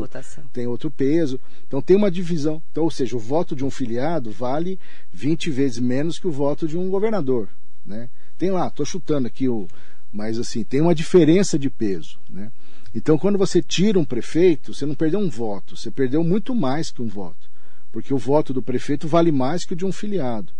tem 0.52 0.68
outro 0.68 0.92
peso. 0.92 1.40
Então 1.68 1.82
tem 1.82 1.96
uma 1.96 2.12
divisão. 2.12 2.62
Então, 2.72 2.84
ou 2.84 2.92
seja, 2.92 3.16
o 3.16 3.20
voto 3.20 3.56
de 3.56 3.64
um 3.64 3.72
filiado 3.72 4.32
vale 4.32 4.80
20 5.14 5.50
vezes 5.50 5.80
menos 5.80 6.20
que 6.20 6.28
o 6.28 6.32
voto 6.32 6.68
de 6.68 6.78
um 6.78 6.90
governador, 6.90 7.48
né? 7.86 8.10
Tem 8.38 8.52
lá, 8.52 8.68
estou 8.68 8.86
chutando 8.86 9.28
aqui 9.28 9.48
o, 9.48 9.68
mas 10.12 10.38
assim 10.40 10.64
tem 10.64 10.82
uma 10.82 10.96
diferença 10.96 11.58
de 11.58 11.70
peso, 11.70 12.18
né? 12.30 12.52
Então, 12.94 13.18
quando 13.18 13.38
você 13.38 13.62
tira 13.62 13.98
um 13.98 14.04
prefeito, 14.04 14.74
você 14.74 14.86
não 14.86 14.96
perdeu 14.96 15.20
um 15.20 15.30
voto, 15.30 15.78
você 15.78 15.90
perdeu 15.90 16.24
muito 16.24 16.54
mais 16.54 16.92
que 16.92 17.02
um 17.02 17.08
voto, 17.08 17.50
porque 17.92 18.14
o 18.14 18.18
voto 18.18 18.54
do 18.54 18.62
prefeito 18.62 19.08
vale 19.08 19.32
mais 19.32 19.64
que 19.64 19.74
o 19.74 19.76
de 19.76 19.86
um 19.86 19.92
filiado, 19.92 20.52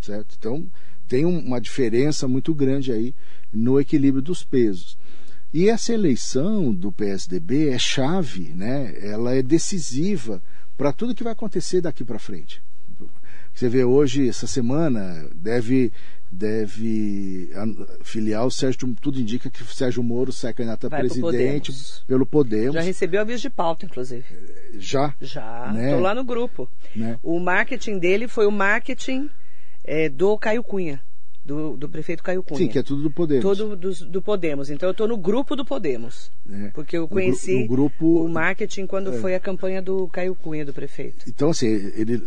certo? 0.00 0.34
Então 0.38 0.66
tem 1.08 1.24
um- 1.24 1.40
uma 1.40 1.60
diferença 1.60 2.28
muito 2.28 2.54
grande 2.54 2.92
aí 2.92 3.14
no 3.52 3.80
equilíbrio 3.80 4.22
dos 4.22 4.44
pesos. 4.44 4.98
E 5.52 5.68
essa 5.68 5.92
eleição 5.92 6.72
do 6.72 6.90
PSDB 6.90 7.68
é 7.68 7.78
chave, 7.78 8.54
né? 8.54 8.94
Ela 9.02 9.34
é 9.34 9.42
decisiva 9.42 10.42
para 10.76 10.92
tudo 10.92 11.14
que 11.14 11.24
vai 11.24 11.32
acontecer 11.32 11.80
daqui 11.82 12.04
para 12.04 12.18
frente. 12.18 12.62
Você 13.54 13.68
vê 13.68 13.84
hoje, 13.84 14.28
essa 14.28 14.46
semana, 14.46 15.28
deve 15.34 15.92
deve 16.32 17.50
filiar 18.02 18.46
o 18.46 18.50
Sérgio, 18.50 18.94
tudo 19.00 19.20
indica 19.20 19.50
que 19.50 19.62
o 19.62 19.66
Sérgio 19.66 20.02
Moro 20.02 20.32
sai 20.32 20.54
candidato 20.54 20.86
a 20.86 20.90
Vai 20.90 21.00
presidente 21.00 21.70
Podemos. 21.70 22.04
pelo 22.06 22.24
Podemos. 22.24 22.74
Já 22.74 22.80
recebeu 22.80 23.20
aviso 23.20 23.42
de 23.42 23.50
pauta, 23.50 23.84
inclusive. 23.84 24.24
Já, 24.78 25.14
Já. 25.20 25.70
Né? 25.72 25.94
Tô 25.94 26.00
lá 26.00 26.14
no 26.14 26.24
grupo. 26.24 26.68
né? 26.96 27.18
O 27.22 27.38
marketing 27.38 27.98
dele 27.98 28.26
foi 28.26 28.46
o 28.46 28.50
marketing 28.50 29.28
é, 29.84 30.08
do 30.08 30.38
Caio 30.38 30.64
Cunha, 30.64 31.02
do, 31.44 31.76
do 31.76 31.88
prefeito 31.88 32.22
Caio 32.22 32.42
Cunha. 32.42 32.58
Sim, 32.58 32.68
que 32.68 32.78
é 32.78 32.82
tudo 32.82 33.02
do 33.02 33.10
Podemos. 33.10 33.42
Todo 33.42 33.76
do, 33.76 33.92
do 34.06 34.22
Podemos. 34.22 34.70
Então 34.70 34.88
eu 34.88 34.94
tô 34.94 35.06
no 35.08 35.16
grupo 35.16 35.56
do 35.56 35.64
Podemos. 35.64 36.30
né? 36.46 36.70
Porque 36.74 36.96
eu 36.96 37.06
gru- 37.06 37.16
conheci 37.16 37.62
no 37.62 37.66
grupo- 37.68 38.24
o 38.24 38.28
marketing 38.28 38.86
quando 38.86 39.12
É. 39.12 39.18
foi 39.18 39.34
a 39.34 39.40
campanha 39.40 39.82
do 39.82 40.06
Caio 40.08 40.34
Cunha, 40.34 40.64
do 40.64 40.72
prefeito. 40.72 41.24
Então, 41.28 41.50
assim, 41.50 41.66
ele 41.66 42.22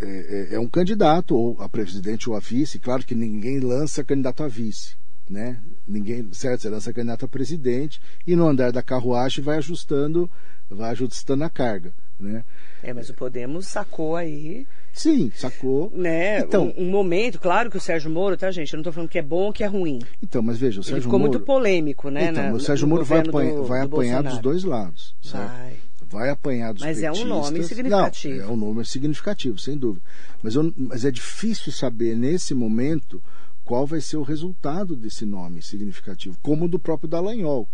é, 0.00 0.08
é- 0.52 0.54
é 0.54 0.58
um 0.60 0.68
candidato, 0.68 1.36
ou 1.36 1.56
a 1.60 1.68
presidente 1.68 2.28
ou 2.28 2.36
a 2.36 2.40
vice. 2.40 2.78
Claro 2.78 3.04
que 3.04 3.14
ninguém 3.14 3.60
lança 3.60 4.02
candidato 4.02 4.42
a 4.42 4.48
vice, 4.48 4.96
né? 5.28 5.60
Ninguém, 5.86 6.28
certo? 6.32 6.62
Você 6.62 6.68
lança 6.70 6.92
candidato 6.92 7.24
a 7.24 7.28
presidente 7.28 8.00
e 8.26 8.34
no 8.34 8.46
andar 8.48 8.72
da 8.72 8.82
carruagem 8.82 9.44
vai 9.44 9.58
ajustando, 9.58 10.28
vai 10.68 10.90
ajustando 10.90 11.44
a 11.44 11.50
carga, 11.50 11.92
né? 12.20 12.44
É, 12.82 12.92
mas 12.94 13.08
o 13.10 13.14
Podemos 13.14 13.66
sacou 13.66 14.16
aí, 14.16 14.66
Sim, 14.92 15.30
sacou. 15.34 15.92
né, 15.94 16.40
Então- 16.40 16.72
um, 16.76 16.84
um 16.84 16.90
momento, 16.90 17.38
claro 17.38 17.70
que 17.70 17.76
o 17.76 17.80
Sérgio 17.80 18.10
Moro, 18.10 18.36
tá, 18.36 18.50
gente? 18.50 18.72
Eu 18.72 18.78
não 18.78 18.84
tô 18.84 18.92
falando 18.92 19.08
que 19.08 19.18
é 19.18 19.22
bom 19.22 19.44
ou 19.46 19.52
que 19.52 19.62
é 19.62 19.66
ruim. 19.66 20.00
Então, 20.22 20.40
mas 20.42 20.58
veja, 20.58 20.78
o 20.78 20.82
Ele 20.82 20.86
Sérgio 20.88 21.02
ficou 21.02 21.18
Moro... 21.18 21.32
muito 21.32 21.44
polêmico, 21.44 22.08
né? 22.10 22.30
então, 22.30 22.42
na- 22.44 22.52
o 22.52 22.60
Sérgio 22.60 22.88
Moro 22.88 23.04
vai, 23.04 23.20
apanha- 23.20 23.54
do- 23.54 23.64
vai 23.64 23.80
do 23.86 23.94
apanhar 23.94 24.22
dos 24.22 24.32
Bolsonaro. 24.32 24.42
dois 24.42 24.64
lados, 24.64 25.14
certo? 25.22 25.48
Vai. 25.48 25.76
vai 26.10 26.30
apanhar 26.30 26.72
dos 26.74 26.82
Mas 26.82 27.02
é 27.02 27.08
um 27.10 27.12
petistas. 27.14 27.28
nome 27.30 27.62
significativo. 27.64 28.36
Não, 28.38 28.44
é 28.44 28.52
um 28.52 28.56
nome 28.56 28.84
significativo, 28.84 29.58
sem 29.58 29.76
dúvida. 29.78 30.04
Mas, 30.42 30.54
eu- 30.56 30.72
mas 30.76 31.04
é 31.04 31.10
difícil 31.10 31.70
saber 31.70 32.16
nesse 32.16 32.52
momento 32.54 33.22
qual 33.64 33.86
vai 33.86 34.00
ser 34.00 34.16
o 34.16 34.22
resultado 34.22 34.96
desse 34.96 35.24
nome 35.24 35.62
significativo, 35.62 36.36
como 36.42 36.64
o 36.64 36.68
do 36.68 36.78
próprio 36.80 37.08
Dallagnol, 37.08 37.68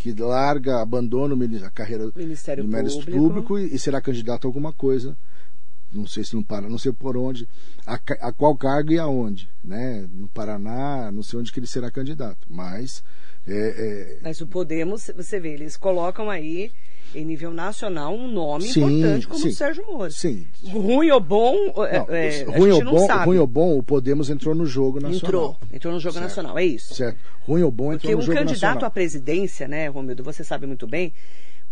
que 0.00 0.14
larga, 0.14 0.80
abandona 0.80 1.36
a 1.66 1.70
carreira 1.70 2.10
Ministério 2.16 2.64
do 2.64 2.70
Ministério 2.70 3.04
Público. 3.04 3.18
Público 3.18 3.58
e, 3.58 3.74
e 3.74 3.78
será 3.78 4.00
candidato 4.00 4.46
a 4.46 4.48
alguma 4.48 4.72
coisa. 4.72 5.14
Não 5.92 6.06
sei 6.06 6.24
se 6.24 6.34
no 6.34 6.42
Paraná, 6.42 6.70
não 6.70 6.78
sei 6.78 6.92
por 6.92 7.16
onde, 7.16 7.46
a, 7.86 7.94
a 7.94 8.32
qual 8.32 8.56
cargo 8.56 8.92
e 8.92 8.98
aonde, 8.98 9.50
né? 9.62 10.08
No 10.12 10.28
Paraná, 10.28 11.12
não 11.12 11.22
sei 11.22 11.38
onde 11.38 11.52
que 11.52 11.58
ele 11.58 11.66
será 11.66 11.90
candidato, 11.90 12.46
mas 12.48 13.02
é, 13.46 13.52
é, 13.52 14.18
Mas 14.22 14.40
o 14.40 14.46
Podemos, 14.46 15.10
você 15.14 15.38
vê, 15.38 15.52
eles 15.52 15.76
colocam 15.76 16.30
aí, 16.30 16.72
em 17.14 17.24
nível 17.24 17.52
nacional, 17.52 18.14
um 18.14 18.28
nome 18.30 18.64
Sim, 18.64 18.80
importante 18.84 19.26
como 19.26 19.40
sim. 19.40 19.48
o 19.48 19.52
Sérgio 19.52 19.84
Moro. 19.86 20.12
sim, 20.12 20.46
Ruim 20.64 21.10
ou 21.10 21.20
bom, 21.20 21.54
é, 21.88 21.98
Não, 21.98 22.14
é, 22.14 22.42
a 22.42 22.58
ruim, 22.58 22.70
gente 22.72 22.78
ou 22.78 22.84
não 22.84 22.92
bom, 22.92 23.06
sabe. 23.06 23.24
ruim 23.26 23.38
ou 23.38 23.46
bom, 23.46 23.78
o 23.78 23.82
Podemos 23.82 24.30
entrou 24.30 24.54
no 24.54 24.64
jogo 24.66 25.00
nacional. 25.00 25.16
Entrou, 25.16 25.56
entrou 25.72 25.94
no 25.94 26.00
jogo 26.00 26.14
Certo. 26.14 26.24
nacional, 26.24 26.58
é 26.58 26.64
isso. 26.64 26.94
Certo. 26.94 27.18
Ruim 27.42 27.62
ou 27.62 27.70
bom 27.70 27.90
Porque 27.90 28.06
entrou 28.06 28.12
no 28.18 28.22
um 28.22 28.26
jogo 28.26 28.38
candidato 28.38 28.62
nacional. 28.74 28.86
à 28.86 28.90
presidência, 28.90 29.66
né, 29.66 29.88
Romildo, 29.88 30.22
você 30.22 30.44
sabe 30.44 30.66
muito 30.66 30.86
bem, 30.86 31.12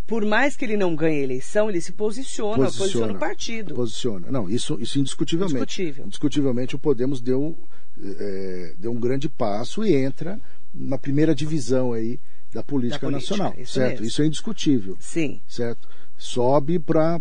por 0.07 0.25
mais 0.25 0.57
que 0.57 0.65
ele 0.65 0.77
não 0.77 0.97
ganhe 0.97 1.21
a 1.21 1.25
eleição, 1.25 1.69
ele 1.69 1.81
se 1.81 1.93
posiciona, 1.93 2.65
posiciona, 2.65 3.13
o 3.13 3.19
partido. 3.19 3.75
Posiciona. 3.75 4.31
Não, 4.31 4.49
isso, 4.49 4.79
isso 4.81 4.99
indiscutivelmente. 4.99 5.57
Indiscutível. 5.57 6.07
Indiscutivelmente 6.07 6.75
o 6.75 6.79
Podemos 6.79 7.21
deu, 7.21 7.57
eh, 8.03 8.75
deu 8.79 8.91
um 8.91 8.99
grande 8.99 9.29
passo 9.29 9.85
e 9.85 9.95
entra 9.95 10.41
na 10.73 10.97
primeira 10.97 11.35
divisão 11.35 11.93
aí 11.93 12.19
da 12.53 12.63
política, 12.63 13.07
Da 13.07 13.11
política, 13.11 13.11
nacional. 13.11 13.55
isso 13.59 13.73
certo? 13.75 13.91
mesmo. 13.91 14.07
Isso 14.07 14.23
é 14.23 14.27
indiscutível. 14.27 14.97
Sim. 15.01 15.41
Certo? 15.47 15.89
sobe 16.19 16.79
para 16.81 17.21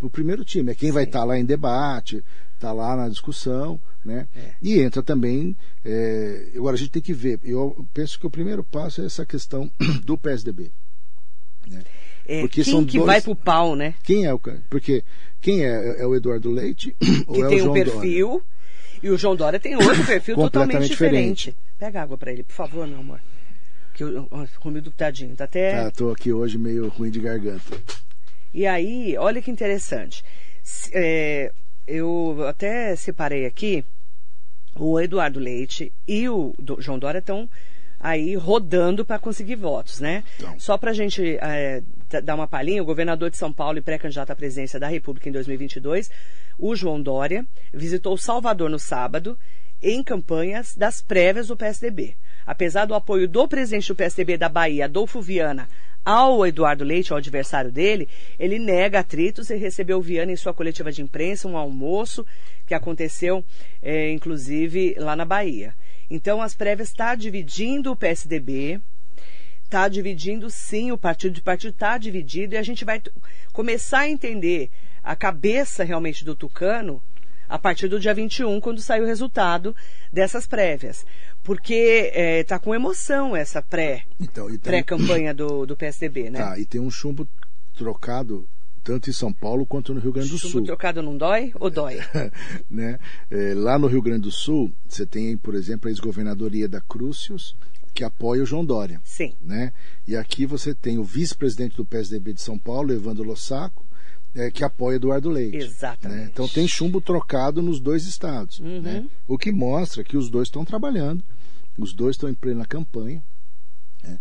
o 0.00 0.08
primeiro 0.08 0.44
time. 0.44 0.70
É 0.70 0.74
quem 0.74 0.90
Sim. 0.90 0.94
vai 0.94 1.04
estar 1.04 1.20
tá 1.20 1.24
lá 1.24 1.38
em 1.38 1.44
debate, 1.44 2.24
está 2.54 2.72
lá 2.72 2.96
na 2.96 3.08
discussão, 3.08 3.80
né? 4.04 4.28
É. 4.34 4.52
E 4.62 4.80
entra 4.80 5.02
também. 5.02 5.56
É, 5.84 6.52
agora 6.56 6.76
a 6.76 6.78
gente 6.78 6.90
tem 6.90 7.02
que 7.02 7.12
ver. 7.12 7.40
Eu 7.42 7.84
penso 7.92 8.18
que 8.18 8.26
o 8.26 8.30
primeiro 8.30 8.62
passo 8.62 9.02
é 9.02 9.06
essa 9.06 9.26
questão 9.26 9.70
do 10.04 10.16
PSDB. 10.16 10.70
Né? 11.66 11.82
É, 12.24 12.40
Porque 12.42 12.62
quem 12.62 12.72
são 12.72 12.84
que 12.84 12.98
dois... 12.98 13.06
vai 13.06 13.20
pro 13.20 13.34
pau, 13.34 13.74
né? 13.74 13.94
Quem 14.04 14.24
é 14.24 14.32
o 14.32 14.38
Porque 14.70 15.02
quem 15.40 15.64
é? 15.64 16.00
É 16.00 16.06
o 16.06 16.14
Eduardo 16.14 16.50
Leite? 16.50 16.94
Que 17.28 17.42
é 17.42 17.48
tem 17.48 17.62
um 17.62 17.72
perfil. 17.72 18.28
Dória? 18.28 18.58
E 19.00 19.10
o 19.10 19.16
João 19.16 19.36
Dória 19.36 19.60
tem 19.60 19.76
outro 19.76 20.04
perfil 20.06 20.34
totalmente 20.36 20.88
diferente. 20.88 21.50
diferente. 21.50 21.56
Pega 21.78 22.02
água 22.02 22.18
para 22.18 22.32
ele, 22.32 22.42
por 22.42 22.52
favor, 22.54 22.86
meu 22.86 22.98
amor. 22.98 23.20
Que 23.98 24.04
o 24.04 24.28
Romildo, 24.60 24.92
tadinho, 24.92 25.34
tá 25.34 25.42
até. 25.42 25.72
Tá, 25.72 25.90
tô 25.90 26.12
aqui 26.12 26.32
hoje 26.32 26.56
meio 26.56 26.86
ruim 26.86 27.10
de 27.10 27.18
garganta. 27.18 27.76
E 28.54 28.64
aí, 28.64 29.16
olha 29.18 29.42
que 29.42 29.50
interessante. 29.50 30.22
É, 30.92 31.50
eu 31.84 32.46
até 32.46 32.94
separei 32.94 33.44
aqui 33.44 33.84
o 34.76 35.00
Eduardo 35.00 35.40
Leite 35.40 35.92
e 36.06 36.28
o 36.28 36.54
João 36.78 36.96
Dória 36.96 37.18
estão 37.18 37.50
aí 37.98 38.36
rodando 38.36 39.04
para 39.04 39.18
conseguir 39.18 39.56
votos, 39.56 39.98
né? 39.98 40.22
Então. 40.36 40.60
Só 40.60 40.78
para 40.78 40.92
a 40.92 40.94
gente 40.94 41.36
é, 41.40 41.82
dar 42.22 42.36
uma 42.36 42.46
palhinha, 42.46 42.80
o 42.80 42.86
governador 42.86 43.30
de 43.30 43.36
São 43.36 43.52
Paulo 43.52 43.78
e 43.78 43.82
pré-candidato 43.82 44.30
à 44.30 44.36
presidência 44.36 44.78
da 44.78 44.86
República 44.86 45.28
em 45.28 45.32
2022, 45.32 46.08
o 46.56 46.76
João 46.76 47.02
Dória, 47.02 47.44
visitou 47.74 48.16
Salvador 48.16 48.70
no 48.70 48.78
sábado 48.78 49.36
em 49.82 50.04
campanhas 50.04 50.76
das 50.76 51.00
prévias 51.00 51.48
do 51.48 51.56
PSDB. 51.56 52.14
Apesar 52.48 52.86
do 52.86 52.94
apoio 52.94 53.28
do 53.28 53.46
presidente 53.46 53.88
do 53.88 53.94
PSDB 53.94 54.38
da 54.38 54.48
Bahia, 54.48 54.86
Adolfo 54.86 55.20
Viana, 55.20 55.68
ao 56.02 56.46
Eduardo 56.46 56.82
Leite, 56.82 57.12
ao 57.12 57.18
adversário 57.18 57.70
dele, 57.70 58.08
ele 58.38 58.58
nega 58.58 59.00
atritos 59.00 59.50
e 59.50 59.56
recebeu 59.56 60.00
Viana 60.00 60.32
em 60.32 60.36
sua 60.36 60.54
coletiva 60.54 60.90
de 60.90 61.02
imprensa, 61.02 61.46
um 61.46 61.58
almoço 61.58 62.24
que 62.66 62.72
aconteceu, 62.72 63.44
é, 63.82 64.10
inclusive, 64.12 64.94
lá 64.98 65.14
na 65.14 65.26
Bahia. 65.26 65.74
Então, 66.08 66.40
as 66.40 66.54
prévias 66.54 66.88
está 66.88 67.14
dividindo 67.14 67.92
o 67.92 67.96
PSDB, 67.96 68.80
está 69.62 69.86
dividindo 69.86 70.48
sim 70.48 70.90
o 70.90 70.96
partido, 70.96 71.36
o 71.36 71.42
partido 71.42 71.74
está 71.74 71.98
dividido 71.98 72.54
e 72.54 72.56
a 72.56 72.62
gente 72.62 72.82
vai 72.82 73.02
começar 73.52 73.98
a 73.98 74.08
entender 74.08 74.70
a 75.04 75.14
cabeça 75.14 75.84
realmente 75.84 76.24
do 76.24 76.34
Tucano 76.34 77.02
a 77.48 77.58
partir 77.58 77.88
do 77.88 77.98
dia 77.98 78.12
21, 78.12 78.60
quando 78.60 78.80
sai 78.80 79.00
o 79.00 79.06
resultado 79.06 79.74
dessas 80.12 80.46
prévias. 80.46 81.04
Porque 81.42 82.12
está 82.40 82.56
é, 82.56 82.58
com 82.58 82.74
emoção 82.74 83.34
essa 83.34 83.62
pré, 83.62 84.04
então, 84.20 84.46
pré-campanha 84.58 85.32
do, 85.32 85.64
do 85.64 85.76
PSDB, 85.76 86.30
né? 86.30 86.38
Tá, 86.38 86.58
e 86.58 86.66
tem 86.66 86.80
um 86.80 86.90
chumbo 86.90 87.26
trocado 87.74 88.46
tanto 88.82 89.10
em 89.10 89.12
São 89.12 89.32
Paulo 89.32 89.66
quanto 89.66 89.92
no 89.92 90.00
Rio 90.00 90.12
Grande 90.12 90.30
do 90.30 90.38
Chumbo 90.38 90.52
Sul. 90.52 90.64
trocado 90.64 91.02
não 91.02 91.16
dói 91.16 91.52
ou 91.60 91.68
dói? 91.68 91.98
né? 92.70 92.98
É, 93.30 93.52
lá 93.54 93.78
no 93.78 93.86
Rio 93.86 94.00
Grande 94.00 94.22
do 94.22 94.30
Sul, 94.30 94.72
você 94.88 95.04
tem, 95.04 95.36
por 95.36 95.54
exemplo, 95.54 95.88
a 95.88 95.90
ex-governadoria 95.90 96.68
da 96.68 96.80
Crucius, 96.80 97.54
que 97.92 98.04
apoia 98.04 98.42
o 98.42 98.46
João 98.46 98.64
Dória. 98.64 99.00
Sim. 99.04 99.34
Né? 99.40 99.72
E 100.06 100.16
aqui 100.16 100.46
você 100.46 100.74
tem 100.74 100.98
o 100.98 101.04
vice-presidente 101.04 101.76
do 101.76 101.84
PSDB 101.84 102.32
de 102.32 102.40
São 102.40 102.58
Paulo, 102.58 102.92
Evandro 102.92 103.24
Lossaco, 103.24 103.84
é, 104.34 104.50
que 104.50 104.64
apoia 104.64 104.96
Eduardo 104.96 105.30
Leite. 105.30 105.56
Exatamente. 105.56 106.18
Né? 106.18 106.30
Então 106.32 106.48
tem 106.48 106.66
chumbo 106.68 107.00
trocado 107.00 107.62
nos 107.62 107.80
dois 107.80 108.06
estados. 108.06 108.58
Uhum. 108.60 108.80
Né? 108.80 109.06
O 109.26 109.38
que 109.38 109.50
mostra 109.50 110.04
que 110.04 110.16
os 110.16 110.28
dois 110.28 110.48
estão 110.48 110.64
trabalhando, 110.64 111.24
os 111.76 111.92
dois 111.92 112.16
estão 112.16 112.28
em 112.28 112.34
plena 112.34 112.64
campanha. 112.64 113.22
Né? 114.02 114.18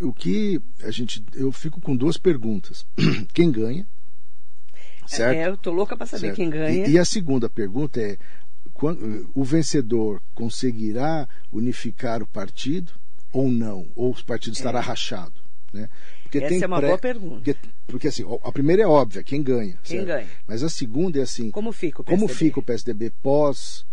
O 0.00 0.12
que 0.12 0.60
a 0.82 0.90
gente. 0.90 1.24
Eu 1.34 1.50
fico 1.52 1.80
com 1.80 1.96
duas 1.96 2.16
perguntas. 2.16 2.86
Quem 3.32 3.50
ganha? 3.50 3.86
Certo? 5.06 5.36
É, 5.36 5.48
eu 5.48 5.56
tô 5.56 5.70
louca 5.70 5.96
para 5.96 6.06
saber 6.06 6.28
certo. 6.28 6.36
quem 6.36 6.50
ganha. 6.50 6.88
E, 6.88 6.92
e 6.92 6.98
a 6.98 7.04
segunda 7.04 7.48
pergunta 7.48 8.00
é: 8.00 8.18
quando, 8.74 9.30
o 9.34 9.44
vencedor 9.44 10.20
conseguirá 10.34 11.28
unificar 11.52 12.22
o 12.22 12.26
partido 12.26 12.92
ou 13.32 13.48
não? 13.48 13.86
Ou 13.94 14.10
o 14.10 14.24
partido 14.24 14.54
estará 14.54 14.80
é. 14.80 14.82
rachado? 14.82 15.40
Né? 15.72 15.88
Porque 16.26 16.38
Essa 16.38 16.64
é 16.64 16.66
uma 16.66 16.78
pré... 16.78 16.86
boa 16.88 16.98
pergunta. 16.98 17.36
Porque, 17.36 17.56
porque, 17.86 18.08
assim, 18.08 18.24
a 18.42 18.52
primeira 18.52 18.82
é 18.82 18.86
óbvia, 18.86 19.22
quem 19.22 19.42
ganha. 19.42 19.78
Quem 19.82 19.98
certo? 19.98 20.06
ganha. 20.06 20.26
Mas 20.46 20.62
a 20.62 20.68
segunda 20.68 21.18
é 21.18 21.22
assim. 21.22 21.50
Como 21.50 21.72
fica 21.72 22.00
o 22.00 22.04
PSDB? 22.04 22.20
Como 22.20 22.34
fica 22.34 22.60
o 22.60 22.62
PSDB 22.62 23.12
pós 23.22 23.86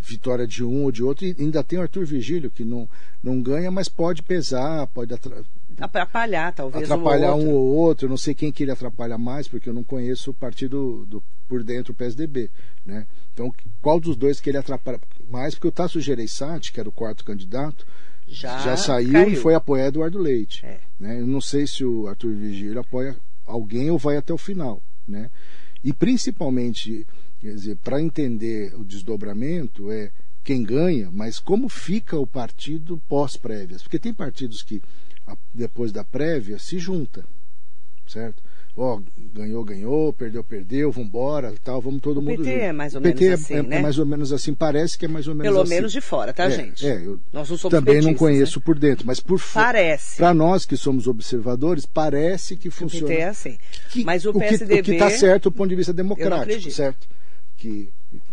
vitória 0.00 0.46
de 0.46 0.64
um 0.64 0.84
ou 0.84 0.92
de 0.92 1.02
outro? 1.02 1.24
E 1.24 1.34
ainda 1.38 1.64
tem 1.64 1.78
o 1.78 1.82
Arthur 1.82 2.04
Vigílio, 2.04 2.50
que 2.50 2.64
não, 2.64 2.88
não 3.22 3.40
ganha, 3.40 3.70
mas 3.70 3.88
pode 3.88 4.22
pesar, 4.22 4.86
pode 4.88 5.14
atra... 5.14 5.42
atrapalhar, 5.78 6.52
talvez. 6.52 6.90
Atrapalhar 6.90 7.34
um, 7.34 7.48
um 7.48 7.50
ou 7.54 7.74
outro. 7.74 8.06
Eu 8.06 8.10
não 8.10 8.16
sei 8.16 8.34
quem 8.34 8.52
que 8.52 8.64
ele 8.64 8.72
atrapalha 8.72 9.16
mais, 9.16 9.48
porque 9.48 9.68
eu 9.68 9.74
não 9.74 9.84
conheço 9.84 10.30
o 10.30 10.34
partido 10.34 11.06
do, 11.06 11.22
por 11.48 11.64
dentro, 11.64 11.92
o 11.92 11.96
PSDB. 11.96 12.50
Né? 12.84 13.06
Então, 13.32 13.52
qual 13.80 13.98
dos 13.98 14.16
dois 14.16 14.40
que 14.40 14.50
ele 14.50 14.58
atrapalha 14.58 15.00
mais? 15.28 15.54
Porque 15.54 15.68
o 15.68 15.72
Tasso 15.72 16.00
Gereissati, 16.00 16.72
que 16.72 16.80
era 16.80 16.88
o 16.88 16.92
quarto 16.92 17.24
candidato, 17.24 17.86
já, 18.28 18.58
já 18.58 18.76
saiu 18.76 19.12
caiu. 19.12 19.30
e 19.30 19.36
foi 19.36 19.54
apoiar 19.54 19.86
Eduardo 19.86 20.18
Leite. 20.18 20.64
É. 20.64 20.80
Né? 20.98 21.20
Eu 21.20 21.26
não 21.26 21.40
sei 21.40 21.66
se 21.66 21.84
o 21.84 22.06
Arthur 22.06 22.34
Vigílio 22.34 22.80
apoia 22.80 23.16
alguém 23.46 23.90
ou 23.90 23.98
vai 23.98 24.16
até 24.16 24.32
o 24.32 24.38
final. 24.38 24.82
Né? 25.06 25.30
E 25.82 25.92
principalmente, 25.92 27.06
quer 27.40 27.54
dizer, 27.54 27.76
para 27.76 28.00
entender 28.00 28.74
o 28.74 28.84
desdobramento, 28.84 29.90
é 29.90 30.10
quem 30.44 30.62
ganha, 30.62 31.10
mas 31.10 31.38
como 31.38 31.68
fica 31.68 32.18
o 32.18 32.26
partido 32.26 33.00
pós-prévias. 33.08 33.82
Porque 33.82 33.98
tem 33.98 34.14
partidos 34.14 34.62
que, 34.62 34.82
depois 35.52 35.92
da 35.92 36.04
prévia, 36.04 36.58
se 36.58 36.78
junta, 36.78 37.24
certo? 38.06 38.42
Ó, 38.78 39.00
ganhou, 39.32 39.64
ganhou, 39.64 40.12
perdeu, 40.12 40.44
perdeu, 40.44 40.92
vambora, 40.92 41.52
tal, 41.62 41.80
vamos 41.80 42.00
todo 42.00 42.18
o 42.18 42.22
mundo 42.22 42.38
PT 42.38 42.52
junto. 42.52 42.62
é 42.62 42.72
mais 42.72 42.94
ou 42.94 43.00
menos 43.00 43.18
PT 43.18 43.32
assim, 43.32 43.54
é, 43.54 43.62
né? 43.62 43.76
é 43.78 43.82
mais 43.82 43.98
ou 43.98 44.06
menos 44.06 44.32
assim, 44.32 44.54
parece 44.54 44.96
que 44.96 45.04
é 45.04 45.08
mais 45.08 45.26
ou 45.26 45.34
menos 45.34 45.50
Pelo 45.50 45.62
assim. 45.62 45.74
menos 45.74 45.92
de 45.92 46.00
fora, 46.00 46.32
tá, 46.32 46.44
é, 46.44 46.50
gente? 46.50 46.86
É, 46.86 46.96
eu 46.96 47.18
nós 47.32 47.50
não 47.50 47.56
somos 47.56 47.76
também 47.76 48.00
não 48.00 48.14
conheço 48.14 48.58
né? 48.60 48.64
por 48.64 48.78
dentro, 48.78 49.06
mas 49.06 49.20
por 49.20 49.38
fora. 49.38 49.66
Parece. 49.66 50.16
Para 50.16 50.32
nós 50.32 50.64
que 50.64 50.76
somos 50.76 51.06
observadores, 51.06 51.84
parece 51.84 52.56
que 52.56 52.70
funciona. 52.70 53.06
O 53.06 53.08
PT 53.08 53.20
é 53.20 53.28
assim. 53.28 53.58
Que, 53.90 54.04
mas 54.04 54.24
o, 54.24 54.30
o 54.30 54.38
PSDB... 54.38 54.80
O 54.80 54.84
que 54.84 54.92
está 54.92 55.10
certo 55.10 55.50
do 55.50 55.52
ponto 55.52 55.68
de 55.68 55.76
vista 55.76 55.92
democrático, 55.92 56.70
certo? 56.70 57.08
Que, 57.56 57.90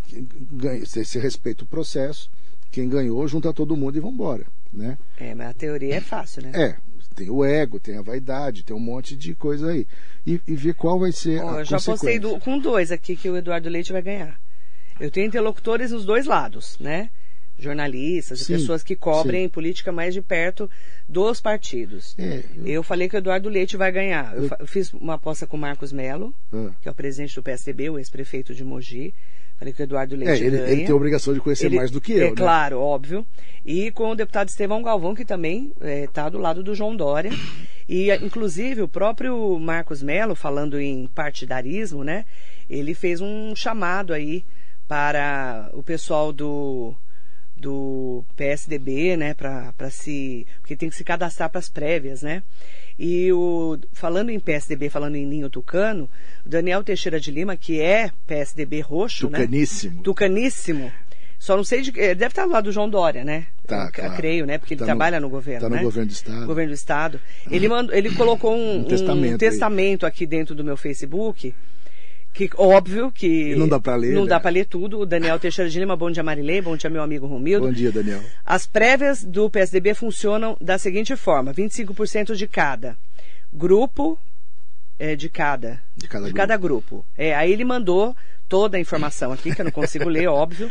que 0.07 0.27
ganha, 0.51 0.85
se 0.85 1.19
respeita 1.19 1.63
o 1.63 1.67
processo, 1.67 2.29
quem 2.71 2.87
ganhou 2.87 3.27
junta 3.27 3.53
todo 3.53 3.75
mundo 3.75 3.97
e 3.97 4.01
vambora, 4.01 4.45
né? 4.71 4.97
É, 5.17 5.33
mas 5.33 5.49
a 5.49 5.53
teoria 5.53 5.95
é 5.95 6.01
fácil, 6.01 6.43
né? 6.43 6.51
É, 6.53 6.75
tem 7.15 7.29
o 7.29 7.43
ego, 7.43 7.79
tem 7.79 7.97
a 7.97 8.01
vaidade, 8.01 8.63
tem 8.63 8.75
um 8.75 8.79
monte 8.79 9.15
de 9.15 9.33
coisa 9.33 9.71
aí. 9.71 9.87
E, 10.27 10.39
e 10.45 10.55
ver 10.55 10.75
qual 10.75 10.99
vai 10.99 11.11
ser 11.11 11.41
oh, 11.41 11.49
a 11.49 11.59
Eu 11.59 11.65
já 11.65 11.79
postei 11.79 12.19
do, 12.19 12.37
com 12.39 12.59
dois 12.59 12.91
aqui 12.91 13.15
que 13.15 13.29
o 13.29 13.37
Eduardo 13.37 13.69
Leite 13.69 13.93
vai 13.93 14.01
ganhar. 14.01 14.39
Eu 14.99 15.09
tenho 15.09 15.27
interlocutores 15.27 15.91
nos 15.91 16.05
dois 16.05 16.25
lados, 16.25 16.77
né? 16.79 17.09
Jornalistas 17.57 18.41
sim, 18.41 18.53
e 18.53 18.57
pessoas 18.57 18.83
que 18.83 18.95
cobrem 18.95 19.43
sim. 19.43 19.49
política 19.49 19.91
mais 19.91 20.13
de 20.13 20.21
perto 20.21 20.69
dos 21.07 21.39
partidos. 21.39 22.13
É, 22.17 22.43
eu... 22.57 22.67
eu... 22.67 22.83
falei 22.83 23.07
que 23.07 23.15
o 23.15 23.17
Eduardo 23.17 23.47
Leite 23.47 23.77
vai 23.77 23.91
ganhar. 23.91 24.35
Eu, 24.35 24.49
eu 24.59 24.67
fiz 24.67 24.91
uma 24.93 25.13
aposta 25.13 25.47
com 25.47 25.55
o 25.55 25.59
Marcos 25.59 25.93
Melo, 25.93 26.35
ah. 26.51 26.71
que 26.81 26.87
é 26.87 26.91
o 26.91 26.95
presidente 26.95 27.35
do 27.35 27.43
PSDB, 27.43 27.89
o 27.89 27.97
ex-prefeito 27.97 28.53
de 28.53 28.63
Mogi. 28.63 29.13
Falei 29.57 29.73
que 29.73 29.81
o 29.81 29.83
Eduardo 29.83 30.15
Leite 30.15 30.43
é, 30.43 30.45
ele, 30.45 30.57
ganha. 30.57 30.71
ele 30.71 30.83
tem 30.83 30.91
a 30.91 30.95
obrigação 30.95 31.33
de 31.33 31.39
conhecer 31.39 31.67
ele, 31.67 31.77
mais 31.77 31.89
do 31.89 32.01
que 32.01 32.13
eu, 32.13 32.27
é, 32.27 32.29
né? 32.29 32.35
Claro, 32.35 32.79
óbvio. 32.79 33.25
E 33.65 33.89
com 33.91 34.09
o 34.09 34.15
deputado 34.15 34.49
Estevão 34.49 34.83
Galvão, 34.83 35.15
que 35.15 35.23
também 35.23 35.71
está 35.81 36.25
é, 36.25 36.29
do 36.29 36.37
lado 36.37 36.61
do 36.61 36.75
João 36.75 36.95
Dória. 36.95 37.31
E, 37.87 38.11
inclusive, 38.15 38.81
o 38.81 38.87
próprio 38.87 39.59
Marcos 39.59 40.01
Melo, 40.01 40.35
falando 40.35 40.79
em 40.79 41.07
partidarismo, 41.07 42.03
né? 42.03 42.25
Ele 42.67 42.95
fez 42.95 43.21
um 43.21 43.55
chamado 43.55 44.11
aí 44.11 44.43
para 44.87 45.69
o 45.71 45.83
pessoal 45.83 46.33
do, 46.33 46.95
do 47.55 48.25
PSDB, 48.35 49.15
né? 49.15 49.33
Para 49.33 49.89
se. 49.89 50.47
Porque 50.61 50.75
tem 50.75 50.89
que 50.89 50.95
se 50.95 51.03
cadastrar 51.03 51.49
para 51.49 51.59
as 51.59 51.69
prévias, 51.69 52.23
né? 52.23 52.41
E 52.97 53.31
o, 53.31 53.77
falando 53.91 54.29
em 54.29 54.39
PSDB, 54.39 54.89
falando 54.89 55.15
em 55.15 55.25
Ninho 55.25 55.49
Tucano, 55.49 56.09
Daniel 56.45 56.83
Teixeira 56.83 57.19
de 57.19 57.29
Lima, 57.29 57.57
que 57.57 57.81
é 57.81 58.11
PSDB 58.25 58.79
roxo, 58.81 59.27
Tucaníssimo. 59.27 59.95
né? 59.97 60.01
Tucaníssimo. 60.03 60.91
Só 61.37 61.57
não 61.57 61.63
sei 61.63 61.81
de. 61.81 61.91
Deve 61.91 62.27
estar 62.27 62.45
do 62.45 62.51
lado 62.51 62.63
do 62.65 62.71
João 62.71 62.89
Dória, 62.89 63.23
né? 63.23 63.47
Tá, 63.67 63.91
claro. 63.91 64.15
creio, 64.15 64.45
né? 64.45 64.57
Porque 64.57 64.73
ele 64.73 64.79
tá 64.79 64.85
trabalha 64.85 65.19
no, 65.19 65.27
no 65.27 65.29
governo. 65.29 65.67
Está 65.67 65.69
no 65.69 65.75
né? 65.75 65.83
governo 65.83 66.09
do 66.09 66.13
Estado. 66.13 66.45
Governo 66.47 66.71
do 66.71 66.75
Estado. 66.75 67.21
Ele, 67.51 67.67
mandou, 67.67 67.93
ele 67.95 68.15
colocou 68.15 68.55
um, 68.55 68.79
um 68.79 68.83
testamento, 68.85 69.35
um 69.35 69.37
testamento 69.37 70.05
aqui 70.05 70.25
dentro 70.25 70.55
do 70.55 70.63
meu 70.63 70.77
Facebook 70.77 71.53
que 72.35 72.49
óbvio 72.57 73.09
que 73.13 73.53
e 73.53 73.55
não 73.55 73.65
dá 73.65 73.79
para 73.79 73.95
ler 73.95 74.13
não 74.13 74.23
né? 74.23 74.29
dá 74.29 74.39
para 74.41 74.51
ler 74.51 74.65
tudo. 74.65 74.99
O 74.99 75.05
Daniel 75.05 75.39
Teixeira 75.39 75.71
de 75.71 75.79
Lima 75.79 75.95
bom 75.95 76.11
dia 76.11 76.21
Marilei 76.21 76.61
bom 76.61 76.75
dia 76.75 76.89
meu 76.89 77.01
amigo 77.01 77.25
Romildo. 77.25 77.65
Bom 77.65 77.73
dia 77.73 77.93
Daniel. 77.93 78.21
As 78.45 78.67
prévias 78.67 79.23
do 79.23 79.49
PSDB 79.49 79.93
funcionam 79.93 80.57
da 80.59 80.77
seguinte 80.77 81.15
forma. 81.15 81.53
25% 81.53 82.35
de 82.35 82.45
cada 82.45 82.97
grupo 83.53 84.19
é, 84.99 85.15
de 85.15 85.29
cada 85.29 85.81
de 85.95 86.09
cada 86.09 86.25
de 86.25 86.33
grupo. 86.33 86.35
cada 86.35 86.57
grupo. 86.57 87.05
É 87.17 87.33
aí 87.33 87.53
ele 87.53 87.63
mandou 87.63 88.13
toda 88.49 88.75
a 88.75 88.81
informação 88.81 89.31
aqui 89.31 89.55
que 89.55 89.61
eu 89.61 89.65
não 89.65 89.71
consigo 89.71 90.09
ler 90.09 90.27
óbvio. 90.27 90.69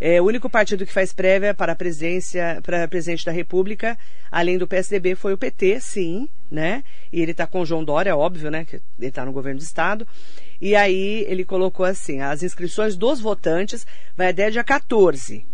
É, 0.00 0.20
o 0.20 0.24
único 0.24 0.48
partido 0.48 0.86
que 0.86 0.92
faz 0.92 1.12
prévia 1.12 1.54
para 1.54 1.72
a 1.72 1.76
presidência, 1.76 2.60
para 2.62 2.88
presidente 2.88 3.24
da 3.24 3.30
República, 3.30 3.96
além 4.30 4.58
do 4.58 4.66
PSDB, 4.66 5.14
foi 5.14 5.32
o 5.32 5.38
PT, 5.38 5.80
sim, 5.80 6.28
né? 6.54 6.84
E 7.12 7.20
ele 7.20 7.32
está 7.32 7.46
com 7.46 7.60
o 7.60 7.66
João 7.66 7.84
Dória, 7.84 8.16
óbvio, 8.16 8.50
né? 8.50 8.64
Que 8.64 8.76
ele 8.98 9.08
está 9.08 9.26
no 9.26 9.32
governo 9.32 9.58
do 9.58 9.64
estado. 9.64 10.06
E 10.60 10.74
aí 10.74 11.26
ele 11.28 11.44
colocou 11.44 11.84
assim: 11.84 12.20
as 12.20 12.42
inscrições 12.42 12.96
dos 12.96 13.20
votantes 13.20 13.86
vai 14.16 14.30
até 14.30 14.50
dia 14.50 14.64
14. 14.64 15.44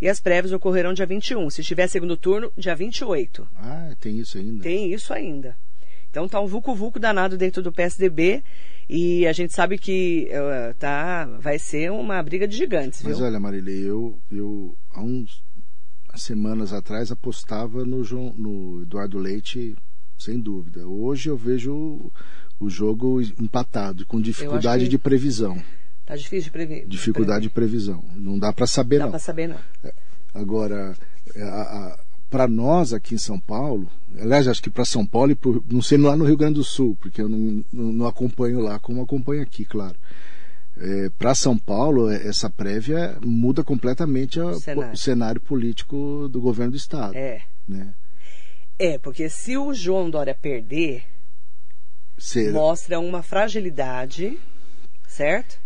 E 0.00 0.08
as 0.08 0.20
prévias 0.20 0.52
ocorrerão 0.52 0.94
dia 0.94 1.06
21. 1.06 1.50
Se 1.50 1.62
tiver 1.62 1.86
segundo 1.88 2.16
turno, 2.16 2.52
dia 2.56 2.74
28. 2.74 3.48
Ah, 3.56 3.94
tem 4.00 4.18
isso 4.18 4.38
ainda. 4.38 4.62
Tem 4.62 4.92
isso 4.92 5.12
ainda. 5.12 5.56
Então 6.10 6.28
tá 6.28 6.40
um 6.40 6.46
vulco-vulco 6.46 6.98
danado 6.98 7.36
dentro 7.36 7.62
do 7.62 7.72
PSDB 7.72 8.42
e 8.88 9.26
a 9.26 9.32
gente 9.32 9.52
sabe 9.52 9.78
que 9.78 10.28
uh, 10.32 10.74
tá, 10.74 11.24
vai 11.38 11.58
ser 11.58 11.92
uma 11.92 12.20
briga 12.20 12.48
de 12.48 12.56
gigantes, 12.56 13.02
Mas 13.04 13.18
viu? 13.18 13.26
olha, 13.26 13.38
Marília, 13.38 13.72
eu, 13.72 14.18
eu 14.28 14.76
há 14.90 15.00
uns 15.00 15.44
semanas 16.16 16.72
atrás 16.72 17.12
apostava 17.12 17.84
no, 17.84 18.02
João, 18.02 18.34
no 18.36 18.82
Eduardo 18.82 19.18
Leite, 19.18 19.76
sem 20.20 20.38
dúvida. 20.38 20.86
Hoje 20.86 21.28
eu 21.30 21.36
vejo 21.36 21.72
o, 21.72 22.12
o 22.60 22.68
jogo 22.70 23.20
empatado, 23.20 24.04
com 24.06 24.20
dificuldade 24.20 24.88
de 24.88 24.98
previsão. 24.98 25.60
Tá 26.06 26.14
difícil 26.16 26.44
de 26.44 26.50
prever. 26.50 26.86
Dificuldade 26.86 27.44
de 27.44 27.50
previsão. 27.50 28.04
Não 28.14 28.38
dá 28.38 28.52
para 28.52 28.66
saber, 28.66 28.98
Dá 28.98 29.04
não. 29.04 29.10
pra 29.10 29.18
saber, 29.18 29.48
não. 29.48 29.56
Agora, 30.34 30.94
para 32.28 32.46
nós 32.46 32.92
aqui 32.92 33.14
em 33.14 33.18
São 33.18 33.38
Paulo, 33.40 33.88
aliás, 34.18 34.46
acho 34.46 34.62
que 34.62 34.70
para 34.70 34.84
São 34.84 35.04
Paulo 35.06 35.32
e 35.32 35.34
pro, 35.34 35.64
não 35.70 35.82
sei 35.82 35.98
lá 35.98 36.16
no 36.16 36.24
Rio 36.24 36.36
Grande 36.36 36.54
do 36.54 36.64
Sul, 36.64 36.96
porque 37.00 37.20
eu 37.22 37.28
não, 37.28 37.64
não, 37.72 37.92
não 37.92 38.06
acompanho 38.06 38.60
lá 38.60 38.78
como 38.78 39.02
acompanho 39.02 39.42
aqui, 39.42 39.64
claro. 39.64 39.96
É, 40.76 41.10
para 41.18 41.34
São 41.34 41.58
Paulo, 41.58 42.08
é, 42.10 42.26
essa 42.26 42.48
prévia 42.48 43.18
muda 43.24 43.62
completamente 43.64 44.40
a- 44.40 44.54
cenário. 44.54 44.92
o 44.92 44.96
cenário 44.96 45.40
político 45.40 46.28
do 46.30 46.40
governo 46.40 46.72
do 46.72 46.76
estado. 46.76 47.14
É. 47.14 47.42
Né? 47.68 47.92
É, 48.82 48.96
porque 48.98 49.28
se 49.28 49.56
o 49.58 49.74
João 49.74 50.08
Dória 50.08 50.34
perder, 50.34 51.04
mostra 52.52 52.98
uma 52.98 53.22
fragilidade, 53.22 54.38
certo? 55.06 55.58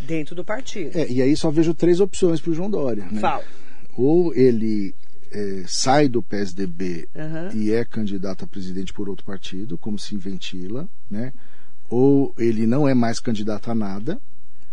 Dentro 0.00 0.34
do 0.34 0.44
partido. 0.44 0.96
é, 0.96 1.10
e 1.10 1.20
aí 1.20 1.36
só 1.36 1.50
vejo 1.50 1.74
três 1.74 2.00
opções 2.00 2.40
para 2.40 2.50
o 2.50 2.54
João 2.54 2.70
Dória. 2.70 3.04
Né? 3.10 3.20
Fala. 3.20 3.44
Ou 3.94 4.32
ele 4.34 4.94
é, 5.30 5.64
sai 5.66 6.08
do 6.08 6.22
PSDB 6.22 7.08
Aham. 7.14 7.50
e 7.52 7.72
é 7.72 7.84
candidato 7.84 8.44
a 8.44 8.48
presidente 8.48 8.92
por 8.92 9.08
outro 9.08 9.26
partido, 9.26 9.76
como 9.76 9.98
se 9.98 10.16
ventila, 10.16 10.88
né? 11.10 11.32
Ou 11.90 12.32
ele 12.38 12.66
não 12.66 12.88
é 12.88 12.94
mais 12.94 13.18
candidato 13.18 13.70
a 13.70 13.74
nada, 13.74 14.20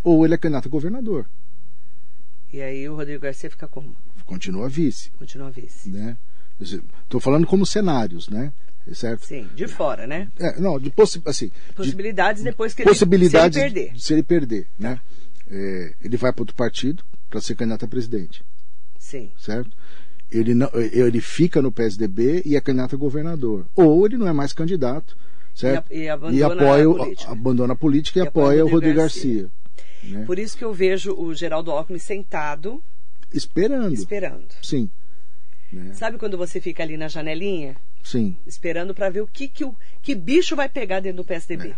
ou 0.03 0.23
ele 0.23 0.35
é 0.35 0.37
candidato 0.37 0.67
a 0.67 0.71
governador, 0.71 1.25
E 2.53 2.61
aí 2.61 2.87
o 2.87 2.95
Rodrigo 2.95 3.21
Garcia 3.23 3.49
fica 3.49 3.67
como? 3.67 3.95
continua 4.25 4.67
vice, 4.69 5.11
Continua 5.11 5.49
vice. 5.51 5.89
né? 5.89 6.17
Estou 6.59 7.19
falando 7.19 7.45
como 7.47 7.65
cenários, 7.65 8.29
né? 8.29 8.51
Certo? 8.93 9.25
Sim, 9.25 9.47
de 9.55 9.67
fora, 9.67 10.05
né? 10.05 10.27
É, 10.37 10.59
não, 10.59 10.79
de 10.79 10.91
possi 10.91 11.19
assim, 11.25 11.47
de 11.47 11.73
Possibilidades 11.73 12.43
depois 12.43 12.73
que 12.73 12.83
ele, 12.83 12.89
possibilidades 12.89 13.55
se 13.57 13.61
ele 13.65 13.73
perder. 13.73 13.93
de 13.93 14.03
se 14.03 14.13
ele 14.13 14.23
perder, 14.23 14.67
né? 14.77 14.99
É, 15.49 15.93
ele 16.03 16.17
vai 16.17 16.31
para 16.31 16.41
outro 16.43 16.55
partido 16.55 17.03
para 17.29 17.41
ser 17.41 17.55
candidato 17.55 17.85
a 17.85 17.87
presidente, 17.87 18.43
Sim. 18.99 19.31
certo? 19.37 19.71
Ele 20.31 20.53
não, 20.53 20.69
ele 20.73 21.19
fica 21.19 21.61
no 21.63 21.71
PSDB 21.71 22.43
e 22.45 22.55
é 22.55 22.61
candidato 22.61 22.95
a 22.95 22.97
governador, 22.99 23.65
ou 23.75 24.05
ele 24.05 24.17
não 24.17 24.27
é 24.27 24.33
mais 24.33 24.53
candidato, 24.53 25.17
certo? 25.55 25.91
E 25.91 26.07
a- 26.07 26.15
e 26.31 26.43
abandona 26.43 26.53
apoia 26.53 26.85
a 27.27 27.31
abandona 27.31 27.73
a 27.73 27.75
política 27.75 28.19
e, 28.19 28.23
E 28.23 28.27
apoia 28.27 28.45
apoia 28.47 28.65
o 28.65 28.69
Rodrigo 28.69 28.99
Rodrigo 28.99 28.99
Garcia, 28.99 29.49
né? 30.03 30.25
Por 30.25 30.37
isso 30.37 30.55
que 30.57 30.63
eu 30.63 30.73
vejo 30.73 31.11
o 31.13 31.33
Geraldo 31.33 31.71
Alckmin 31.71 31.97
sentado, 31.99 32.83
esperando, 33.33 33.93
esperando. 33.93 34.47
sim, 34.61 34.89
né? 35.71 35.91
Sabe 35.93 36.17
quando 36.17 36.37
você 36.37 36.59
fica 36.61 36.83
ali 36.83 36.97
na 36.97 37.07
janelinha, 37.07 37.75
sim. 38.03 38.35
esperando 38.45 38.93
para 38.93 39.09
ver 39.09 39.21
o 39.21 39.27
que, 39.27 39.47
que, 39.47 39.63
o, 39.65 39.75
que 40.01 40.13
bicho 40.15 40.55
vai 40.55 40.69
pegar 40.69 40.99
dentro 40.99 41.17
do 41.17 41.25
PSDB? 41.25 41.69
É. 41.69 41.75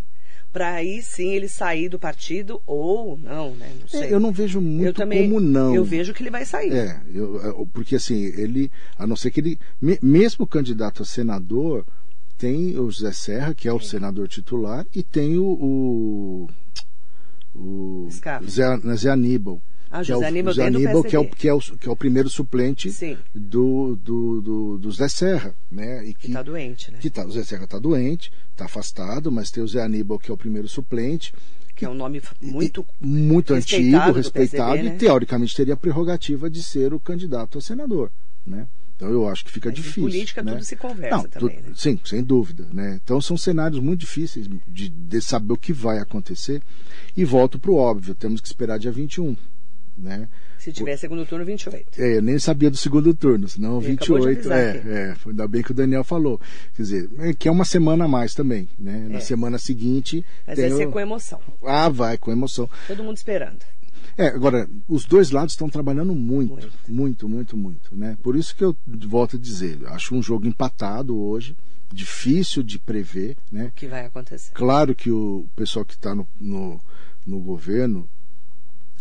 Para 0.53 0.73
aí 0.75 1.01
sim 1.01 1.33
ele 1.33 1.47
sair 1.49 1.89
do 1.89 1.99
partido 1.99 2.61
ou 2.65 3.17
não, 3.17 3.53
né? 3.55 3.69
Não 3.81 3.87
sei. 3.87 4.03
É, 4.03 4.13
eu 4.13 4.19
não 4.19 4.31
vejo 4.31 4.61
muito 4.61 4.85
Eu 4.87 4.93
também, 4.93 5.23
como 5.23 5.39
não. 5.41 5.75
Eu 5.75 5.83
vejo 5.83 6.13
que 6.13 6.23
ele 6.23 6.29
vai 6.31 6.45
sair. 6.45 6.71
É, 6.73 7.01
eu- 7.13 7.35
eu- 7.41 7.69
porque 7.73 7.95
assim, 7.95 8.23
ele, 8.23 8.71
a 8.97 9.05
não 9.05 9.15
ser 9.15 9.29
que 9.29 9.41
ele, 9.41 9.59
me- 9.81 9.99
mesmo 10.01 10.47
candidato 10.47 11.03
a 11.03 11.05
senador, 11.05 11.85
tem 12.37 12.77
o 12.79 12.89
José 12.89 13.11
Serra, 13.11 13.53
que 13.53 13.67
é 13.67 13.73
o 13.73 13.79
senador 13.79 14.27
titular, 14.27 14.85
e 14.95 15.03
tem 15.03 15.37
o. 15.37 15.43
o, 15.43 16.49
o. 17.53 18.07
Zé, 18.47 18.63
Zé 18.95 19.09
Aníbal. 19.09 19.61
Ah, 19.89 20.03
que 20.03 20.11
é 20.11 20.15
José 20.15 20.25
o, 20.25 20.27
Aníbal 20.27 20.53
Aníbal, 20.65 21.03
que 21.03 21.15
é, 21.15 21.19
o, 21.19 21.25
que, 21.27 21.47
é 21.47 21.53
o, 21.53 21.59
que 21.59 21.87
é 21.87 21.91
o 21.91 21.95
primeiro 21.95 22.29
suplente 22.29 22.89
do, 23.33 23.95
do, 23.95 24.41
do, 24.41 24.77
do 24.77 24.91
Zé 24.91 25.07
Serra, 25.07 25.55
né? 25.71 26.05
E 26.05 26.13
Que 26.13 26.31
tá 26.31 26.41
doente, 26.43 26.91
né? 26.91 26.97
que 26.99 27.09
tá, 27.09 27.25
o 27.25 27.31
Zé 27.31 27.43
Serra 27.43 27.63
está 27.65 27.79
doente, 27.79 28.31
está 28.51 28.65
afastado, 28.65 29.31
mas 29.31 29.49
tem 29.51 29.63
o 29.63 29.67
Zé 29.67 29.81
Aníbal, 29.81 30.19
que 30.19 30.29
é 30.29 30.33
o 30.33 30.37
primeiro 30.37 30.67
suplente, 30.67 31.33
Que 31.75 31.85
é 31.85 31.89
um 31.89 31.93
nome 31.93 32.21
muito. 32.41 32.85
e- 33.01 33.05
muito 33.05 33.53
respeitado 33.53 33.95
antigo, 33.97 34.13
do 34.13 34.17
respeitado, 34.17 34.71
PSDB, 34.71 34.87
e 34.87 34.91
né? 34.91 34.97
teoricamente 34.97 35.55
teria 35.55 35.73
a 35.73 35.77
prerrogativa 35.77 36.49
de 36.49 36.61
ser 36.63 36.93
o 36.93 36.99
candidato 36.99 37.57
a 37.57 37.61
senador, 37.61 38.11
né? 38.45 38.67
Então 38.95 39.09
eu 39.11 39.29
acho 39.29 39.45
que 39.45 39.51
fica 39.51 39.69
Mas 39.69 39.77
em 39.77 39.81
difícil. 39.83 40.03
política 40.03 40.41
né? 40.41 40.53
tudo 40.53 40.63
se 40.65 40.75
conversa 40.75 41.17
Não, 41.17 41.23
também, 41.25 41.57
né? 41.61 41.71
Sim, 41.75 41.99
sem 42.03 42.23
dúvida, 42.23 42.67
né? 42.73 42.99
Então 43.03 43.21
são 43.21 43.37
cenários 43.37 43.79
muito 43.79 43.99
difíceis 43.99 44.49
de, 44.67 44.89
de 44.89 45.21
saber 45.21 45.53
o 45.53 45.57
que 45.57 45.71
vai 45.71 45.99
acontecer. 45.99 46.63
E 47.15 47.23
volto 47.23 47.59
para 47.59 47.69
o 47.69 47.75
óbvio, 47.75 48.15
temos 48.15 48.41
que 48.41 48.47
esperar 48.47 48.79
dia 48.79 48.91
21, 48.91 49.37
né? 49.97 50.29
Se 50.59 50.71
tiver 50.71 50.97
segundo 50.97 51.25
turno, 51.25 51.45
28. 51.45 52.01
É, 52.01 52.17
eu 52.17 52.21
nem 52.21 52.37
sabia 52.39 52.69
do 52.69 52.77
segundo 52.77 53.13
turno, 53.13 53.47
senão 53.47 53.81
Ele 53.81 53.93
acabou 53.93 54.19
de 54.19 54.25
28. 54.27 54.39
avisar 54.39 54.57
É, 54.59 54.71
aqui. 54.77 54.87
é, 54.89 55.15
ainda 55.29 55.47
bem 55.47 55.61
que 55.63 55.71
o 55.71 55.73
Daniel 55.73 56.03
falou. 56.03 56.39
Quer 56.75 56.81
dizer, 56.81 57.09
é 57.19 57.33
que 57.33 57.47
é 57.47 57.51
uma 57.51 57.65
semana 57.65 58.05
a 58.05 58.07
mais 58.07 58.33
também, 58.33 58.67
né? 58.77 59.07
Na 59.09 59.17
É. 59.17 59.21
semana 59.21 59.57
seguinte. 59.57 60.25
Mas 60.45 60.59
vai 60.59 60.69
ser 60.71 60.87
o- 60.87 60.91
com 60.91 60.99
emoção. 60.99 61.39
Ah, 61.63 61.89
vai, 61.89 62.17
com 62.17 62.31
emoção. 62.31 62.69
Todo 62.87 63.03
mundo 63.03 63.17
esperando. 63.17 63.59
É, 64.17 64.27
agora, 64.29 64.67
os 64.87 65.05
dois 65.05 65.29
lados 65.29 65.53
estão 65.53 65.69
trabalhando 65.69 66.15
muito, 66.15 66.53
Muito. 66.53 66.71
muito, 66.87 67.29
muito, 67.29 67.55
muito, 67.57 67.95
né? 67.95 68.17
Por 68.23 68.35
isso 68.35 68.55
que 68.55 68.63
eu 68.63 68.75
volto 69.07 69.35
a 69.35 69.39
dizer, 69.39 69.77
acho 69.87 70.15
um 70.15 70.23
jogo 70.23 70.47
empatado 70.47 71.15
hoje, 71.15 71.55
difícil 71.93 72.63
de 72.63 72.79
prever, 72.79 73.37
né? 73.51 73.65
O 73.65 73.71
que 73.71 73.85
vai 73.87 74.05
acontecer? 74.05 74.51
Claro 74.53 74.95
que 74.95 75.11
o 75.11 75.45
pessoal 75.55 75.85
que 75.85 75.93
está 75.93 76.15
no, 76.15 76.27
no, 76.39 76.81
no 77.27 77.39
governo 77.39 78.09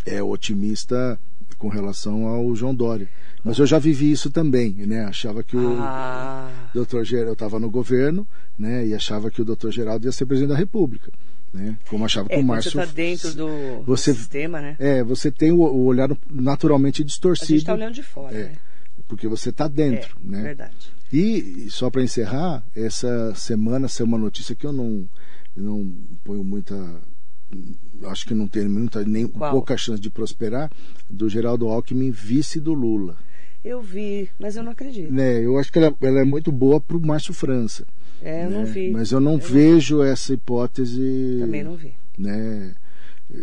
é 0.06 0.22
otimista 0.22 1.18
com 1.58 1.68
relação 1.68 2.26
ao 2.26 2.54
João 2.54 2.74
Dória. 2.74 3.08
Mas 3.44 3.58
eu 3.58 3.66
já 3.66 3.78
vivi 3.78 4.10
isso 4.10 4.30
também, 4.30 4.72
né? 4.72 5.04
Achava 5.04 5.42
que 5.42 5.56
o 5.56 5.76
Ah, 5.80 6.50
doutor 6.74 7.04
Geraldo 7.04 7.32
estava 7.34 7.58
no 7.60 7.70
governo, 7.70 8.26
né? 8.58 8.86
E 8.86 8.94
achava 8.94 9.30
que 9.30 9.40
o 9.40 9.44
doutor 9.44 9.70
Geraldo 9.72 10.04
ia 10.06 10.12
ser 10.12 10.26
presidente 10.26 10.50
da 10.50 10.56
República, 10.56 11.12
né? 11.52 11.78
Como 11.88 12.04
achava 12.04 12.28
que 12.28 12.34
é, 12.34 12.38
o 12.38 12.42
Márcio... 12.44 12.72
você 12.72 12.80
está 12.80 12.92
dentro 12.92 13.34
do, 13.34 13.46
do 13.78 13.84
você- 13.84 14.12
sistema, 14.14 14.60
né? 14.60 14.76
É, 14.78 15.02
você 15.04 15.30
tem 15.30 15.52
o, 15.52 15.60
o 15.60 15.84
olhar 15.84 16.10
naturalmente 16.30 17.02
A 17.02 17.04
distorcido. 17.04 17.48
gente 17.50 17.58
está 17.60 17.74
olhando 17.74 17.94
de 17.94 18.02
fora, 18.02 18.34
É, 18.36 18.44
né? 18.44 18.52
porque 19.08 19.28
você 19.28 19.50
está 19.50 19.68
dentro, 19.68 20.16
é, 20.24 20.28
né? 20.28 20.42
Verdade. 20.42 20.74
E, 21.12 21.64
e 21.66 21.70
só 21.70 21.88
para 21.88 22.02
encerrar, 22.02 22.64
essa 22.74 23.32
semana 23.36 23.86
saiu 23.86 24.08
uma 24.08 24.18
notícia 24.18 24.54
que 24.56 24.66
eu 24.66 24.72
não, 24.72 25.08
eu 25.56 25.62
não 25.62 25.94
ponho 26.24 26.42
muita. 26.42 26.74
Acho 28.04 28.26
que 28.26 28.34
não 28.34 28.46
tem 28.48 28.68
muita, 28.68 29.02
nem 29.04 29.26
Qual? 29.26 29.50
pouca 29.52 29.76
chance 29.76 30.00
de 30.00 30.10
prosperar, 30.10 30.70
do 31.08 31.28
Geraldo 31.28 31.68
Alckmin, 31.68 32.10
vice 32.10 32.60
do 32.60 32.74
Lula. 32.74 33.16
Eu 33.64 33.80
vi, 33.80 34.28
mas 34.38 34.54
eu 34.56 34.62
não 34.62 34.72
acredito. 34.72 35.12
Né, 35.12 35.40
eu 35.44 35.58
acho 35.58 35.72
que 35.72 35.78
ela, 35.78 35.94
ela 36.00 36.20
é 36.20 36.24
muito 36.24 36.52
boa 36.52 36.80
para 36.80 36.96
o 36.96 37.00
Márcio 37.04 37.32
França. 37.34 37.86
É, 38.22 38.44
eu 38.44 38.50
não 38.50 38.60
né, 38.62 38.70
vi. 38.70 38.90
Mas 38.90 39.10
eu 39.12 39.20
não 39.20 39.32
Eu 39.34 39.38
vejo 39.38 40.02
essa 40.02 40.32
hipótese. 40.32 41.36
Também 41.40 41.62
não 41.64 41.76
vi. 41.76 41.94
Né, 42.18 42.74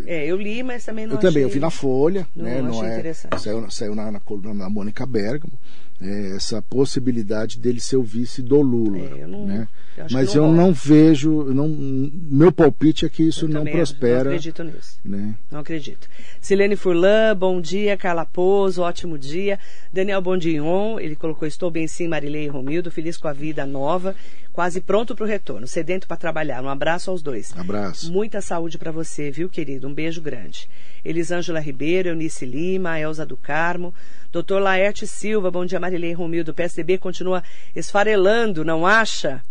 É, 0.05 0.25
eu 0.25 0.37
li, 0.37 0.63
mas 0.63 0.85
também 0.85 1.05
não 1.05 1.15
eu 1.15 1.19
também, 1.19 1.41
eu 1.43 1.47
achei- 1.47 1.59
vi 1.59 1.59
na 1.59 1.69
Folha, 1.69 2.25
Não 2.35 2.45
né, 2.45 2.61
não 2.61 2.69
achei 2.71 2.89
é, 2.89 2.93
interessante. 2.93 3.41
saiu, 3.41 3.69
saiu 3.71 3.95
na, 3.95 4.11
na 4.11 4.19
coluna 4.19 4.55
da 4.63 4.69
Mônica 4.69 5.05
Bergamo, 5.05 5.53
né, 5.99 6.35
essa 6.35 6.61
possibilidade 6.61 7.59
dele 7.59 7.79
ser 7.79 7.97
o 7.97 8.03
vice 8.03 8.41
do 8.41 8.61
Lula. 8.61 8.97
É, 8.97 9.23
eu 9.23 9.27
não- 9.27 9.45
né? 9.45 9.67
eu 9.97 10.05
Mas 10.11 10.33
não 10.33 10.43
eu 10.43 10.49
rola. 10.49 10.57
não 10.57 10.73
vejo, 10.73 11.43
não, 11.53 11.67
meu 11.69 12.51
palpite 12.51 13.05
é 13.05 13.09
que 13.09 13.23
isso 13.23 13.45
Eu 13.45 13.49
não 13.49 13.63
prospera. 13.65 14.23
Não 14.25 14.31
acredito 14.31 14.63
nisso. 14.63 14.99
né? 15.05 15.35
Não 15.51 15.59
acredito. 15.59 16.07
Silene 16.41 16.75
Furlan, 16.75 17.35
bom 17.37 17.61
dia. 17.61 17.95
Carla 17.95 18.25
Pozo, 18.25 18.81
ótimo 18.81 19.17
dia. 19.17 19.59
Daniel 19.91 20.21
Bondignon, 20.21 20.99
ele 20.99 21.15
colocou: 21.15 21.47
Estou 21.47 21.69
bem 21.71 21.87
sim, 21.87 22.07
Marilei 22.07 22.45
e 22.45 22.49
Romildo, 22.49 22.89
feliz 22.91 23.17
com 23.17 23.27
a 23.27 23.33
vida 23.33 23.65
nova, 23.65 24.15
quase 24.51 24.81
pronto 24.81 25.15
para 25.15 25.23
o 25.25 25.27
retorno, 25.27 25.67
sedento 25.67 26.07
para 26.07 26.17
trabalhar. 26.17 26.63
Um 26.63 26.69
abraço 26.69 27.11
aos 27.11 27.21
dois. 27.21 27.53
Abraço. 27.55 28.11
Muita 28.11 28.41
saúde 28.41 28.77
para 28.77 28.91
você, 28.91 29.29
viu, 29.31 29.47
querido? 29.49 29.87
Um 29.87 29.93
beijo 29.93 30.21
grande. 30.21 30.67
Elisângela 31.05 31.59
Ribeiro, 31.59 32.09
Eunice 32.09 32.45
Lima, 32.45 32.99
Elza 32.99 33.25
do 33.25 33.35
Carmo, 33.37 33.93
Doutor 34.33 34.59
Laerte 34.59 35.05
Silva, 35.05 35.51
bom 35.51 35.63
dia, 35.63 35.79
Marilei 35.79 36.11
Romildo. 36.11 36.49
O 36.49 36.53
PSDB 36.55 36.97
continua 36.97 37.43
esfarelando, 37.75 38.65
não 38.65 38.83
acha? 38.83 39.43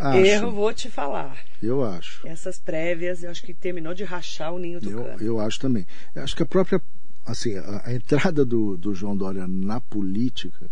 Acho. 0.00 0.18
Eu 0.18 0.50
vou 0.50 0.74
te 0.74 0.90
falar. 0.90 1.38
Eu 1.62 1.84
acho. 1.84 2.26
Essas 2.26 2.58
prévias, 2.58 3.22
eu 3.22 3.30
acho 3.30 3.44
que 3.44 3.54
terminou 3.54 3.94
de 3.94 4.02
rachar 4.02 4.52
o 4.52 4.58
ninho 4.58 4.80
do 4.80 4.90
Eu, 4.90 5.04
cano. 5.04 5.22
eu 5.22 5.40
acho 5.40 5.60
também. 5.60 5.86
Eu 6.12 6.24
acho 6.24 6.34
que 6.34 6.42
a 6.42 6.46
própria 6.46 6.82
assim, 7.24 7.56
a, 7.56 7.82
a 7.84 7.94
entrada 7.94 8.44
do, 8.44 8.76
do 8.76 8.92
João 8.92 9.16
Dória 9.16 9.46
na 9.46 9.80
política 9.80 10.68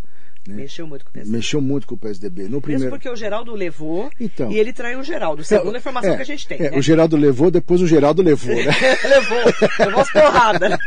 Né? 0.47 0.55
Mexeu 0.55 0.85
muito 0.85 1.03
com 1.05 1.09
o 1.09 1.13
PSDB. 1.13 1.37
Mexeu 1.37 1.61
muito 1.61 1.87
com 1.87 1.95
o 1.95 1.97
PSDB. 1.97 2.43
No 2.47 2.61
primeiro... 2.61 2.83
Mesmo 2.83 2.89
porque 2.97 3.09
o 3.09 3.15
Geraldo 3.15 3.53
levou 3.55 4.11
Então. 4.19 4.51
e 4.51 4.59
ele 4.59 4.71
traiu 4.71 4.99
o 4.99 5.03
Geraldo. 5.03 5.43
Segundo 5.43 5.75
a 5.75 5.79
informação 5.79 6.11
É, 6.13 6.15
que 6.17 6.21
a 6.21 6.25
gente 6.25 6.47
tem. 6.47 6.57
é, 6.59 6.69
né? 6.71 6.77
O 6.77 6.81
Geraldo 6.81 7.17
levou, 7.17 7.49
depois 7.49 7.81
o 7.81 7.87
Geraldo 7.87 8.21
levou, 8.21 8.55
né? 8.55 8.63
levou. 9.03 9.37
Levou 9.79 10.01
as 10.01 10.11
porradas. 10.11 10.77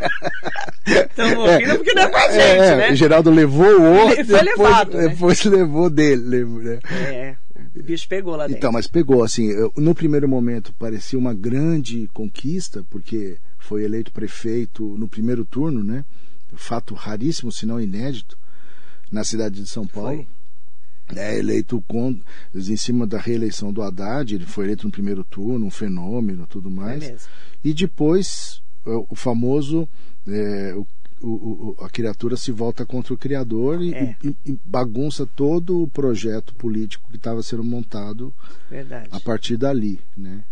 Estamos 0.86 1.38
ouvindo 1.38 1.76
porque 1.76 1.92
não 1.94 2.02
é 2.02 2.08
com 2.08 2.16
a 2.16 2.28
gente, 2.30 2.40
É, 2.40 2.76
né? 2.76 2.90
O 2.92 2.94
Geraldo 2.96 3.30
levou 3.30 3.66
o 3.66 3.82
outro, 3.82 4.20
Ele 4.20 4.24
foi 4.24 4.44
depois, 4.44 4.68
levado, 4.68 4.96
né? 4.96 5.08
depois 5.08 5.44
levou 5.44 5.90
dele. 5.90 6.44
né? 6.44 6.78
É, 6.90 7.36
o 7.76 7.82
bicho 7.82 8.08
pegou 8.08 8.36
lá 8.36 8.46
dentro. 8.46 8.58
Então, 8.58 8.72
mas 8.72 8.86
pegou, 8.86 9.22
assim, 9.22 9.50
no 9.76 9.94
primeiro 9.94 10.28
momento 10.28 10.72
parecia 10.78 11.18
uma 11.18 11.34
grande 11.34 12.08
conquista, 12.14 12.84
porque 12.88 13.36
foi 13.58 13.84
eleito 13.84 14.12
prefeito 14.12 14.84
no 14.98 15.08
primeiro 15.08 15.44
turno, 15.44 15.82
né? 15.82 16.04
Fato 16.54 16.94
raríssimo, 16.94 17.52
se 17.52 17.66
não 17.66 17.78
inédito, 17.80 18.38
na 19.10 19.24
cidade 19.24 19.60
de 19.62 19.68
São 19.68 19.86
Paulo. 19.86 20.26
É 21.16 21.38
eleito 21.38 21.82
com, 21.88 22.20
em 22.54 22.76
cima 22.76 23.06
da 23.06 23.18
reeleição 23.18 23.72
do 23.72 23.80
Haddad, 23.82 24.34
ele 24.34 24.44
foi 24.44 24.66
eleito 24.66 24.84
no 24.84 24.92
primeiro 24.92 25.24
turno, 25.24 25.64
um 25.64 25.70
fenômeno, 25.70 26.46
tudo 26.46 26.70
mais. 26.70 27.00
mesmo. 27.00 27.28
E 27.64 27.72
depois 27.72 28.60
o, 28.84 29.06
o 29.10 29.14
famoso 29.16 29.88
é, 30.26 30.74
o, 30.76 30.86
o- 31.26 31.76
o- 31.80 31.84
a 31.84 31.88
criatura 31.88 32.36
se 32.36 32.52
volta 32.52 32.84
contra 32.84 33.14
o 33.14 33.16
criador 33.18 33.82
e, 33.82 33.94
É. 33.94 34.16
e- 34.22 34.36
e 34.44 34.58
bagunça 34.64 35.26
todo 35.26 35.82
o 35.82 35.88
projeto 35.88 36.54
político 36.54 37.08
que 37.10 37.16
estava 37.16 37.42
sendo 37.42 37.64
montado 37.64 38.32
Verdade. 38.70 39.08
a 39.10 39.18
partir 39.18 39.56
dali, 39.56 39.98
né? 40.14 40.44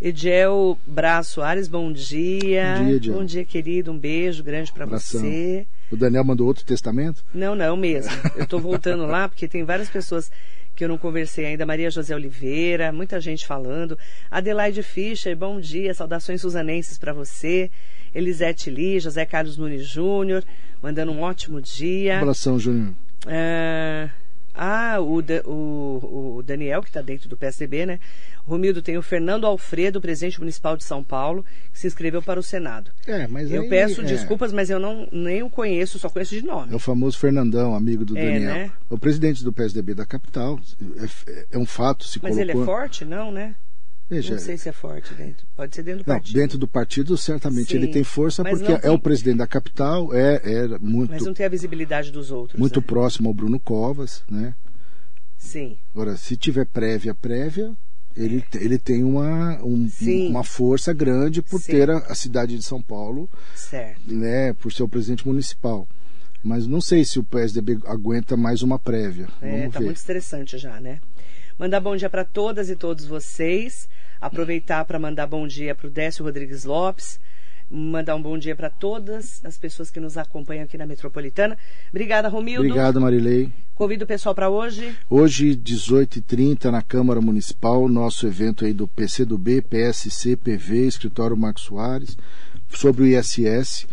Ediel 0.00 0.78
Braz 0.86 1.26
Soares, 1.26 1.66
bom 1.66 1.92
dia. 1.92 2.76
Bom 2.78 2.84
dia, 2.84 2.96
Ediel. 2.96 3.16
Bom 3.16 3.24
dia, 3.24 3.44
querido. 3.44 3.90
Um 3.90 3.98
beijo 3.98 4.44
grande 4.44 4.72
Abração. 4.74 5.20
você. 5.20 5.66
O 5.90 5.96
Daniel 5.96 6.22
mandou 6.22 6.46
outro 6.46 6.64
testamento? 6.64 7.24
Não, 7.34 7.54
não 7.54 7.76
mesmo. 7.76 8.12
Eu 8.36 8.46
tô 8.46 8.58
voltando 8.60 9.06
lá 9.06 9.28
porque 9.28 9.48
tem 9.48 9.64
várias 9.64 9.88
pessoas 9.88 10.30
que 10.76 10.84
eu 10.84 10.88
não 10.88 10.96
conversei 10.96 11.46
ainda. 11.46 11.66
Maria 11.66 11.90
José 11.90 12.14
Oliveira, 12.14 12.92
muita 12.92 13.20
gente 13.20 13.44
falando. 13.44 13.98
Adelaide 14.30 14.82
Fischer, 14.84 15.36
bom 15.36 15.58
dia. 15.58 15.92
Saudações 15.92 16.40
susanenses 16.40 16.96
para 16.96 17.12
você. 17.12 17.68
Elisete 18.14 18.70
Lee, 18.70 19.00
José 19.00 19.26
Carlos 19.26 19.58
Nunes 19.58 19.84
Júnior, 19.84 20.44
mandando 20.80 21.10
um 21.10 21.22
ótimo 21.22 21.60
dia. 21.60 22.18
Abração, 22.18 22.58
Júnior. 22.58 22.94
Ah, 23.26 24.08
ah, 24.58 24.96
o, 25.00 25.22
o- 25.48 26.36
o 26.38 26.42
Daniel, 26.42 26.82
que 26.82 26.88
está 26.88 27.00
dentro 27.00 27.28
do 27.28 27.36
PSDB, 27.36 27.86
né? 27.86 28.00
Romildo 28.44 28.80
tem 28.82 28.96
o 28.96 29.02
Fernando 29.02 29.46
Alfredo, 29.46 30.00
presidente 30.00 30.38
municipal 30.40 30.76
de 30.76 30.82
São 30.82 31.04
Paulo, 31.04 31.44
que 31.72 31.78
se 31.78 31.86
inscreveu 31.86 32.22
para 32.22 32.40
o 32.40 32.42
Senado. 32.42 32.90
É, 33.06 33.26
mas 33.26 33.50
Eu 33.50 33.62
aí, 33.62 33.68
peço 33.68 34.00
é, 34.00 34.04
desculpas, 34.04 34.52
mas 34.52 34.70
eu 34.70 34.78
não 34.80 35.06
nem 35.12 35.42
o 35.42 35.50
conheço, 35.50 35.98
só 35.98 36.08
conheço 36.08 36.34
de 36.34 36.42
nome. 36.42 36.72
É 36.72 36.76
o 36.76 36.78
famoso 36.78 37.18
Fernandão, 37.18 37.74
amigo 37.74 38.04
do 38.04 38.16
É, 38.16 38.22
Daniel. 38.22 38.54
né? 38.54 38.70
O 38.90 38.98
presidente 38.98 39.44
do 39.44 39.52
PSDB 39.52 39.94
da 39.94 40.06
capital. 40.06 40.58
É, 41.26 41.46
é 41.52 41.58
um 41.58 41.66
fato, 41.66 42.04
se 42.04 42.18
Mas 42.22 42.36
ele 42.38 42.52
colocou. 42.52 42.74
é 42.74 42.78
forte? 42.78 43.04
Não, 43.04 43.30
né? 43.30 43.54
Veja, 44.10 44.34
não 44.34 44.40
sei 44.40 44.56
se 44.56 44.68
é 44.68 44.72
forte 44.72 45.12
dentro. 45.14 45.46
Pode 45.54 45.74
ser 45.76 45.82
dentro 45.82 46.02
do 46.04 46.08
Não, 46.08 46.14
partido. 46.16 46.34
dentro 46.34 46.58
do 46.58 46.66
partido, 46.66 47.16
certamente 47.18 47.72
Sim, 47.72 47.76
ele 47.76 47.88
tem 47.88 48.02
força, 48.02 48.42
porque 48.42 48.72
é 48.72 48.78
tem- 48.78 48.90
o 48.90 48.98
presidente 48.98 49.36
da 49.38 49.46
capital, 49.46 50.14
é, 50.14 50.40
é 50.44 50.78
muito, 50.78 51.10
Mas 51.10 51.24
não 51.24 51.34
tem 51.34 51.44
a 51.44 51.48
visibilidade 51.50 52.10
dos 52.10 52.30
outros. 52.30 52.58
muito 52.58 52.80
né? 52.80 52.86
próximo 52.86 53.28
ao 53.28 53.34
Bruno 53.34 53.60
Covas, 53.60 54.22
né? 54.30 54.54
Sim. 55.36 55.76
Agora, 55.94 56.16
se 56.16 56.36
tiver 56.36 56.64
prévia, 56.66 57.14
prévia, 57.14 57.72
ele, 58.16 58.42
ele 58.54 58.78
tem 58.78 59.04
uma, 59.04 59.62
um- 59.62 59.88
uma 60.30 60.42
força 60.42 60.92
grande 60.92 61.42
por 61.42 61.60
Sim. 61.60 61.72
ter 61.72 61.90
a, 61.90 61.98
a 61.98 62.14
cidade 62.14 62.56
de 62.56 62.64
São 62.64 62.82
Paulo, 62.82 63.28
Certo. 63.54 64.00
né? 64.12 64.52
Por 64.54 64.72
ser 64.72 64.82
o 64.82 64.88
presidente 64.88 65.26
municipal. 65.26 65.86
Mas 66.42 66.66
não 66.66 66.80
sei 66.80 67.04
se 67.04 67.18
o 67.18 67.24
PSDB 67.24 67.78
aguenta 67.84 68.36
mais 68.36 68.62
uma 68.62 68.78
prévia. 68.78 69.28
É, 69.42 69.58
Vamos 69.60 69.72
tá 69.74 69.78
ver. 69.80 69.84
muito 69.86 69.96
estressante 69.98 70.56
já, 70.56 70.80
né? 70.80 70.98
Mandar 71.58 71.80
bom 71.80 71.96
dia 71.96 72.08
para 72.08 72.24
todas 72.24 72.70
e 72.70 72.76
todos 72.76 73.04
vocês. 73.04 73.88
Aproveitar 74.20 74.84
para 74.84 74.98
mandar 74.98 75.26
bom 75.26 75.46
dia 75.46 75.74
para 75.74 75.86
o 75.86 75.90
Décio 75.90 76.24
Rodrigues 76.24 76.64
Lopes. 76.64 77.20
Mandar 77.70 78.16
um 78.16 78.22
bom 78.22 78.38
dia 78.38 78.56
para 78.56 78.70
todas 78.70 79.44
as 79.44 79.58
pessoas 79.58 79.90
que 79.90 80.00
nos 80.00 80.16
acompanham 80.16 80.64
aqui 80.64 80.78
na 80.78 80.86
Metropolitana. 80.86 81.56
Obrigada, 81.90 82.28
Romildo. 82.28 82.66
Obrigado, 82.66 83.00
Marilei. 83.00 83.52
Convido 83.74 84.04
o 84.04 84.08
pessoal 84.08 84.34
para 84.34 84.48
hoje. 84.48 84.96
Hoje, 85.08 85.54
18h30, 85.54 86.70
na 86.70 86.80
Câmara 86.82 87.20
Municipal, 87.20 87.86
nosso 87.86 88.26
evento 88.26 88.64
aí 88.64 88.72
do 88.72 88.88
PCdoB, 88.88 89.62
PSC, 89.62 90.34
PV, 90.34 90.86
Escritório 90.86 91.36
Marcos 91.36 91.64
Soares, 91.64 92.16
sobre 92.70 93.02
o 93.02 93.06
ISS, 93.06 93.86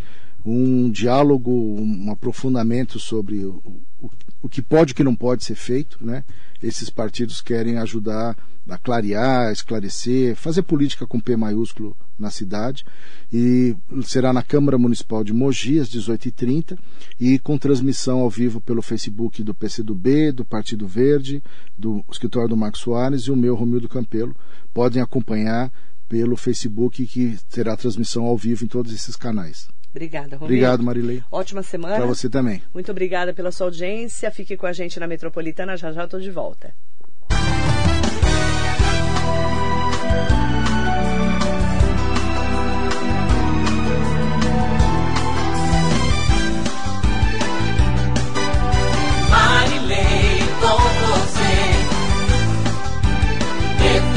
um 0.46 0.90
diálogo, 0.90 1.52
um 1.52 2.10
aprofundamento 2.12 2.98
sobre 2.98 3.44
o, 3.44 3.62
o, 4.02 4.10
o 4.42 4.50
que 4.50 4.62
pode 4.62 4.92
e 4.92 4.94
o 4.94 4.96
que 4.96 5.04
não 5.04 5.16
pode 5.16 5.44
ser 5.44 5.56
feito, 5.56 5.98
né? 6.04 6.24
Esses 6.64 6.90
partidos 6.90 7.42
querem 7.42 7.78
ajudar 7.78 8.38
a 8.68 8.78
clarear, 8.78 9.52
esclarecer, 9.52 10.36
fazer 10.36 10.64
política 10.64 11.06
com 11.06 11.20
P 11.20 11.36
maiúsculo 11.36 11.96
na 12.18 12.30
cidade. 12.30 12.84
E 13.32 13.76
será 14.04 14.34
na 14.34 14.42
Câmara 14.42 14.78
Municipal 14.78 15.24
de 15.24 15.34
Mogi, 15.34 15.80
às 15.80 15.90
18h30, 15.90 16.78
e 17.20 17.38
com 17.40 17.58
transmissão 17.58 18.20
ao 18.20 18.30
vivo 18.30 18.60
pelo 18.60 18.82
Facebook 18.82 19.44
do 19.44 19.54
PCdoB, 19.54 20.32
do 20.32 20.46
Partido 20.46 20.88
Verde, 20.88 21.44
do 21.78 22.04
escritório 22.12 22.50
do 22.50 22.58
Marcos 22.58 22.82
Soares 22.82 23.24
e 23.24 23.32
o 23.32 23.36
meu 23.36 23.56
Romildo 23.56 23.90
Campelo. 23.90 24.36
Podem 24.74 25.02
acompanhar 25.02 25.72
pelo 26.08 26.38
Facebook, 26.38 27.06
que 27.08 27.38
terá 27.50 27.76
transmissão 27.76 28.26
ao 28.26 28.38
vivo 28.38 28.64
em 28.64 28.68
todos 28.68 28.94
esses 28.94 29.16
canais. 29.16 29.68
Obrigada, 29.90 30.36
Romildo. 30.36 30.46
Obrigado, 30.46 30.84
Marilei. 30.84 31.24
Ótima 31.32 31.64
semana. 31.64 31.96
Para 31.96 32.06
você 32.06 32.30
também. 32.30 32.62
Muito 32.74 32.92
obrigada 32.92 33.34
pela 33.34 33.50
sua 33.50 33.68
audiência. 33.68 34.30
Fique 34.30 34.58
com 34.58 34.66
a 34.66 34.74
gente 34.74 35.00
na 35.00 35.08
Metropolitana. 35.08 35.78
Já 35.78 35.94
já 35.94 36.04
estou 36.04 36.20
de 36.20 36.30
volta. 36.30 36.76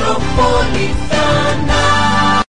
Μητροπολιτάν 0.08 1.47